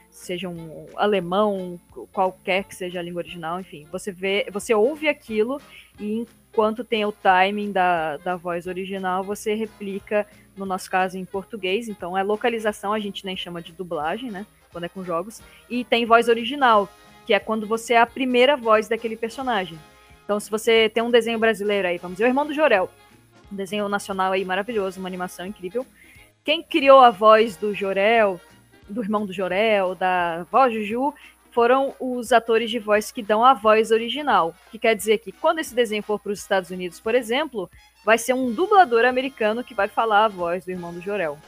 [0.08, 1.78] seja um alemão,
[2.12, 5.60] qualquer que seja a língua original, enfim, você vê, você ouve aquilo
[5.98, 10.26] e enquanto tem o timing da, da voz original, você replica,
[10.56, 11.88] no nosso caso, em português.
[11.88, 14.46] Então, é localização, a gente nem chama de dublagem, né?
[14.72, 16.88] Quando é com jogos, e tem voz original,
[17.26, 19.78] que é quando você é a primeira voz daquele personagem.
[20.24, 22.88] Então, se você tem um desenho brasileiro aí, vamos dizer, o Irmão do Jorel,
[23.52, 25.84] um desenho nacional aí maravilhoso, uma animação incrível.
[26.44, 28.40] Quem criou a voz do Jorel,
[28.88, 31.12] do Irmão do Jorel, da voz Juju,
[31.50, 34.54] foram os atores de voz que dão a voz original.
[34.70, 37.68] Que quer dizer que quando esse desenho for para os Estados Unidos, por exemplo,
[38.04, 41.38] vai ser um dublador americano que vai falar a voz do Irmão do Jorel.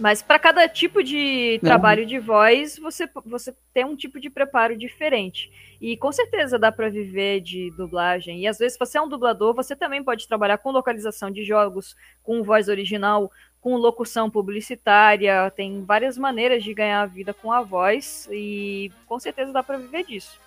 [0.00, 4.74] Mas para cada tipo de trabalho de voz, você, você tem um tipo de preparo
[4.74, 5.52] diferente.
[5.78, 8.40] E com certeza dá para viver de dublagem.
[8.40, 11.44] E às vezes, se você é um dublador, você também pode trabalhar com localização de
[11.44, 13.30] jogos, com voz original,
[13.60, 15.50] com locução publicitária.
[15.50, 18.26] Tem várias maneiras de ganhar a vida com a voz.
[18.32, 20.40] E com certeza dá para viver disso.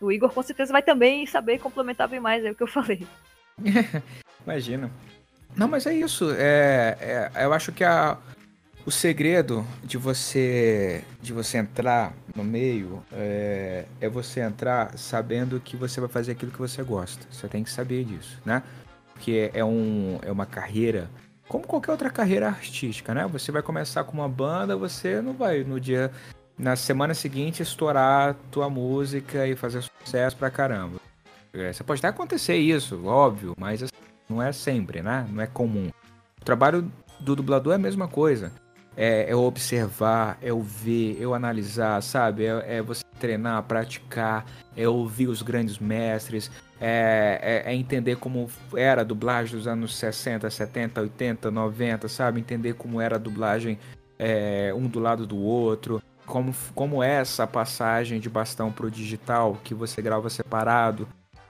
[0.00, 3.06] O Igor com certeza vai também saber complementar bem mais aí o que eu falei.
[4.46, 4.90] Imagina.
[5.54, 6.30] Não, mas é isso.
[6.38, 8.18] É, é, eu acho que a,
[8.86, 15.76] o segredo de você de você entrar no meio é, é, você entrar sabendo que
[15.76, 17.26] você vai fazer aquilo que você gosta.
[17.28, 18.62] Você tem que saber disso, né?
[19.12, 21.10] Porque é, um, é uma carreira
[21.48, 23.26] como qualquer outra carreira artística, né?
[23.26, 26.12] Você vai começar com uma banda, você não vai no dia
[26.56, 31.00] na semana seguinte estourar tua música e fazer sucesso pra caramba.
[31.52, 33.92] É, você pode até acontecer isso, óbvio, mas assim,
[34.28, 35.26] não é sempre, né?
[35.28, 35.90] Não é comum.
[36.40, 38.52] O trabalho do dublador é a mesma coisa
[38.96, 42.46] é, é observar, é o ver, é analisar, sabe?
[42.46, 48.48] É, é, você treinar, praticar, é ouvir os grandes mestres, é, é, é, entender como
[48.74, 52.40] era a dublagem dos anos 60, 70, 80, 90, sabe?
[52.40, 53.78] Entender como era a dublagem
[54.18, 59.58] é, um do lado do outro, como, como é essa passagem de bastão pro digital,
[59.62, 61.08] que você grava separado.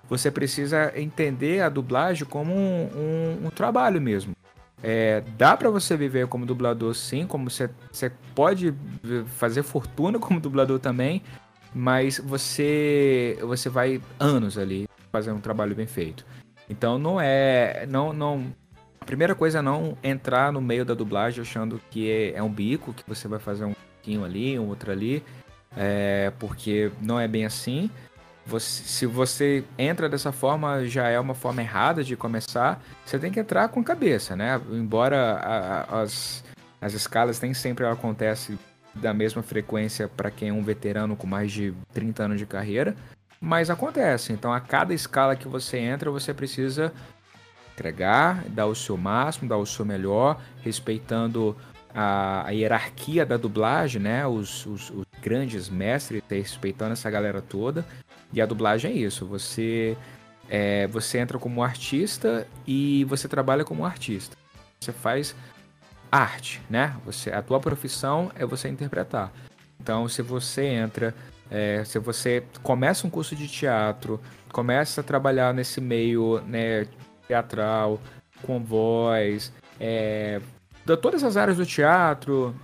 [0.08, 4.36] Você precisa entender a dublagem como um, um, um trabalho mesmo.
[4.82, 7.70] É, dá para você viver como dublador sim, como você,
[8.34, 8.74] pode
[9.26, 11.22] fazer fortuna como dublador também,
[11.74, 16.26] mas você você vai anos ali fazendo um trabalho bem feito.
[16.68, 18.54] Então não é não não
[19.00, 22.50] a primeira coisa é não entrar no meio da dublagem achando que é, é um
[22.50, 25.22] bico, que você vai fazer um pouquinho ali, um outro ali,
[25.76, 27.88] é, porque não é bem assim.
[28.46, 32.80] Você, se você entra dessa forma, já é uma forma errada de começar.
[33.04, 34.60] Você tem que entrar com cabeça, né?
[34.70, 36.44] Embora a, a, as,
[36.80, 38.56] as escalas nem sempre acontecem
[38.94, 42.96] da mesma frequência para quem é um veterano com mais de 30 anos de carreira.
[43.40, 44.32] mas acontece.
[44.32, 46.92] Então, a cada escala que você entra, você precisa
[47.74, 51.54] entregar, dar o seu máximo, dar o seu melhor, respeitando
[51.94, 54.26] a, a hierarquia da dublagem, né?
[54.26, 57.84] Os, os, os, grandes mestres, respeitando essa galera toda.
[58.32, 59.26] E a dublagem é isso.
[59.26, 59.96] Você
[60.48, 64.36] é, você entra como artista e você trabalha como artista.
[64.80, 65.34] Você faz
[66.10, 66.96] arte, né?
[67.04, 69.32] Você, a tua profissão é você interpretar.
[69.80, 71.14] Então, se você entra,
[71.50, 74.20] é, se você começa um curso de teatro,
[74.52, 76.86] começa a trabalhar nesse meio né,
[77.26, 78.00] teatral,
[78.42, 80.40] com voz, é,
[80.84, 82.54] de todas as áreas do teatro,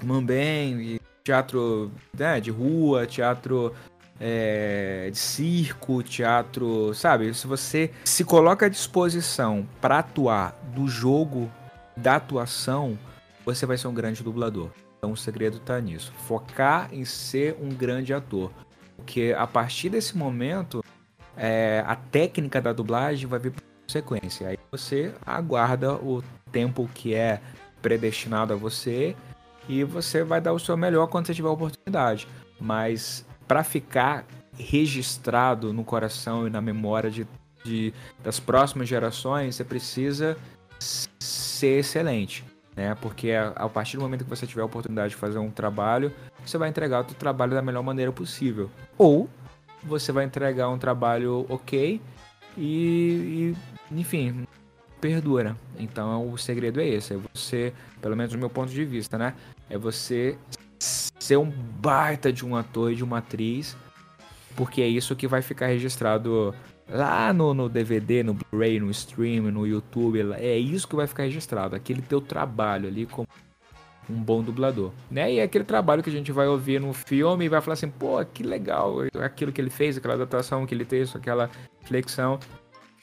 [0.00, 3.74] também, teatro né, de rua, teatro
[4.20, 7.34] é, de circo, teatro, sabe?
[7.34, 11.50] Se você se coloca à disposição para atuar do jogo
[11.96, 12.98] da atuação,
[13.44, 14.70] você vai ser um grande dublador.
[14.98, 18.50] Então o segredo está nisso, focar em ser um grande ator,
[18.96, 20.82] porque a partir desse momento
[21.36, 24.48] é, a técnica da dublagem vai vir por sequência.
[24.48, 27.40] Aí você aguarda o tempo que é
[27.82, 29.14] predestinado a você
[29.68, 32.26] e você vai dar o seu melhor quando você tiver a oportunidade.
[32.58, 34.26] Mas para ficar
[34.58, 37.26] registrado no coração e na memória de,
[37.64, 37.92] de,
[38.22, 40.36] das próximas gerações, você precisa
[40.78, 42.44] ser excelente,
[42.76, 42.94] né?
[43.00, 46.12] Porque a, a, partir do momento que você tiver a oportunidade de fazer um trabalho,
[46.44, 48.70] você vai entregar o seu trabalho da melhor maneira possível.
[48.96, 49.28] Ou
[49.82, 52.00] você vai entregar um trabalho ok
[52.56, 53.54] e,
[53.90, 54.46] e enfim,
[55.00, 55.56] perdura.
[55.78, 59.34] Então o segredo é esse, é você, pelo menos do meu ponto de vista, né?
[59.68, 60.38] É você
[61.24, 63.74] ser um baita de um ator e de uma atriz,
[64.54, 66.54] porque é isso que vai ficar registrado
[66.86, 70.20] lá no, no DVD, no Blu-ray, no stream, no YouTube.
[70.34, 73.26] É isso que vai ficar registrado, aquele teu trabalho ali como
[74.08, 75.32] um bom dublador, né?
[75.32, 77.88] E é aquele trabalho que a gente vai ouvir no filme e vai falar assim,
[77.88, 81.50] pô, que legal, aquilo que ele fez, aquela adaptação que ele fez, aquela
[81.84, 82.38] flexão.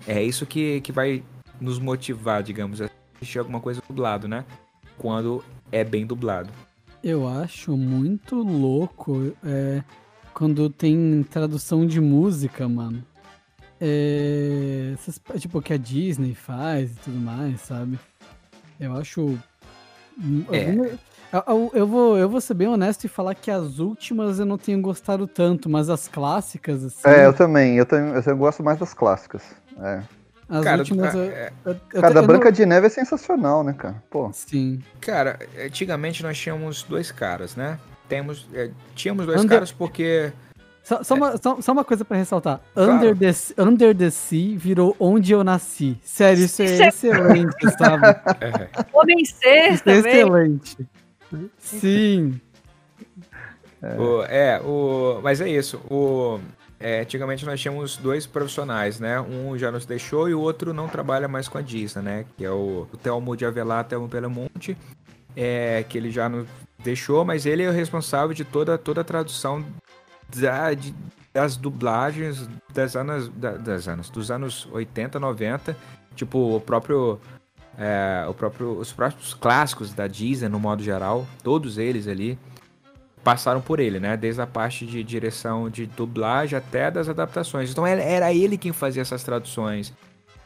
[0.07, 1.23] É isso que, que vai
[1.59, 4.45] nos motivar, digamos, a assistir alguma coisa dublado, né?
[4.95, 6.51] Quando é bem dublado.
[7.03, 9.81] Eu acho muito louco é,
[10.33, 13.03] quando tem tradução de música, mano.
[13.79, 17.99] É, essas, tipo, que a Disney faz e tudo mais, sabe?
[18.79, 19.37] Eu acho.
[20.51, 20.97] É.
[21.47, 24.57] Eu, eu, vou, eu vou ser bem honesto e falar que as últimas eu não
[24.57, 27.07] tenho gostado tanto, mas as clássicas, assim.
[27.07, 27.77] É, eu também.
[27.77, 29.41] Eu, tenho, eu gosto mais das clássicas.
[29.79, 30.03] É.
[30.51, 31.15] As cara, últimas.
[31.15, 31.53] Eu, é...
[31.63, 32.51] eu, eu, cara, a Branca não...
[32.51, 34.03] de Neve é sensacional, né, cara?
[34.09, 34.29] Pô.
[34.33, 34.83] Sim.
[34.99, 37.79] Cara, antigamente nós tínhamos dois caras, né?
[38.09, 39.57] Temos, é, tínhamos dois Under...
[39.57, 40.33] caras porque.
[40.83, 41.17] Só, só, é.
[41.17, 42.59] uma, só, só, uma coisa pra ressaltar.
[42.73, 42.91] Claro.
[42.91, 45.97] Under, the, Under the Sea virou Onde Eu Nasci.
[46.03, 48.07] Sério, isso é excelente, sabe?
[48.41, 48.85] É.
[48.91, 50.77] Homem Ser isso é excelente.
[51.59, 52.41] Sim.
[53.81, 53.95] É.
[53.95, 55.77] O, é, o, mas é isso.
[55.89, 56.39] O,
[56.81, 59.19] é, antigamente nós tínhamos dois profissionais, né?
[59.21, 62.25] Um já nos deixou e o outro não trabalha mais com a Disney, né?
[62.37, 64.75] Que é o, o Telmo de Avelar, Telmo Pelemonte,
[65.35, 66.47] é, que ele já nos
[66.83, 69.63] deixou, mas ele é o responsável de toda, toda a tradução
[70.35, 70.93] da, de,
[71.33, 75.77] das dublagens das anos, da, das anos, dos anos 80, 90,
[76.15, 77.19] tipo o próprio,
[77.77, 82.37] é, o próprio, os próprios clássicos da Disney no modo geral, todos eles ali
[83.23, 84.17] passaram por ele, né?
[84.17, 87.71] Desde a parte de direção de dublagem até das adaptações.
[87.71, 89.93] Então era ele quem fazia essas traduções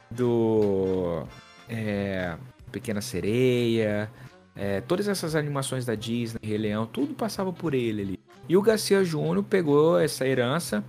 [0.10, 1.24] do
[1.70, 2.36] é,
[2.72, 4.10] Pequena Sereia,
[4.56, 8.20] é, todas essas animações da Disney, Rei Leão, tudo passava por ele ali.
[8.48, 10.84] E o Garcia Júnior pegou essa herança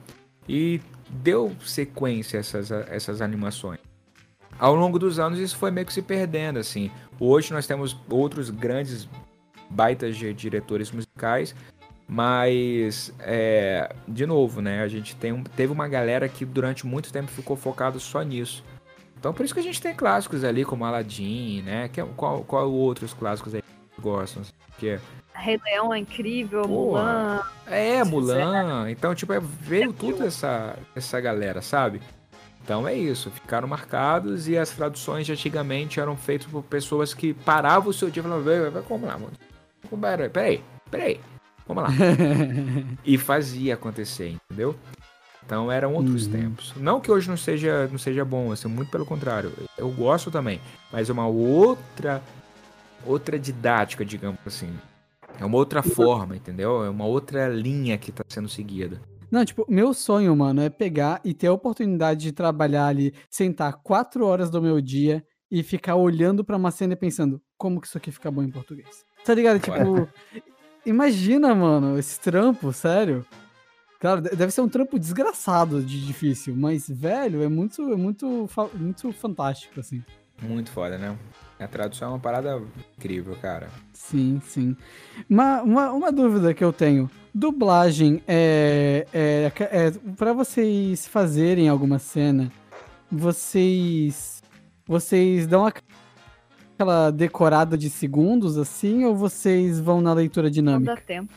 [0.48, 3.80] e deu sequência a essas, a essas animações.
[4.58, 6.90] Ao longo dos anos isso foi meio que se perdendo, assim.
[7.18, 9.08] Hoje nós temos outros grandes
[9.68, 11.54] baitas de diretores musicais
[12.08, 14.82] mas, é, de novo, né?
[14.82, 18.64] A gente tem um, teve uma galera que durante muito tempo ficou focado só nisso.
[19.18, 21.88] Então, por isso que a gente tem clássicos ali, como Aladdin, né?
[21.88, 24.42] Que, é, qual, qual outros clássicos aí que gostam?
[24.78, 25.00] Que é...
[25.34, 27.42] Rei Leão é incrível, Pô, Mulan.
[27.66, 28.90] É, Mulan.
[28.90, 32.00] Então, tipo, é, veio tudo essa, essa galera, sabe?
[32.62, 37.32] Então é isso, ficaram marcados e as traduções de antigamente eram feitas por pessoas que
[37.32, 39.32] paravam o seu dia e falavam, como lá, mano?
[40.32, 41.20] Peraí, peraí.
[41.66, 41.90] Vamos lá.
[43.04, 44.76] e fazia acontecer, entendeu?
[45.44, 46.32] Então eram outros uhum.
[46.32, 46.74] tempos.
[46.76, 49.52] Não que hoje não seja, não seja bom, assim, muito pelo contrário.
[49.78, 50.60] Eu gosto também,
[50.92, 52.22] mas é uma outra
[53.04, 54.72] outra didática, digamos assim.
[55.38, 56.84] É uma outra forma, entendeu?
[56.84, 59.00] É uma outra linha que está sendo seguida.
[59.30, 63.74] Não, tipo, meu sonho, mano, é pegar e ter a oportunidade de trabalhar ali, sentar
[63.82, 67.86] quatro horas do meu dia e ficar olhando para uma cena e pensando, como que
[67.86, 69.04] isso aqui fica bom em português?
[69.24, 69.60] Tá ligado?
[69.60, 70.08] Tipo,
[70.86, 73.26] Imagina, mano, esse trampo, sério.
[73.98, 79.12] Claro, deve ser um trampo desgraçado de difícil, mas, velho, é muito, é muito, muito
[79.12, 80.02] fantástico, assim.
[80.40, 81.16] Muito foda, né?
[81.58, 82.62] A tradução é uma parada
[82.96, 83.68] incrível, cara.
[83.92, 84.76] Sim, sim.
[85.28, 87.10] Uma, uma, uma dúvida que eu tenho.
[87.34, 92.52] Dublagem é, é, é para vocês fazerem alguma cena,
[93.10, 94.42] vocês
[94.86, 95.66] vocês dão
[96.76, 100.90] aquela decorada de segundos assim ou vocês vão na leitura dinâmica?
[100.90, 101.32] Não dá tempo.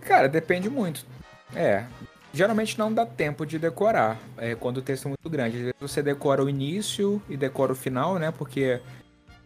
[0.00, 1.06] Cara, depende muito.
[1.54, 1.84] É,
[2.32, 5.56] geralmente não dá tempo de decorar é, quando o texto é muito grande.
[5.56, 8.32] Às vezes você decora o início e decora o final, né?
[8.32, 8.80] Porque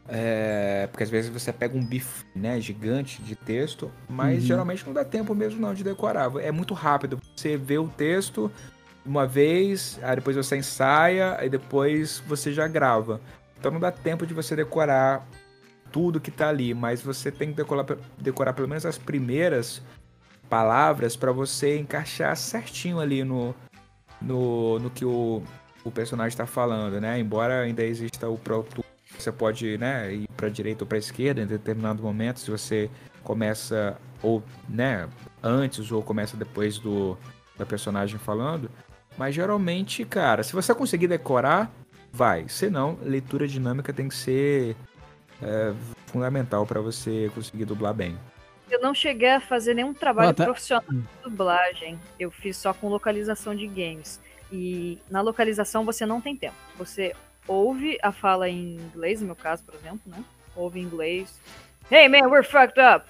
[0.09, 4.47] é, porque às vezes você pega um bife né, gigante de texto, mas uhum.
[4.47, 6.31] geralmente não dá tempo mesmo não de decorar.
[6.41, 7.21] É muito rápido.
[7.37, 8.51] Você vê o texto
[9.05, 13.21] uma vez, aí depois você ensaia, aí depois você já grava.
[13.61, 15.29] Então não dá tempo de você decorar
[15.93, 17.85] tudo que tá ali, mas você tem que decorar,
[18.19, 19.83] decorar pelo menos as primeiras
[20.49, 23.55] palavras para você encaixar certinho ali no,
[24.21, 25.43] no, no que o,
[25.85, 27.21] o personagem está falando, né?
[27.21, 28.83] Embora ainda exista o próprio
[29.19, 32.89] você pode né, ir para direita ou para esquerda em determinado momento, se você
[33.23, 35.07] começa ou né,
[35.43, 37.19] antes ou começa depois do
[37.59, 38.71] da personagem falando.
[39.19, 41.71] Mas geralmente, cara, se você conseguir decorar,
[42.13, 42.49] vai.
[42.49, 44.77] Se não, leitura dinâmica tem que ser
[45.43, 45.73] é,
[46.07, 48.19] fundamental para você conseguir dublar bem.
[48.71, 50.45] Eu não cheguei a fazer nenhum trabalho ah, tá.
[50.45, 51.99] profissional de dublagem.
[52.19, 54.21] Eu fiz só com localização de games.
[54.53, 56.55] E na localização você não tem tempo.
[56.79, 57.15] Você
[57.49, 60.23] ouve a fala em inglês, no meu caso, por exemplo, né?
[60.55, 61.41] Ouve em inglês.
[61.91, 63.05] Hey man, we're fucked up.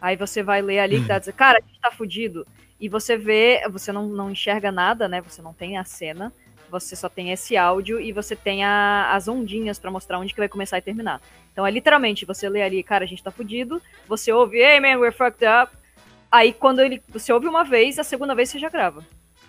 [0.00, 2.46] Aí você vai ler ali que tá dizendo, cara, a gente tá fudido.
[2.80, 5.20] E você vê, você não, não enxerga nada, né?
[5.22, 6.32] Você não tem a cena,
[6.70, 10.40] você só tem esse áudio e você tem a, as ondinhas para mostrar onde que
[10.40, 11.20] vai começar e terminar.
[11.52, 14.98] Então é literalmente, você lê ali, cara, a gente tá fudido, você ouve, hey man,
[14.98, 15.72] we're fucked up.
[16.30, 19.04] Aí quando ele, você ouve uma vez, a segunda vez você já grava.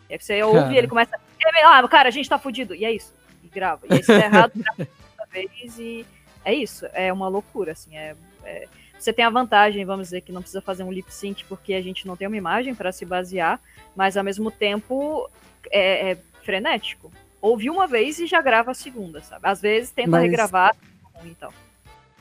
[0.09, 2.73] E aí você ouve e ele começa, hey, man, ah, cara, a gente tá fudido.
[2.73, 3.13] E é isso.
[3.43, 3.85] E grava.
[3.89, 6.05] E aí se tá errado, grava segunda vez e
[6.43, 6.87] é isso.
[6.93, 7.95] É uma loucura, assim.
[7.95, 8.67] É, é,
[8.97, 11.81] você tem a vantagem, vamos dizer, que não precisa fazer um lip sync porque a
[11.81, 13.59] gente não tem uma imagem para se basear,
[13.95, 15.29] mas ao mesmo tempo
[15.71, 16.17] é, é
[16.49, 17.11] frenético.
[17.39, 19.47] Ouvi uma vez e já grava a segunda, sabe?
[19.47, 20.23] Às vezes tenta mas...
[20.23, 20.75] regravar,
[21.23, 21.51] então.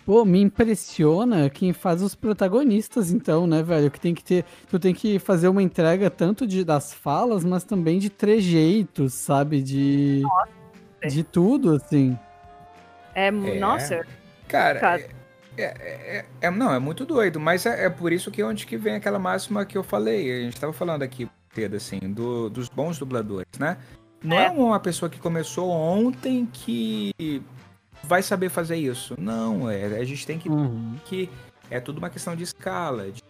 [0.04, 3.90] Pô, me impressiona quem faz os protagonistas, então, né, velho?
[3.90, 4.44] Que tem que ter.
[4.68, 9.62] Tu tem que fazer uma entrega tanto de, das falas, mas também de trejeitos, sabe?
[9.62, 10.22] De.
[10.22, 11.08] Nossa.
[11.08, 12.18] De tudo, assim.
[13.14, 13.30] É, é.
[13.30, 14.06] nossa.
[14.46, 15.02] Cara, cara.
[15.56, 18.64] É, é, é, é, não, é muito doido, mas é, é, por isso que onde
[18.64, 22.48] que vem aquela máxima que eu falei, a gente tava falando aqui, cedo, assim, do,
[22.48, 23.76] dos bons dubladores, né?
[24.22, 24.46] Não é.
[24.46, 27.12] é uma pessoa que começou ontem que
[28.02, 29.14] vai saber fazer isso.
[29.18, 30.48] Não, é, a gente tem que.
[30.48, 30.96] Uhum.
[31.04, 31.30] que
[31.70, 33.22] é tudo uma questão de escala, de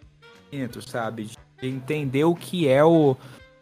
[0.87, 1.25] sabe?
[1.25, 3.15] De entender o que é o.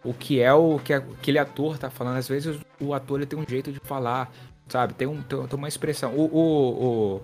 [0.03, 2.17] O que é o que aquele ator tá falando.
[2.17, 4.31] Às vezes o ator ele tem um jeito de falar,
[4.69, 4.93] sabe?
[4.93, 6.13] Tem, um, tem, uma expressão.
[6.13, 7.21] O, o,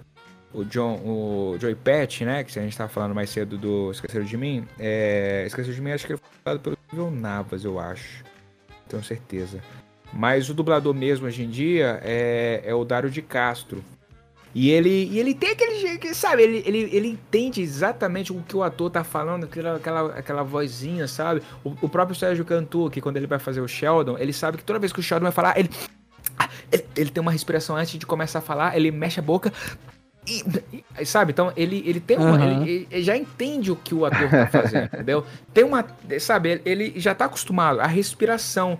[0.53, 2.43] o, o John, o Joey Patch, né?
[2.43, 4.67] Que a gente tava falando mais cedo do Esqueceram de Mim.
[4.77, 8.25] É, Esqueceram de Mim, acho que ele foi falado pelo Navas, eu acho.
[8.89, 9.61] Tenho certeza.
[10.13, 13.83] Mas o dublador mesmo hoje em dia é, é o Dário de Castro.
[14.55, 16.43] E ele, e ele tem aquele jeito, sabe?
[16.43, 21.07] Ele, ele, ele entende exatamente o que o ator tá falando, aquela, aquela, aquela vozinha,
[21.07, 21.41] sabe?
[21.63, 24.63] O, o próprio Sérgio Cantu, que quando ele vai fazer o Sheldon, ele sabe que
[24.63, 25.71] toda vez que o Sheldon vai falar, ele,
[26.71, 29.51] ele, ele tem uma respiração antes de começar a falar, ele mexe a boca,
[30.27, 30.43] e,
[30.99, 32.37] e, sabe, então ele, ele tem uma.
[32.37, 32.63] Uhum.
[32.63, 35.25] Ele, ele, já entende o que o ator tá fazendo, entendeu?
[35.53, 35.85] Tem uma.
[36.19, 37.81] Sabe, ele já tá acostumado.
[37.81, 38.79] A respiração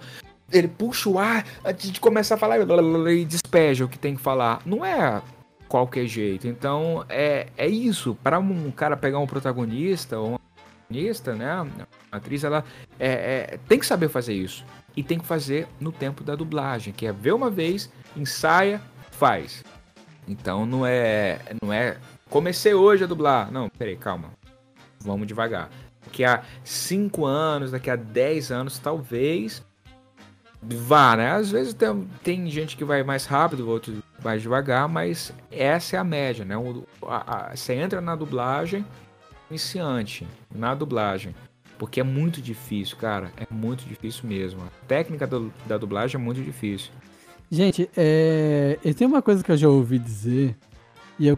[0.53, 4.21] ele puxa o ar antes de começar a falar e despeja o que tem que
[4.21, 4.61] falar.
[4.65, 5.21] Não é
[5.67, 6.47] qualquer jeito.
[6.47, 8.15] Então é, é isso.
[8.23, 11.87] Para um cara pegar um protagonista ou uma protagonista, né?
[12.11, 12.63] Atriz, ela
[12.99, 13.09] é,
[13.53, 14.63] é, tem que saber fazer isso.
[14.95, 18.79] E tem que fazer no tempo da dublagem, que é ver uma vez, ensaia,
[19.09, 19.63] faz.
[20.27, 21.39] Então não é.
[21.61, 21.97] Não é.
[22.29, 23.51] Comecei hoje a dublar.
[23.51, 24.29] Não, peraí, calma.
[24.99, 25.69] Vamos devagar.
[26.05, 29.63] Daqui a 5 anos, daqui a 10 anos, talvez
[30.69, 31.31] vá, né?
[31.31, 35.99] Às vezes tem, tem gente que vai mais rápido, outros mais devagar, mas essa é
[35.99, 36.57] a média, né?
[36.57, 38.85] O, a, a, você entra na dublagem
[39.49, 41.35] iniciante, na dublagem,
[41.77, 44.61] porque é muito difícil, cara, é muito difícil mesmo.
[44.61, 46.91] A técnica do, da dublagem é muito difícil.
[47.51, 50.55] Gente, é, eu tenho uma coisa que eu já ouvi dizer
[51.19, 51.37] e eu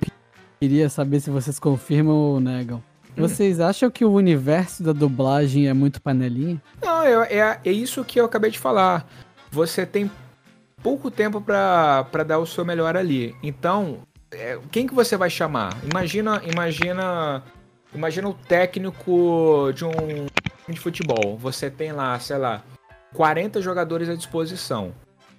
[0.60, 2.82] queria saber se vocês confirmam ou negam.
[3.18, 3.22] Hum.
[3.22, 6.62] Vocês acham que o universo da dublagem é muito panelinha?
[6.82, 9.08] Não, é, é, isso que eu acabei de falar.
[9.52, 10.12] Você tem
[10.84, 13.36] pouco tempo para dar o seu melhor ali.
[13.42, 14.00] Então,
[14.32, 15.78] é, quem que você vai chamar?
[15.90, 17.42] Imagina, imagina,
[17.94, 20.26] imagina o técnico de um
[20.74, 22.64] de futebol, você tem lá, sei lá,
[23.14, 24.94] 40 jogadores à disposição.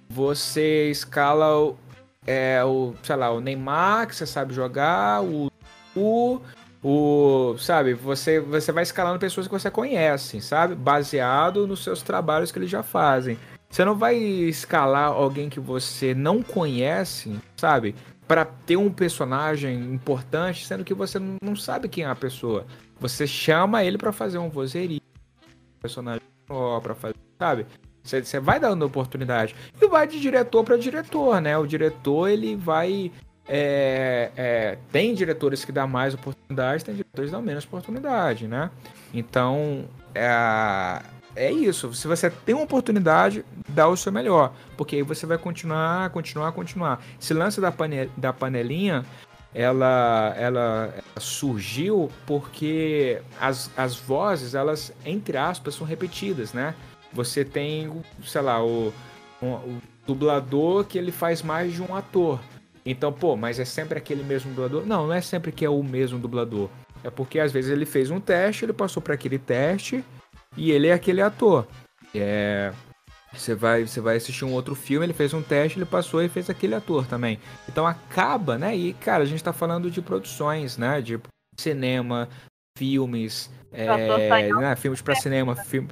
[0.09, 1.77] Você escala o,
[2.25, 5.51] é, o sei lá, o Neymar, que você sabe jogar, o,
[5.95, 6.39] o,
[6.83, 10.75] o sabe, você, você vai escalando pessoas que você conhece, sabe?
[10.75, 13.37] Baseado nos seus trabalhos que eles já fazem.
[13.69, 17.95] Você não vai escalar alguém que você não conhece, sabe?
[18.27, 22.65] Para ter um personagem importante, sendo que você não sabe quem é a pessoa.
[22.99, 25.01] Você chama ele para fazer um vozerio,
[25.81, 26.21] personagem
[26.81, 27.65] para fazer, sabe?
[28.07, 29.53] Você, você vai dando oportunidade.
[29.81, 31.57] E vai de diretor para diretor, né?
[31.57, 33.11] O diretor, ele vai.
[33.49, 38.69] É, é, tem diretores que dão mais oportunidades, tem diretores que dão menos oportunidade, né?
[39.13, 41.01] Então, é,
[41.35, 41.93] é isso.
[41.93, 44.53] Se você tem uma oportunidade, dá o seu melhor.
[44.75, 47.01] Porque aí você vai continuar, continuar, continuar.
[47.21, 49.05] Esse lance da, pane, da panelinha,
[49.53, 56.75] ela, ela, surgiu porque as, as vozes, elas, entre aspas, são repetidas, né?
[57.13, 57.91] Você tem,
[58.23, 58.93] sei lá, o,
[59.41, 62.39] um, o dublador que ele faz mais de um ator.
[62.89, 64.85] Então, pô, mas é sempre aquele mesmo dublador?
[64.85, 66.69] Não, não é sempre que é o mesmo dublador.
[67.03, 70.03] É porque às vezes ele fez um teste, ele passou para aquele teste
[70.55, 71.67] e ele é aquele ator.
[72.15, 72.71] É,
[73.33, 76.29] você vai, você vai assistir um outro filme, ele fez um teste, ele passou e
[76.29, 77.37] fez aquele ator também.
[77.67, 78.75] Então acaba, né?
[78.75, 81.01] E, cara, a gente tá falando de produções, né?
[81.01, 81.19] De
[81.59, 82.29] cinema,
[82.77, 84.75] filmes, é, né?
[84.77, 85.89] filmes para cinema, filme.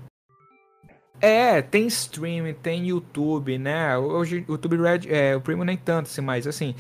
[1.26, 3.98] É, tem streaming, tem YouTube, né?
[3.98, 6.76] Hoje o YouTube Red, é, o Primo nem tanto, assim, mas assim,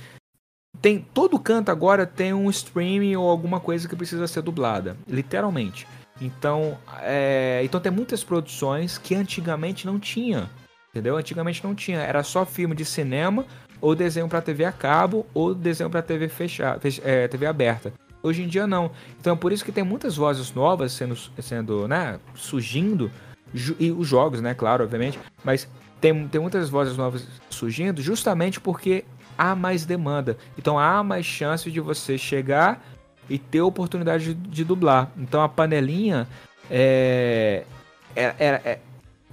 [0.79, 5.87] tem todo canto agora tem um streaming ou alguma coisa que precisa ser dublada, literalmente.
[6.21, 10.47] Então, é, então tem muitas produções que antigamente não tinha,
[10.91, 11.17] entendeu?
[11.17, 13.47] Antigamente não tinha, era só filme de cinema
[13.81, 17.91] ou desenho para TV a cabo ou desenho para TV fechada, é, TV aberta.
[18.21, 18.91] Hoje em dia não.
[19.19, 23.09] Então é por isso que tem muitas vozes novas sendo, sendo, né, surgindo
[23.79, 25.67] e os jogos, né, claro, obviamente, mas
[26.01, 29.05] tem, tem muitas vozes novas surgindo justamente porque
[29.37, 30.37] há mais demanda.
[30.57, 32.83] Então há mais chance de você chegar
[33.29, 35.09] e ter oportunidade de, de dublar.
[35.17, 36.27] Então a panelinha
[36.69, 37.63] é,
[38.15, 38.79] é, é, é,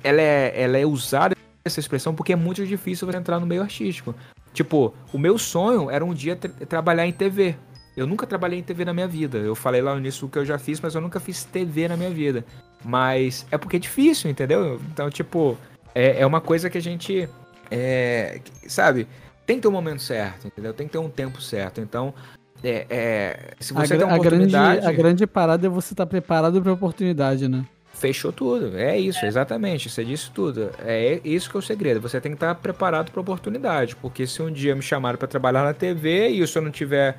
[0.03, 3.63] ela é, ela é usada essa expressão porque é muito difícil você entrar no meio
[3.63, 4.15] artístico.
[4.53, 7.57] Tipo, o meu sonho era um dia tra trabalhar em TV.
[7.97, 9.39] Eu nunca trabalhei em TV na minha vida.
[9.39, 11.89] Eu falei lá no início o que eu já fiz, mas eu nunca fiz TV
[11.89, 12.45] na minha vida.
[12.85, 14.81] Mas é porque é difícil, entendeu?
[14.91, 15.59] Então, tipo,
[15.95, 17.29] é, é uma coisa que a gente.
[17.71, 19.07] É, sabe?
[19.45, 20.73] Tem que ter um momento certo, entendeu?
[20.73, 21.81] Tem que ter um tempo certo.
[21.81, 22.15] Então,
[22.63, 24.79] é, é, se você a, tem uma oportunidade...
[24.79, 27.65] A grande, a grande parada é você estar tá preparado para a oportunidade, né?
[27.93, 28.77] Fechou tudo.
[28.77, 29.89] É isso, exatamente.
[29.91, 30.71] Você disse tudo.
[30.79, 32.01] É isso que é o segredo.
[32.01, 33.97] Você tem que estar tá preparado para a oportunidade.
[33.97, 37.17] Porque se um dia me chamaram para trabalhar na TV e se eu não tiver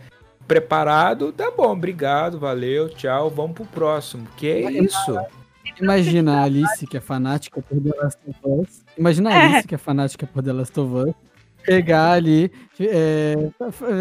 [0.47, 4.27] preparado, tá bom, obrigado, valeu, tchau, vamos pro próximo.
[4.37, 5.17] Que é isso.
[5.81, 8.83] Imagina a Alice, que é fanática por The Last of Us.
[8.97, 11.15] Imagina a Alice, que é fanática por The Last of Us
[11.65, 13.49] pegar ali, é,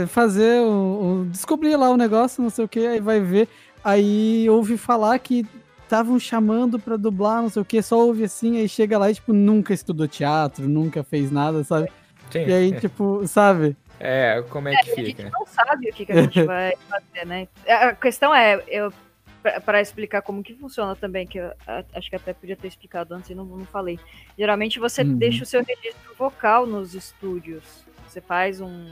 [0.09, 3.49] fazer o, o, descobrir lá o negócio, não sei o que, aí vai ver,
[3.84, 5.47] aí ouve falar que
[5.84, 9.14] estavam chamando para dublar, não sei o que, só ouve assim, aí chega lá e
[9.14, 11.88] tipo nunca estudou teatro, nunca fez nada, sabe?
[12.30, 12.47] Sim.
[12.47, 13.76] E aí tipo, sabe?
[14.05, 15.00] É, como é que é, fica?
[15.00, 17.46] A gente não sabe o que, que a gente vai fazer, né?
[17.68, 18.92] A questão é, eu
[19.64, 21.52] para explicar como que funciona também, que eu
[21.94, 23.98] acho que até podia ter explicado antes e não, não falei.
[24.39, 25.16] Geralmente você uhum.
[25.16, 27.85] deixa o seu registro vocal nos estúdios.
[28.06, 28.86] Você faz um,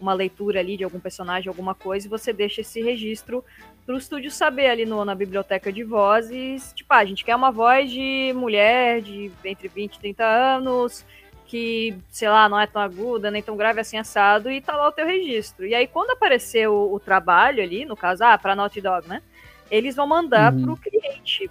[0.00, 3.44] uma leitura ali de algum personagem, alguma coisa, e você deixa esse registro
[3.86, 6.72] para o estúdio saber ali no, na biblioteca de vozes.
[6.74, 11.04] Tipo, ah, a gente quer uma voz de mulher de entre 20 e 30 anos,
[11.46, 14.88] que, sei lá, não é tão aguda, nem tão grave assim assado, e tá lá
[14.88, 15.66] o teu registro.
[15.66, 19.22] E aí, quando aparecer o, o trabalho ali, no caso, ah, pra Naughty Dog, né?
[19.70, 20.62] eles vão mandar uhum.
[20.62, 21.50] para o cliente.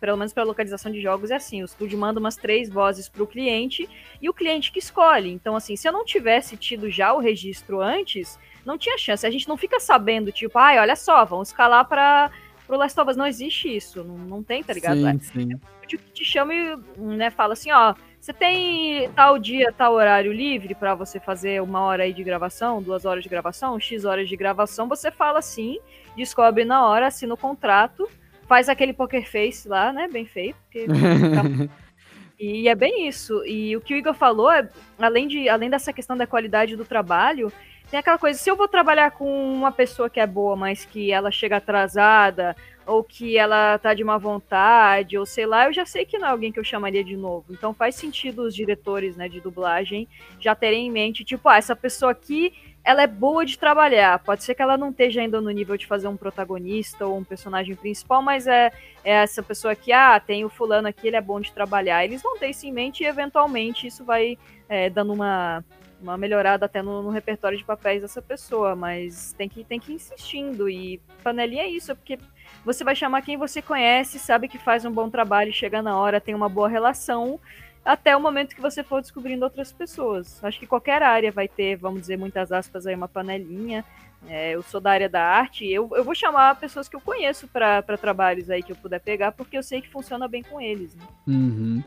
[0.00, 3.22] Pelo menos para localização de jogos é assim, o estúdio manda umas três vozes para
[3.22, 3.88] o cliente
[4.20, 5.30] e o cliente que escolhe.
[5.30, 9.26] Então, assim, se eu não tivesse tido já o registro antes, não tinha chance.
[9.26, 12.30] A gente não fica sabendo, tipo, ai, olha só, vamos escalar para
[12.68, 13.16] o Last of Us.
[13.16, 14.98] Não existe isso, não, não tem, tá ligado?
[14.98, 15.54] Sim, é, sim.
[15.54, 17.94] É, que te chama e né, fala assim, ó,
[18.24, 22.80] você tem tal dia, tal horário livre para você fazer uma hora aí de gravação,
[22.80, 25.78] duas horas de gravação, X horas de gravação, você fala assim
[26.16, 28.08] descobre na hora, assina o contrato,
[28.48, 30.08] faz aquele poker face lá, né?
[30.10, 30.56] Bem feito.
[30.72, 30.86] Porque...
[32.40, 33.44] e é bem isso.
[33.44, 34.66] E o que o Igor falou, é,
[34.98, 37.52] além, de, além dessa questão da qualidade do trabalho,
[37.90, 41.12] tem aquela coisa, se eu vou trabalhar com uma pessoa que é boa, mas que
[41.12, 45.86] ela chega atrasada, ou que ela tá de má vontade, ou sei lá, eu já
[45.86, 47.46] sei que não é alguém que eu chamaria de novo.
[47.50, 50.08] Então faz sentido os diretores, né, de dublagem
[50.38, 52.52] já terem em mente, tipo, ah, essa pessoa aqui
[52.84, 54.18] ela é boa de trabalhar.
[54.18, 57.24] Pode ser que ela não esteja ainda no nível de fazer um protagonista ou um
[57.24, 58.70] personagem principal, mas é,
[59.02, 62.04] é essa pessoa que, ah, tem o fulano aqui, ele é bom de trabalhar.
[62.04, 64.36] Eles vão ter isso em mente e, eventualmente, isso vai
[64.68, 65.64] é, dando uma,
[66.00, 69.92] uma melhorada até no, no, repertório de papéis dessa pessoa, mas tem que, tem que
[69.92, 70.68] ir insistindo.
[70.68, 72.18] E panelinha é isso, porque
[72.64, 76.20] você vai chamar quem você conhece, sabe que faz um bom trabalho, chega na hora,
[76.20, 77.38] tem uma boa relação
[77.84, 80.42] até o momento que você for descobrindo outras pessoas.
[80.42, 83.84] Acho que qualquer área vai ter, vamos dizer, muitas aspas aí, uma panelinha.
[84.26, 87.46] É, eu sou da área da arte, eu, eu vou chamar pessoas que eu conheço
[87.46, 90.94] para trabalhos aí que eu puder pegar, porque eu sei que funciona bem com eles.
[90.94, 91.02] Né?
[91.26, 91.82] Uhum.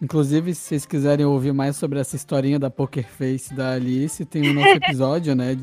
[0.00, 4.48] Inclusive, se vocês quiserem ouvir mais sobre essa historinha da Poker Face da Alice, tem
[4.48, 5.54] o um nosso episódio, né?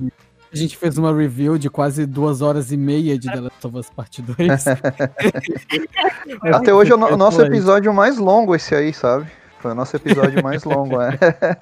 [0.52, 3.78] A gente fez uma review de quase duas horas e meia de The Last of
[3.78, 4.38] Us Part 2.
[6.54, 9.28] Até hoje é o nosso episódio mais longo esse aí, sabe?
[9.60, 11.12] Foi o nosso episódio mais longo, é.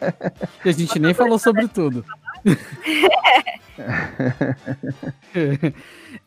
[0.64, 2.06] E a gente nem falou sobre tudo.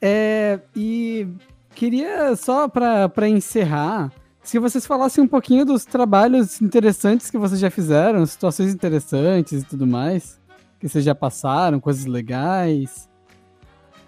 [0.03, 1.29] é, e
[1.75, 4.13] queria só para encerrar,
[4.43, 9.65] se vocês falassem um pouquinho dos trabalhos interessantes que vocês já fizeram, situações interessantes e
[9.65, 10.40] tudo mais,
[10.81, 13.09] que vocês já passaram, coisas legais.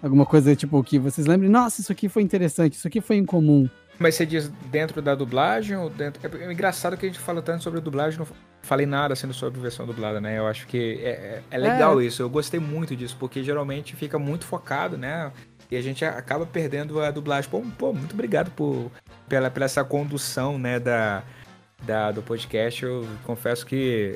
[0.01, 3.69] Alguma coisa tipo que vocês lembrem, nossa, isso aqui foi interessante, isso aqui foi incomum.
[3.97, 6.19] Mas você diz dentro da dublagem ou dentro.
[6.25, 8.27] É, é engraçado que a gente fala tanto sobre dublagem, não
[8.63, 10.39] falei nada sendo sobre versão dublada, né?
[10.39, 12.05] Eu acho que é, é, é legal é.
[12.05, 12.21] isso.
[12.21, 15.31] Eu gostei muito disso, porque geralmente fica muito focado, né?
[15.69, 17.49] E a gente acaba perdendo a dublagem.
[17.49, 18.91] Pô, pô muito obrigado por,
[19.27, 21.23] pela, pela essa condução, né, da,
[21.83, 22.83] da, do podcast.
[22.83, 24.15] Eu confesso que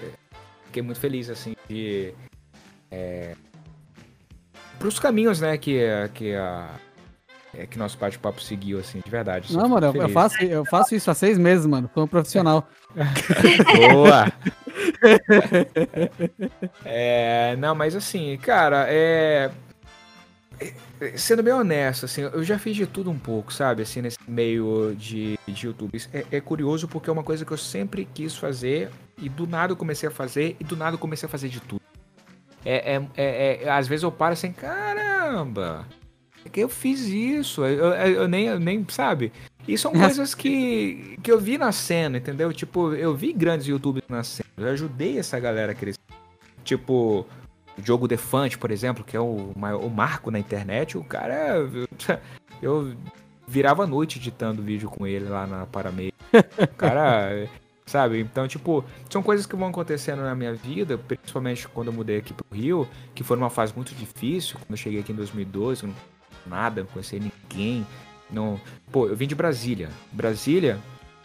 [0.66, 2.14] fiquei muito feliz, assim, de.
[2.92, 3.36] É,
[4.78, 5.80] para os caminhos, né, que,
[6.14, 6.70] que a
[7.58, 9.56] é, que nosso bate-papo seguiu, assim, de verdade.
[9.56, 11.90] Não, mano, eu faço, eu faço isso há seis meses, mano.
[11.92, 12.68] Sou um profissional.
[13.92, 14.32] Boa!
[16.86, 19.50] é, não, mas assim, cara, é.
[21.16, 23.84] Sendo bem honesto, assim, eu já fiz de tudo um pouco, sabe?
[23.84, 26.00] Assim, nesse meio de, de YouTube.
[26.12, 29.74] É, é curioso porque é uma coisa que eu sempre quis fazer e do nada
[29.74, 31.82] eu comecei a fazer e do nada eu comecei a fazer de tudo.
[32.70, 35.88] É, é, é, é às vezes eu paro assim, caramba,
[36.52, 39.32] que eu fiz isso, eu, eu, nem, eu nem, sabe?
[39.66, 42.52] E são coisas que, que eu vi nascendo, entendeu?
[42.52, 46.00] Tipo, eu vi grandes youtubers nascendo, eu ajudei essa galera a crescer.
[46.64, 47.26] Tipo,
[47.78, 51.58] o Diogo Defante, por exemplo, que é o, o marco na internet, o cara.
[52.62, 52.96] Eu
[53.48, 56.12] virava a noite editando vídeo com ele lá na Parameio.
[56.58, 57.48] O cara.
[57.88, 58.20] Sabe?
[58.20, 62.34] Então, tipo, são coisas que vão acontecendo na minha vida, principalmente quando eu mudei aqui
[62.34, 65.90] pro Rio, que foi uma fase muito difícil, quando eu cheguei aqui em 2012,
[66.46, 67.88] nada, não conhecia ninguém.
[68.30, 68.60] Não...
[68.92, 69.90] Pô, eu vim de Brasília.
[70.12, 70.78] Brasília,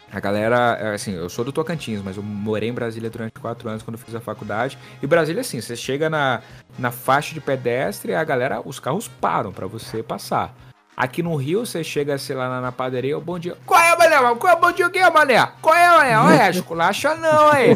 [0.09, 3.83] a galera, assim, eu sou do Tocantins, mas eu morei em Brasília durante quatro anos
[3.83, 4.77] quando fiz a faculdade.
[5.01, 6.41] E Brasília, assim, você chega na,
[6.79, 10.55] na faixa de pedestre, a galera, os carros param para você passar.
[10.95, 13.57] Aqui no Rio, você chega, sei lá, na, padaria, bom dia.
[13.65, 14.35] Qual é, mané?
[14.35, 15.49] Qual é, bom dia o quê, mané?
[15.59, 16.17] Qual é, mané?
[16.19, 17.71] Olha, esculacha não, aí.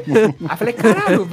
[0.48, 1.28] Aí falei, caralho,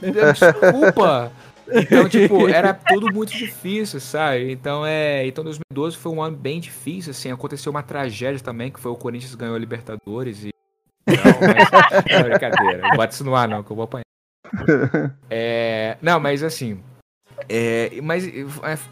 [0.00, 1.30] desculpa.
[1.70, 4.50] Então, tipo, era tudo muito difícil, sabe?
[4.50, 5.24] Então, é.
[5.26, 7.30] Então, 2012 foi um ano bem difícil, assim.
[7.30, 10.50] Aconteceu uma tragédia também, que foi o Corinthians ganhou a Libertadores e.
[11.06, 12.12] Não, mas...
[12.12, 12.88] não, brincadeira.
[12.88, 14.04] Não bate isso no ar, não, que eu vou apanhar.
[15.30, 15.96] É...
[16.02, 16.82] Não, mas assim.
[17.48, 18.00] É...
[18.02, 18.24] Mas,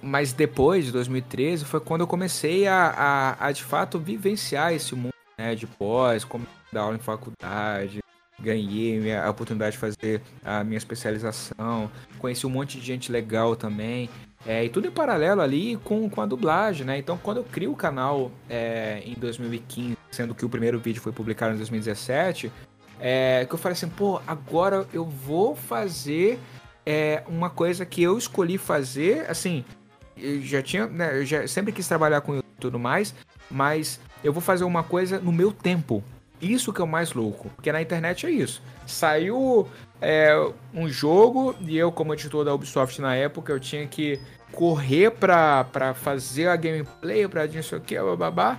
[0.02, 4.94] mas depois de 2013 foi quando eu comecei a, a, a de fato vivenciar esse
[4.94, 8.00] mundo né, de pós, como dar aula em faculdade,
[8.40, 14.08] ganhei a oportunidade de fazer a minha especialização, conheci um monte de gente legal também.
[14.46, 16.96] É, e tudo em paralelo ali com, com a dublagem, né?
[16.96, 21.12] Então, quando eu crio o canal é, em 2015, sendo que o primeiro vídeo foi
[21.12, 22.50] publicado em 2017,
[22.98, 26.38] é, que eu falei assim, pô, agora eu vou fazer
[26.90, 29.64] é, uma coisa que eu escolhi fazer, assim,
[30.16, 33.14] eu já tinha, né, eu já sempre quis trabalhar com e tudo mais,
[33.48, 36.02] mas eu vou fazer uma coisa no meu tempo,
[36.42, 38.60] isso que é o mais louco, porque na internet é isso.
[38.88, 39.68] Saiu
[40.00, 40.34] é,
[40.74, 44.18] um jogo e eu, como editor da Ubisoft na época, eu tinha que
[44.50, 48.58] correr pra, pra fazer a gameplay, pra não sei o que, babá.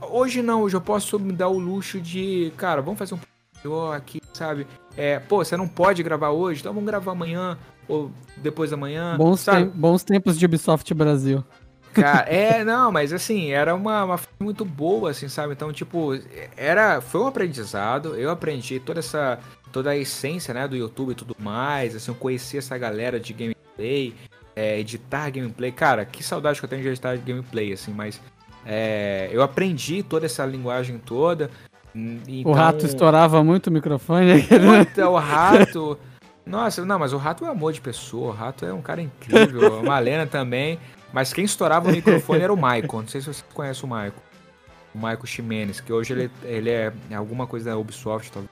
[0.00, 4.21] Hoje não, hoje eu posso me dar o luxo de, cara, vamos fazer um aqui,
[4.32, 4.66] sabe?
[4.96, 9.16] É, pô, você não pode gravar hoje, então vamos gravar amanhã ou depois da manhã.
[9.16, 11.44] Bons, te bons tempos de Ubisoft Brasil.
[11.92, 15.52] Cara, é, não, mas assim, era uma, uma muito boa, assim, sabe?
[15.52, 16.12] Então, tipo,
[16.56, 19.38] era, foi um aprendizado, eu aprendi toda essa,
[19.70, 23.32] toda a essência, né, do YouTube e tudo mais, assim, eu conheci essa galera de
[23.32, 24.14] gameplay,
[24.56, 28.20] é, editar gameplay, cara, que saudade que eu tenho de editar gameplay, assim, mas
[28.64, 31.50] é, eu aprendi toda essa linguagem toda.
[31.94, 34.42] Então, o rato estourava muito o microfone.
[34.48, 35.98] Puta, o rato...
[36.44, 39.00] Nossa, não, mas o Rato é um amor de pessoa, o Rato é um cara
[39.00, 40.78] incrível, a Malena também.
[41.12, 43.02] Mas quem estourava o microfone era o Maicon.
[43.02, 44.20] Não sei se você conhece o Maicon.
[44.94, 48.50] O Maicon Ximenes, que hoje ele, ele é alguma coisa da Ubisoft, talvez.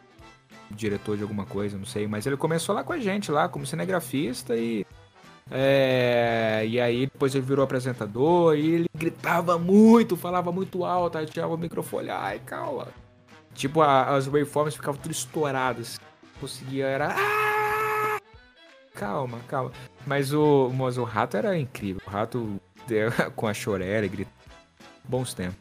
[0.70, 2.06] Diretor de alguma coisa, não sei.
[2.06, 4.86] Mas ele começou lá com a gente, lá, como cinegrafista e.
[5.50, 11.26] É, e aí depois ele virou apresentador e ele gritava muito, falava muito alto, aí
[11.26, 12.86] tirava o microfone, ai, calma.
[13.60, 16.00] Tipo, a, as waveforms ficavam tudo estouradas.
[16.40, 17.08] Conseguia, era.
[17.14, 18.18] Ah!
[18.94, 19.70] Calma, calma.
[20.06, 22.00] Mas o, mas o rato era incrível.
[22.06, 22.58] O rato
[23.36, 24.34] com a chorera e gritando.
[25.04, 25.58] Bons tempos.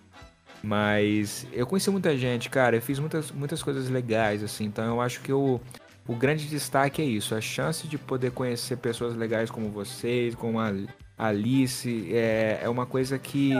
[0.64, 2.78] Mas eu conheci muita gente, cara.
[2.78, 4.64] Eu fiz muitas, muitas coisas legais, assim.
[4.64, 5.60] Então eu acho que o,
[6.08, 7.36] o grande destaque é isso.
[7.36, 10.72] A chance de poder conhecer pessoas legais como vocês, como a
[11.18, 13.52] Alice, é, é uma coisa que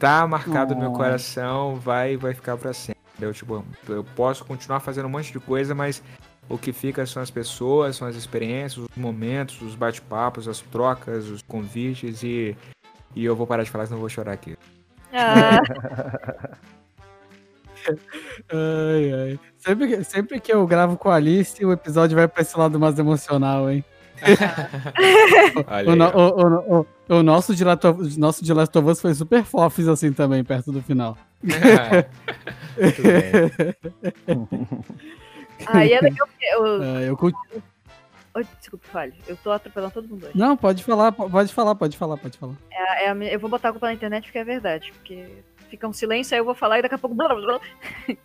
[0.00, 2.97] tá marcado no meu coração, vai, vai ficar para sempre.
[3.20, 6.02] Eu, tipo, eu posso continuar fazendo um monte de coisa, mas
[6.48, 11.28] o que fica são as pessoas, são as experiências, os momentos, os bate-papos, as trocas,
[11.28, 12.56] os convites e,
[13.14, 14.56] e eu vou parar de falar, senão eu vou chorar aqui.
[15.12, 15.58] Ah.
[18.52, 19.40] ai, ai.
[19.58, 22.98] Sempre, sempre que eu gravo com a Alice, o episódio vai pra esse lado mais
[22.98, 23.84] emocional, hein?
[25.86, 25.92] o,
[26.74, 26.86] o, o,
[27.18, 30.42] o, nosso de Last of, nosso de Last of Us foi super fofes assim também,
[30.42, 31.16] perto do final.
[35.66, 36.82] Aí é legal que eu.
[36.82, 37.18] É, eu...
[38.34, 39.14] Oh, desculpa, fale.
[39.26, 40.36] Eu tô atropelando todo mundo hoje.
[40.36, 42.54] Não, pode falar, pode falar, pode falar, pode falar.
[42.70, 44.92] É, é, eu vou botar a culpa na internet porque é verdade.
[44.92, 47.16] Porque fica um silêncio, aí eu vou falar e daqui a pouco.
[47.16, 47.60] Blá, blá, blá.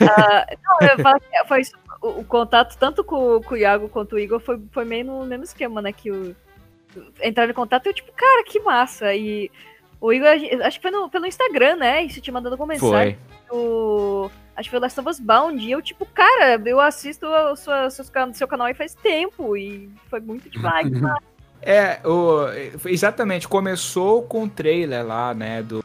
[0.00, 3.88] ah, não, eu falo que foi isso, o, o, contato tanto com, com, o Iago
[3.88, 5.92] quanto o Igor foi, foi meio no mesmo esquema, né?
[5.92, 6.34] Que o,
[7.20, 9.14] entrar em contato e eu, tipo, cara, que massa.
[9.14, 9.50] E
[10.00, 10.28] o Igor,
[10.64, 12.02] acho que foi no, pelo Instagram, né?
[12.04, 13.18] Isso te mandando mensagem.
[13.48, 13.58] Foi.
[13.58, 15.62] O, acho que foi Last of Us Bound.
[15.62, 19.56] E eu, tipo, cara, eu assisto o seu, seu canal aí faz tempo.
[19.56, 20.88] E foi muito demais.
[21.60, 22.46] é, o,
[22.86, 23.46] exatamente.
[23.46, 25.62] Começou com o trailer lá, né?
[25.62, 25.84] Do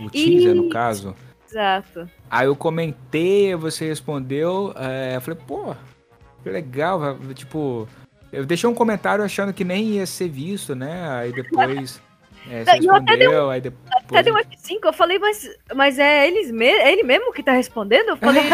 [0.00, 1.14] o teaser, no caso.
[1.48, 2.08] Exato.
[2.28, 4.74] Aí eu comentei, você respondeu.
[4.76, 5.76] É, eu falei, pô,
[6.42, 7.16] que legal.
[7.34, 7.88] Tipo,
[8.32, 11.08] eu deixei um comentário achando que nem ia ser visto, né?
[11.08, 12.02] Aí depois.
[12.50, 13.90] É, você respondeu, até deu, aí depois...
[13.92, 17.52] Até deu F5, eu falei, mas, mas é, eles me é ele mesmo que tá
[17.52, 18.08] respondendo?
[18.08, 18.42] Eu falei...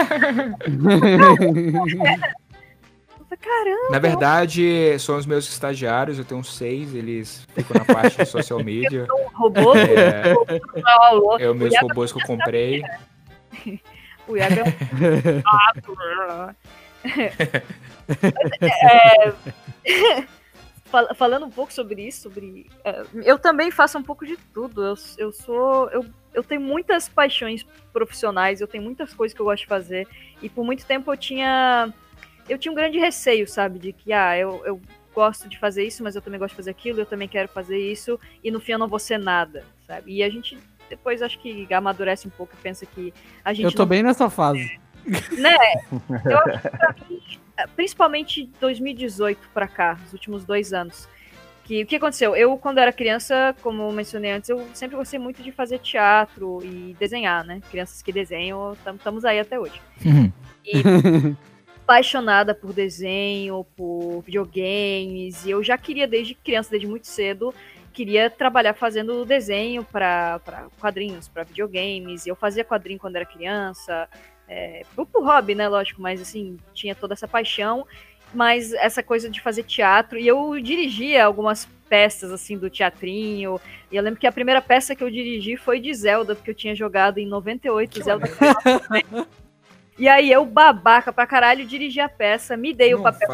[3.44, 3.90] Caramba!
[3.90, 8.62] Na verdade, são os meus estagiários, eu tenho seis, eles ficam na parte de social
[8.64, 9.06] media.
[9.10, 9.74] Um robô?
[9.76, 10.34] É,
[11.44, 12.82] é os meus robôs que eu comprei.
[14.26, 14.68] O Iago é...
[19.84, 20.24] é
[21.14, 22.70] falando um pouco sobre isso, sobre.
[22.84, 24.84] É, eu também faço um pouco de tudo.
[24.84, 25.88] Eu, eu sou.
[25.90, 30.06] Eu, eu tenho muitas paixões profissionais, eu tenho muitas coisas que eu gosto de fazer.
[30.42, 31.92] E por muito tempo eu tinha.
[32.48, 33.78] Eu tinha um grande receio, sabe?
[33.78, 34.80] De que, ah, eu, eu
[35.14, 37.78] gosto de fazer isso, mas eu também gosto de fazer aquilo, eu também quero fazer
[37.78, 40.12] isso, e no fim eu não vou ser nada, sabe?
[40.12, 40.58] E a gente
[40.90, 43.14] depois acho que amadurece um pouco e pensa que
[43.44, 43.64] a gente.
[43.64, 43.86] Eu tô não...
[43.86, 44.78] bem nessa fase.
[45.06, 45.56] Né?
[46.24, 47.20] Eu acho que pra mim
[47.76, 51.08] principalmente 2018 para cá, os últimos dois anos.
[51.64, 52.36] Que, o que aconteceu?
[52.36, 56.94] Eu, quando era criança, como mencionei antes, eu sempre gostei muito de fazer teatro e
[56.98, 57.62] desenhar, né?
[57.70, 59.80] Crianças que desenham, estamos aí até hoje.
[60.04, 60.30] Uhum.
[60.62, 60.72] E
[61.82, 67.54] apaixonada por desenho, por videogames, e eu já queria desde criança, desde muito cedo,
[67.94, 70.40] queria trabalhar fazendo desenho para
[70.78, 72.26] quadrinhos, para videogames.
[72.26, 74.06] E eu fazia quadrinho quando era criança,
[74.48, 77.86] é, pro, pro hobby, né, lógico, mas assim, tinha toda essa paixão,
[78.32, 83.60] mas essa coisa de fazer teatro, e eu dirigia algumas peças, assim, do teatrinho,
[83.90, 86.54] e eu lembro que a primeira peça que eu dirigi foi de Zelda, porque eu
[86.54, 88.26] tinha jogado em 98 que Zelda.
[89.98, 93.28] e aí eu, babaca pra caralho, dirigi a peça, me dei Não o papel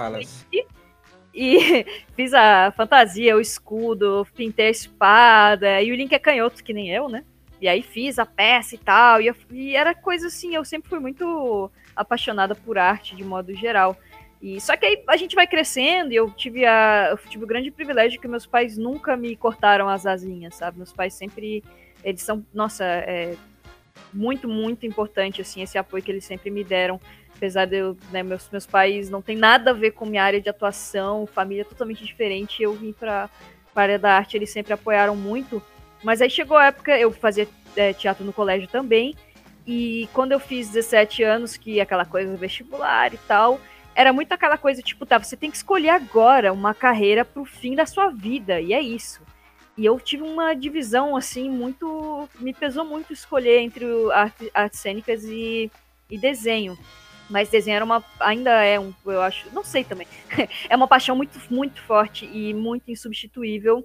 [1.35, 6.73] e fiz a fantasia, o escudo, pintei a espada, e o Link é canhoto, que
[6.73, 7.25] nem eu, né?
[7.61, 9.21] E aí fiz a peça e tal.
[9.21, 13.55] E, eu, e, era coisa assim, eu sempre fui muito apaixonada por arte de modo
[13.55, 13.97] geral.
[14.41, 17.47] E só que aí a gente vai crescendo e eu tive, a, eu tive o
[17.47, 20.79] grande privilégio que meus pais nunca me cortaram as asinhas, sabe?
[20.79, 21.63] Meus pais sempre.
[22.03, 23.37] Eles são, nossa, é
[24.13, 27.01] muito, muito importante, assim, esse apoio que eles sempre me deram.
[27.37, 30.41] Apesar de eu, né, meus, meus pais não tem nada a ver com minha área
[30.41, 33.31] de atuação, família totalmente diferente, eu vim para
[33.75, 35.63] a área da arte, eles sempre apoiaram muito.
[36.03, 39.15] Mas aí chegou a época, eu fazia é, teatro no colégio também,
[39.67, 43.61] e quando eu fiz 17 anos, que aquela coisa vestibular e tal,
[43.95, 47.75] era muito aquela coisa, tipo, tá, você tem que escolher agora uma carreira pro fim
[47.75, 49.21] da sua vida, e é isso.
[49.77, 52.29] E eu tive uma divisão, assim, muito.
[52.39, 53.87] Me pesou muito escolher entre
[54.53, 55.71] artes, cênicas e,
[56.11, 56.79] e desenho.
[57.31, 60.07] Mas desenhar uma, ainda é um, eu acho, não sei também.
[60.69, 63.83] é uma paixão muito, muito forte e muito insubstituível.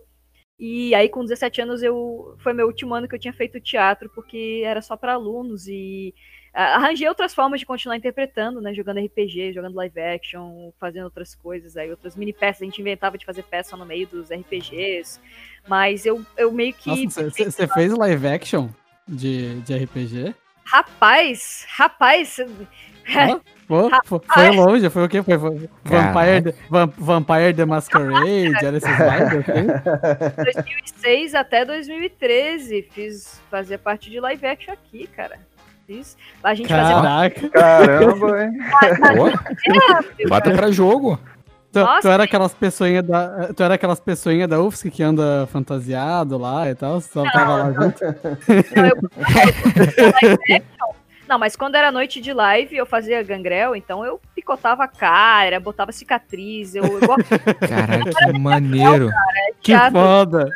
[0.58, 4.10] E aí, com 17 anos, eu foi meu último ano que eu tinha feito teatro,
[4.10, 6.14] porque era só para alunos e
[6.54, 8.74] arranjei outras formas de continuar interpretando, né?
[8.74, 12.62] Jogando RPG, jogando live action, fazendo outras coisas, aí outras mini peças.
[12.62, 15.20] A gente inventava de fazer peça no meio dos RPGs.
[15.68, 17.06] Mas eu, eu meio que.
[17.10, 18.70] Você fez live action
[19.06, 20.34] de, de RPG?
[20.66, 22.38] Rapaz, rapaz.
[23.68, 23.90] Pô,
[24.32, 25.24] foi longe, foi o quê?
[25.24, 25.38] Foi,
[25.84, 26.54] Vampire, the,
[26.98, 30.44] Vampire the Masquerade, era esses live, assim?
[30.44, 35.40] 2006 até 2013, fiz, fazia parte de live action aqui, cara.
[35.88, 37.36] Fiz, a gente Caraca.
[37.36, 37.50] Fazia...
[37.50, 38.58] Caramba, hein?
[40.28, 41.20] Bata pra jogo.
[41.76, 43.54] Tu, tu, era aquelas pessoinhas da.
[43.54, 47.02] Tu era aquelas pessoinhas da UFSC que anda fantasiado lá e tal?
[47.02, 48.00] Só tava lá junto.
[48.74, 50.96] Não, eu, eu,
[51.28, 55.60] não, mas quando era noite de live, eu fazia gangrel, então eu picotava a cara,
[55.60, 56.84] botava cicatriz, eu...
[56.84, 57.00] eu
[57.68, 59.10] Caraca, que maneiro.
[59.10, 60.50] Cara, que foda.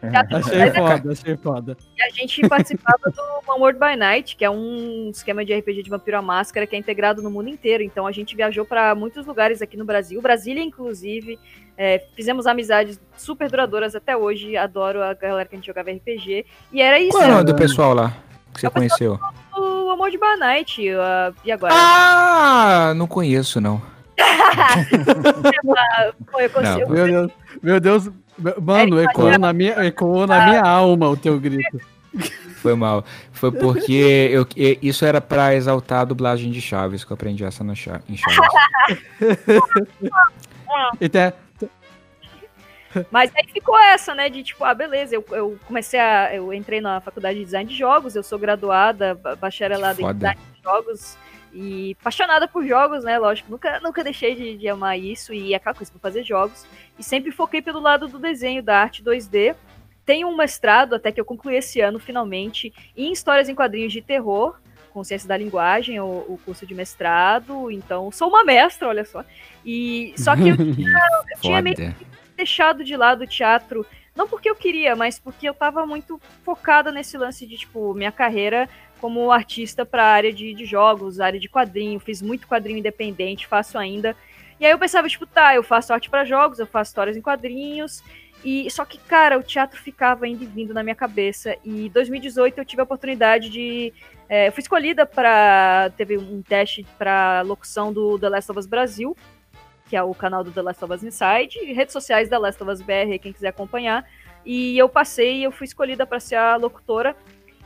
[0.00, 1.76] Teatro, achei foda, achei foda.
[1.96, 5.84] E a gente participava do One World by Night, que é um esquema de RPG
[5.84, 8.94] de Vampiro à Máscara que é integrado no mundo inteiro, então a gente viajou para
[8.94, 11.38] muitos lugares aqui no Brasil, Brasília inclusive,
[11.76, 16.44] é, fizemos amizades super duradouras até hoje, adoro a galera que a gente jogava RPG,
[16.72, 17.12] e era isso.
[17.12, 18.16] Qual é o nome do pessoal lá
[18.52, 19.14] que você conheceu?
[19.14, 19.41] o
[19.92, 20.90] Amor de Banite.
[20.90, 21.72] Uh, e agora?
[21.74, 23.80] Ah, não conheço, não.
[26.38, 26.92] eu consigo.
[26.92, 27.32] Meu Deus,
[27.62, 28.10] meu Deus.
[28.60, 31.80] Mano, ecoou na, minha, ecoou na minha alma o teu grito.
[32.56, 33.04] Foi mal.
[33.32, 34.46] Foi porque eu,
[34.80, 38.02] isso era pra exaltar a dublagem de Chaves, que eu aprendi essa no, em Chaves.
[41.00, 41.32] e tem,
[43.10, 44.28] mas aí ficou essa, né?
[44.28, 46.34] De tipo, ah, beleza, eu, eu comecei a.
[46.34, 50.62] Eu entrei na faculdade de design de jogos, eu sou graduada, bacharelada em design de
[50.62, 51.18] jogos
[51.52, 53.18] e apaixonada por jogos, né?
[53.18, 56.64] Lógico, nunca, nunca deixei de, de amar isso e aquela coisa pra fazer jogos.
[56.98, 59.54] E sempre foquei pelo lado do desenho, da arte 2D.
[60.04, 64.02] Tenho um mestrado, até que eu concluí esse ano, finalmente, em histórias em quadrinhos de
[64.02, 64.56] terror,
[64.92, 67.70] com ciência da linguagem, o, o, curso de mestrado.
[67.70, 69.24] Então, sou uma mestra, olha só.
[69.64, 70.98] E só que eu tinha,
[71.30, 71.76] eu tinha meio
[72.36, 76.92] deixado de lado o teatro, não porque eu queria, mas porque eu tava muito focada
[76.92, 78.68] nesse lance de, tipo, minha carreira
[79.00, 83.46] como artista para a área de, de jogos, área de quadrinho, fiz muito quadrinho independente,
[83.46, 84.16] faço ainda.
[84.60, 87.20] E aí eu pensava, tipo, tá, eu faço arte para jogos, eu faço histórias em
[87.20, 88.02] quadrinhos,
[88.44, 91.56] e só que, cara, o teatro ficava indo e vindo na minha cabeça.
[91.64, 93.92] E em 2018 eu tive a oportunidade de.
[94.28, 95.90] É, eu fui escolhida para.
[95.96, 99.16] Teve um teste para locução do The Last of Us Brasil
[99.92, 102.62] que é o canal do The Last of Us Inside, e redes sociais da Last
[102.62, 104.08] of Us BR, quem quiser acompanhar.
[104.42, 107.14] E eu passei e eu fui escolhida para ser a locutora.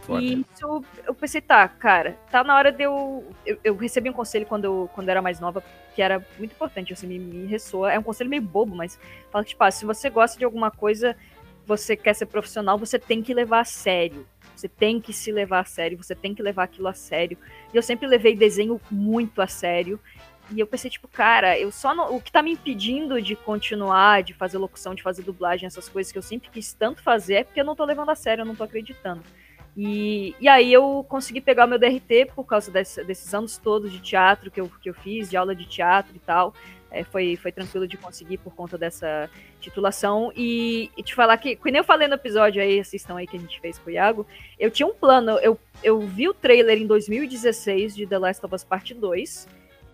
[0.01, 0.21] Foda.
[0.21, 3.61] E isso eu pensei, tá, cara, tá na hora de eu, eu.
[3.63, 5.63] Eu, recebi um conselho quando eu, quando eu era mais nova,
[5.95, 7.93] que era muito importante, assim, me, me ressoa.
[7.93, 8.99] É um conselho meio bobo, mas
[9.31, 11.17] fala que, tipo, ah, se você gosta de alguma coisa,
[11.65, 14.27] você quer ser profissional, você tem que levar a sério.
[14.57, 17.39] Você tem que se levar a sério, você tem que levar aquilo a sério.
[17.73, 20.01] E eu sempre levei desenho muito a sério.
[20.51, 24.23] E eu pensei, tipo, cara, eu só não, o que tá me impedindo de continuar,
[24.23, 27.45] de fazer locução, de fazer dublagem, essas coisas que eu sempre quis tanto fazer, é
[27.45, 29.23] porque eu não tô levando a sério, eu não tô acreditando.
[29.77, 33.93] E, e aí eu consegui pegar o meu DRT por causa desse, desses anos todos
[33.93, 36.55] de teatro que eu, que eu fiz, de aula de teatro e tal.
[36.91, 39.29] É, foi, foi tranquilo de conseguir por conta dessa
[39.61, 40.33] titulação.
[40.35, 43.41] E, e te falar que, como eu falei no episódio aí, assistam aí que a
[43.41, 44.27] gente fez com o Iago,
[44.59, 48.55] eu tinha um plano, eu, eu vi o trailer em 2016 de The Last of
[48.55, 49.47] Us Part 2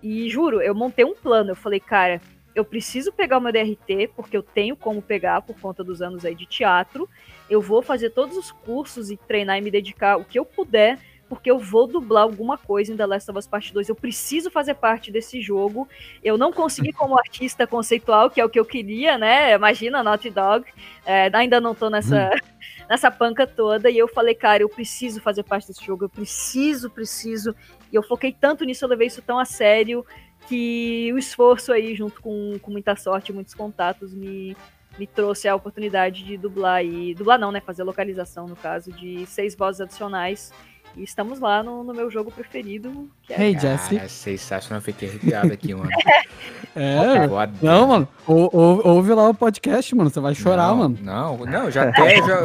[0.02, 1.50] e juro, eu montei um plano.
[1.50, 2.20] Eu falei, cara,
[2.54, 6.34] eu preciso pegar meu DRT, porque eu tenho como pegar por conta dos anos aí
[6.34, 7.08] de teatro.
[7.48, 10.98] Eu vou fazer todos os cursos e treinar e me dedicar o que eu puder,
[11.32, 13.88] porque eu vou dublar alguma coisa em The Last of Us Part 2.
[13.88, 15.88] Eu preciso fazer parte desse jogo.
[16.22, 19.54] Eu não consegui como artista conceitual, que é o que eu queria, né?
[19.54, 20.66] Imagina, Naughty Dog.
[21.06, 22.38] É, ainda não tô nessa, hum.
[22.86, 23.88] nessa panca toda.
[23.88, 26.04] E eu falei, cara, eu preciso fazer parte desse jogo.
[26.04, 27.56] Eu preciso, preciso.
[27.90, 30.04] E eu foquei tanto nisso, eu levei isso tão a sério,
[30.46, 34.54] que o esforço aí, junto com, com muita sorte, muitos contatos, me,
[34.98, 37.14] me trouxe a oportunidade de dublar e.
[37.14, 37.62] Dublar não, né?
[37.62, 40.52] Fazer localização, no caso, de seis vozes adicionais
[40.96, 43.42] e estamos lá no, no meu jogo preferido, que é...
[43.42, 43.98] Hey, Jesse.
[43.98, 45.90] Ah, sensacional, fiquei arrepiado aqui, mano.
[46.76, 47.26] é,
[47.62, 50.98] não, mano, ou, ou, ouve lá o podcast, mano, você vai chorar, não, mano.
[51.00, 52.38] Não, não, já até, já,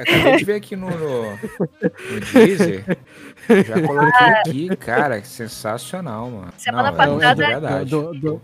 [0.00, 2.84] acabei de ver aqui no, no, no Deezer,
[3.66, 6.52] já coloquei aqui, cara, sensacional, mano.
[6.56, 7.44] Semana não, passada...
[7.44, 8.42] É, do, do,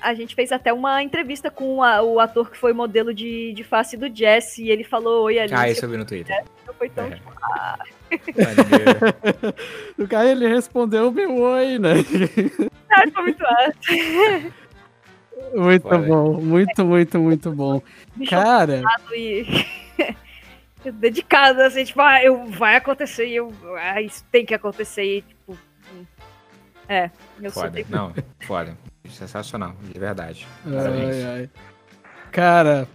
[0.00, 3.62] a gente fez até uma entrevista com a, o ator que foi modelo de, de
[3.62, 5.52] face do Jesse, e ele falou oi ali.
[5.54, 6.44] Ah, isso eu vi no Twitter.
[6.66, 7.10] Não foi tão é.
[7.16, 7.78] tipo, ah.
[9.98, 11.94] o cara ele respondeu meu oi, né?
[12.90, 14.54] Ah, foi muito alto.
[15.54, 17.82] Muito bom, muito, muito, muito bom.
[18.28, 18.82] Cara.
[19.12, 19.66] E...
[20.92, 25.58] dedicado, assim, tipo, ah, eu, vai acontecer, eu, ah, isso tem que acontecer, e, tipo,
[26.88, 27.10] é,
[27.40, 27.78] eu foda.
[27.78, 28.76] sou Não, foda.
[29.10, 30.46] Sensacional, de verdade.
[30.66, 31.50] Ai, ai.
[32.30, 32.88] Cara,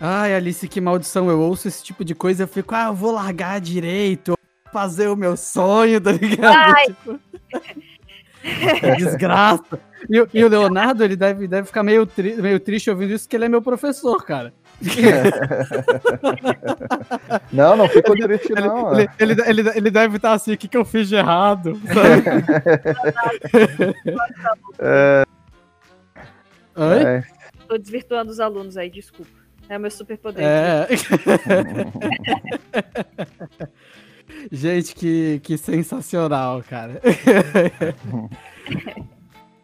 [0.00, 1.30] ai, Alice, que maldição.
[1.30, 4.36] Eu ouço esse tipo de coisa eu fico, ah, eu vou largar direito,
[4.72, 6.74] fazer o meu sonho, tá ligado?
[6.86, 7.20] Tipo...
[8.96, 9.78] Desgraça.
[10.08, 13.36] E, e, o Leonardo, ele deve, deve ficar meio, tri, meio triste ouvindo isso, porque
[13.36, 14.54] ele é meu professor, cara.
[17.50, 18.92] não, não fico triste, não.
[18.92, 21.80] Ele, ele, ele, ele, deve estar assim, o que, que eu fiz de errado?
[24.78, 25.24] é...
[26.76, 27.02] Oi?
[27.02, 27.24] É.
[27.66, 29.32] Tô desvirtuando os alunos aí, desculpa.
[29.68, 30.44] É o meu superpoder.
[30.44, 30.86] É.
[34.52, 37.00] Gente, que, que sensacional, cara.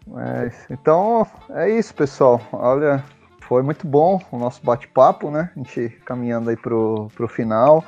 [0.07, 2.41] Mas, então, é isso, pessoal.
[2.53, 3.05] Olha,
[3.41, 5.51] foi muito bom o nosso bate-papo, né?
[5.55, 7.85] A gente caminhando aí pro, pro final.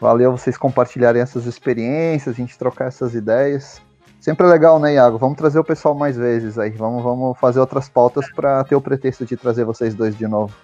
[0.00, 3.82] Valeu vocês compartilharem essas experiências, a gente trocar essas ideias.
[4.20, 5.16] Sempre é legal, né, Iago?
[5.16, 6.70] Vamos trazer o pessoal mais vezes aí.
[6.70, 10.54] Vamos, vamos fazer outras pautas para ter o pretexto de trazer vocês dois de novo.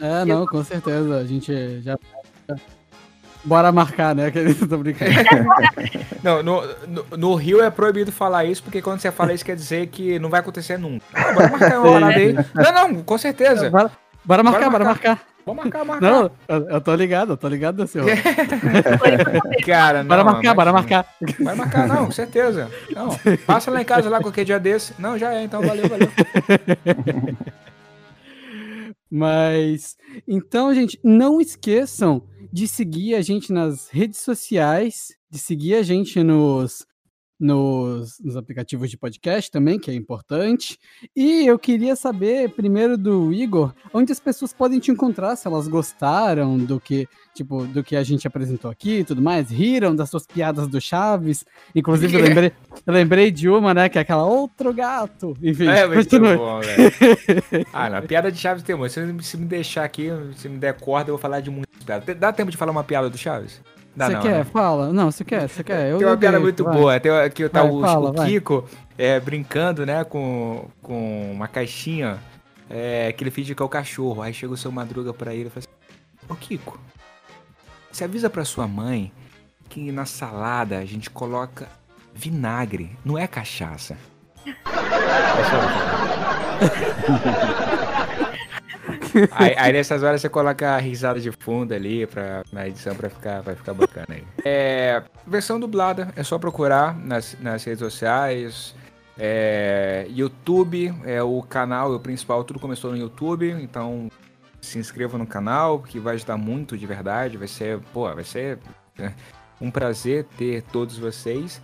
[0.00, 1.16] É, não, com certeza.
[1.16, 1.96] A gente já.
[3.44, 4.32] Bora marcar, né?
[4.68, 5.12] Tô brincando.
[6.20, 9.54] não, no, no, no, Rio é proibido falar isso, porque quando você fala isso quer
[9.54, 11.04] dizer que não vai acontecer nunca.
[11.14, 12.32] bora marcar uma parada aí.
[12.32, 13.70] Não, não, com certeza.
[13.70, 13.90] Bora,
[14.24, 15.08] bora marcar, bora marcar.
[15.10, 15.84] Vamos marcar, marcar.
[16.00, 18.08] Não, eu, eu tô ligado, eu tô ligado, senhor.
[19.64, 20.08] Cara, não.
[20.08, 21.06] Bora marcar, bora marcar.
[21.40, 22.70] Vai marcar, não, certeza.
[22.90, 23.10] Não,
[23.46, 24.92] passa lá em casa lá qualquer dia desse.
[24.98, 26.08] Não, já é, então valeu, valeu.
[29.10, 29.96] Mas,
[30.26, 36.22] então, gente, não esqueçam de seguir a gente nas redes sociais, de seguir a gente
[36.22, 36.86] nos
[37.38, 40.78] nos, nos, aplicativos de podcast também, que é importante.
[41.14, 45.68] E eu queria saber primeiro do Igor, onde as pessoas podem te encontrar, se elas
[45.68, 50.08] gostaram do que, tipo, do que a gente apresentou aqui e tudo mais, riram das
[50.08, 51.44] suas piadas do Chaves.
[51.74, 52.52] Inclusive, eu lembrei,
[52.86, 55.36] eu lembrei de uma, né, que é aquela outro gato.
[55.42, 57.66] Enfim, é, muito bom, velho.
[57.72, 58.92] ah, não, a piada de Chaves tem muito.
[58.92, 62.16] Se, se me deixar aqui, se me der corda, eu vou falar de muitas piadas.
[62.16, 63.60] Dá tempo de falar uma piada do Chaves?
[63.96, 64.38] Você quer?
[64.38, 64.44] Né?
[64.44, 64.92] Fala.
[64.92, 65.90] Não, você quer, você quer.
[65.90, 66.76] Eu tem uma piada muito vai.
[66.76, 67.00] boa.
[67.00, 68.68] Tem aqui tá vai, o, fala, o Kiko
[68.98, 72.18] é, brincando, né, com, com uma caixinha
[72.68, 74.20] é, que ele finge que é o cachorro.
[74.20, 75.68] Aí chega o seu Madruga pra ele e fala assim,
[76.28, 76.78] Ô Kiko,
[77.90, 79.10] você avisa pra sua mãe
[79.68, 81.66] que na salada a gente coloca
[82.14, 83.96] vinagre, não é cachaça.
[89.32, 93.08] aí, aí, nessas horas você coloca a risada de fundo ali pra, na edição pra
[93.08, 94.24] ficar, vai ficar bacana aí.
[94.44, 98.74] É, versão dublada, é só procurar nas, nas redes sociais.
[99.18, 104.10] É, YouTube é o canal, é o principal, tudo começou no YouTube, então
[104.60, 107.36] se inscreva no canal, que vai ajudar muito de verdade.
[107.36, 108.58] Vai ser, pô, vai ser
[108.98, 109.12] é,
[109.60, 111.62] um prazer ter todos vocês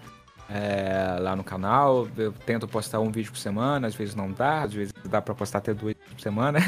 [0.49, 2.09] é, lá no canal.
[2.17, 5.35] Eu tento postar um vídeo por semana, às vezes não dá, às vezes dá para
[5.35, 6.59] postar até dois por semana.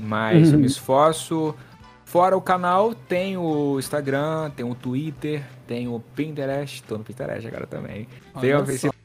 [0.00, 0.54] Mas uhum.
[0.54, 1.54] eu me esforço.
[2.04, 7.46] Fora o canal, tem o Instagram, tem o Twitter, tem o Pinterest, tô no Pinterest
[7.46, 8.08] agora também.
[8.40, 8.99] Tem o Facebook.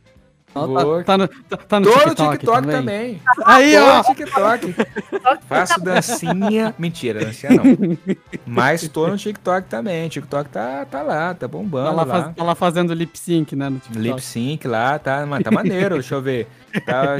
[0.56, 2.76] Tá, tá, no, tá, tá no Tô TikTok, no TikTok também.
[2.76, 3.22] também.
[3.45, 3.98] Aí, Tô ó.
[3.98, 4.76] no TikTok.
[5.49, 6.73] Faço dancinha.
[6.80, 7.98] Mentira, dancinha não.
[8.45, 10.07] Mas tô no TikTok também.
[10.07, 11.90] TikTok tá, tá lá, tá bombando.
[11.90, 12.23] Tá lá, lá.
[12.23, 13.68] Faz, tá lá fazendo lip sync, né?
[13.69, 13.99] No TikTok.
[13.99, 15.95] Lip sync lá, tá, mas tá maneiro.
[15.95, 16.48] Deixa eu ver.
[16.86, 17.18] Tá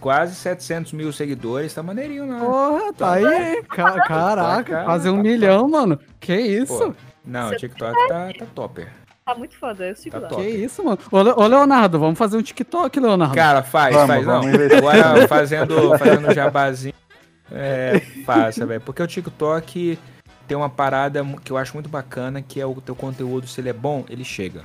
[0.00, 2.38] quase 700 mil seguidores, tá maneirinho lá.
[2.40, 3.62] Porra, tá aí.
[3.64, 6.00] Caraca, quase um tá milhão, mano.
[6.18, 6.78] Que isso?
[6.78, 8.88] Pô, não, o TikTok tá, tá topper.
[9.28, 10.36] Tá muito foda, eu sigo tá lá.
[10.36, 10.98] Que isso, mano.
[11.12, 13.34] Ô, ô, Leonardo, vamos fazer um TikTok, Leonardo.
[13.34, 14.24] Cara, faz, vamos, faz.
[14.24, 16.94] Vamos não, agora fazendo, fazendo jabazinho,
[17.52, 18.80] é, faça, velho.
[18.80, 19.98] Porque o TikTok
[20.46, 23.68] tem uma parada que eu acho muito bacana, que é o teu conteúdo, se ele
[23.68, 24.62] é bom, ele chega.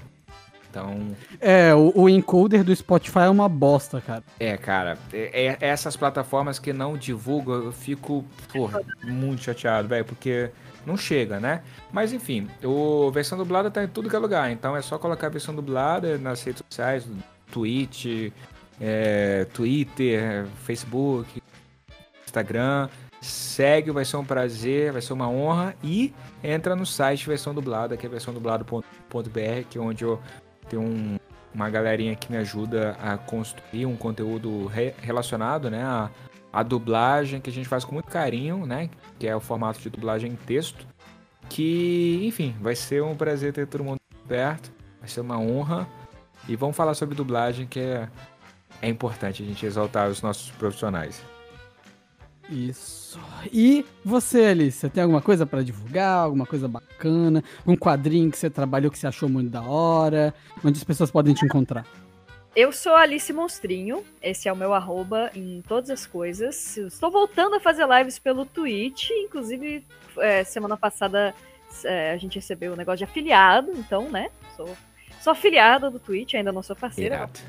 [0.69, 1.09] Então.
[1.41, 4.23] É, o, o encoder do Spotify é uma bosta, cara.
[4.39, 4.97] É, cara.
[5.11, 8.23] É, é essas plataformas que não divulgam, eu fico,
[8.53, 10.51] porra, muito chateado, velho, porque
[10.85, 11.63] não chega, né?
[11.91, 15.27] Mas enfim, o versão dublada tá em tudo que é lugar, então é só colocar
[15.27, 17.07] a versão dublada nas redes sociais,
[17.51, 18.31] Twitch,
[18.79, 21.41] é, Twitter, Facebook,
[22.25, 22.89] Instagram.
[23.21, 25.75] Segue, vai ser um prazer, vai ser uma honra.
[25.81, 30.19] E entra no site versão dublada, que é versão dublado.br, que é onde eu
[30.67, 31.17] tenho um,
[31.53, 36.09] uma galerinha que me ajuda a construir um conteúdo re relacionado né, a,
[36.53, 38.91] a dublagem que a gente faz com muito carinho, né?
[39.17, 40.85] Que é o formato de dublagem em texto.
[41.49, 44.71] Que, enfim, vai ser um prazer ter todo mundo perto.
[44.99, 45.87] Vai ser uma honra.
[46.47, 48.07] E vamos falar sobre dublagem, que é,
[48.83, 51.23] é importante a gente exaltar os nossos profissionais.
[52.49, 53.19] Isso.
[53.51, 56.19] E você, Alice, tem alguma coisa para divulgar?
[56.19, 57.43] Alguma coisa bacana?
[57.65, 60.33] Um quadrinho que você trabalhou que você achou muito da hora?
[60.63, 61.85] Onde as pessoas podem te encontrar?
[62.55, 66.77] Eu sou Alice Monstrinho, esse é o meu arroba em todas as coisas.
[66.77, 69.83] Estou voltando a fazer lives pelo Twitch, inclusive
[70.17, 71.33] é, semana passada
[71.83, 74.29] é, a gente recebeu o um negócio de afiliado, então, né?
[74.55, 74.69] Sou,
[75.19, 77.15] sou afiliada do Twitch, ainda não sou parceira.
[77.15, 77.39] Irado.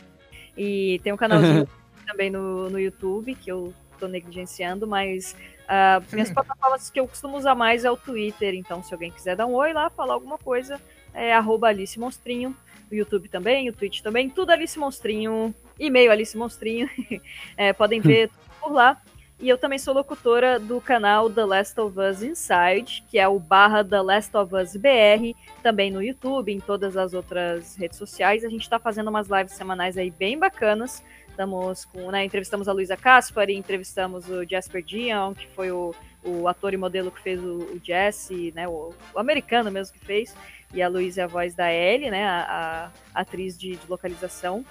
[0.57, 1.69] E tem um canalzinho
[2.07, 7.37] também no, no YouTube que eu tô negligenciando, mas uh, minhas plataformas que eu costumo
[7.37, 10.39] usar mais é o Twitter, então se alguém quiser dar um oi lá, falar alguma
[10.39, 10.81] coisa,
[11.13, 12.57] é arroba Alice Monstrinho
[12.91, 16.89] o YouTube também, o Twitch também, tudo Alice Monstrinho, e-mail Alice Monstrinho,
[17.57, 18.31] é, podem ver
[18.61, 19.01] por lá.
[19.41, 23.39] E eu também sou locutora do canal The Last of Us Inside, que é o
[23.39, 28.45] barra The Last of Us BR, também no YouTube, em todas as outras redes sociais.
[28.45, 31.03] A gente está fazendo umas lives semanais aí bem bacanas.
[31.29, 35.93] Estamos com, né, entrevistamos a Luísa Caspari, entrevistamos o Jasper Dion, que foi o,
[36.25, 40.05] o ator e modelo que fez o, o Jesse, né, o, o americano mesmo que
[40.05, 40.35] fez
[40.75, 44.65] e a Luísa é a voz da Ellie, né, a, a atriz de, de, localização.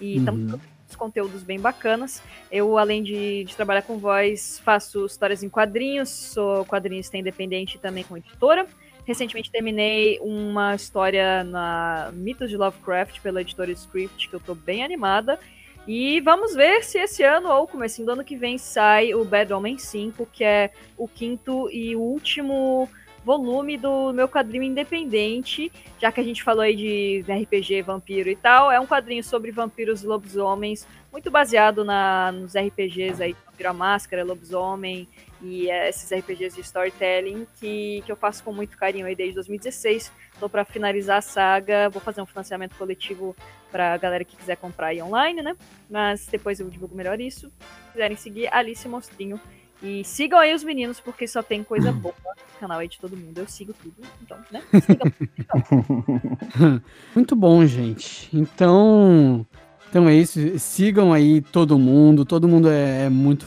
[0.00, 0.60] E estamos uhum.
[0.96, 2.22] conteúdos bem bacanas.
[2.50, 8.04] Eu, além de, de, trabalhar com voz, faço histórias em quadrinhos, sou quadrinista independente também
[8.04, 8.66] com editora.
[9.04, 14.84] Recentemente terminei uma história na Mitos de Lovecraft pela editora Script, que eu estou bem
[14.84, 15.40] animada.
[15.88, 19.54] E vamos ver se esse ano ou começo do ano que vem sai o Bad
[19.54, 22.86] Omen 5, que é o quinto e último
[23.24, 28.36] volume do meu quadrinho independente, já que a gente falou aí de RPG, vampiro e
[28.36, 28.70] tal.
[28.70, 33.72] É um quadrinho sobre vampiros e lobisomens, muito baseado na, nos RPGs aí, Vampiro a
[33.72, 35.08] Máscara, Lobisomem
[35.40, 39.36] e é, esses RPGs de storytelling que, que eu faço com muito carinho aí desde
[39.36, 40.12] 2016.
[40.34, 43.36] Estou para finalizar a saga, vou fazer um financiamento coletivo
[43.70, 45.56] para a galera que quiser comprar aí online, né?
[45.88, 47.52] Mas depois eu divulgo melhor isso.
[47.86, 49.40] Se quiserem seguir, Alice Monstrinho
[49.80, 53.16] e sigam aí os meninos, porque só tem coisa boa no canal aí de todo
[53.16, 53.38] mundo.
[53.38, 54.62] Eu sigo tudo, então, né?
[54.80, 56.82] Sigam.
[57.14, 58.28] Muito bom, gente.
[58.36, 59.46] Então,
[59.88, 60.58] então é isso.
[60.58, 62.24] Sigam aí todo mundo.
[62.24, 63.46] Todo mundo é, é muito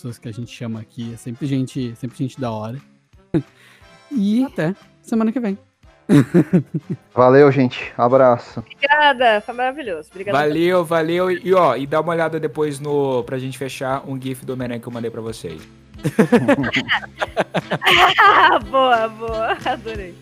[0.00, 1.12] pessoas que a gente chama aqui.
[1.12, 2.78] É sempre gente, sempre gente da hora.
[4.12, 5.56] E até semana que vem.
[7.14, 7.92] Valeu, gente.
[7.96, 8.58] Abraço.
[8.58, 10.08] Obrigada, foi maravilhoso.
[10.10, 11.30] Obrigada valeu, valeu.
[11.30, 14.80] E ó, e dá uma olhada depois no pra gente fechar um GIF do Homem-Aranha
[14.80, 15.62] que eu mandei pra vocês.
[18.68, 19.56] boa, boa.
[19.64, 20.12] Adorei.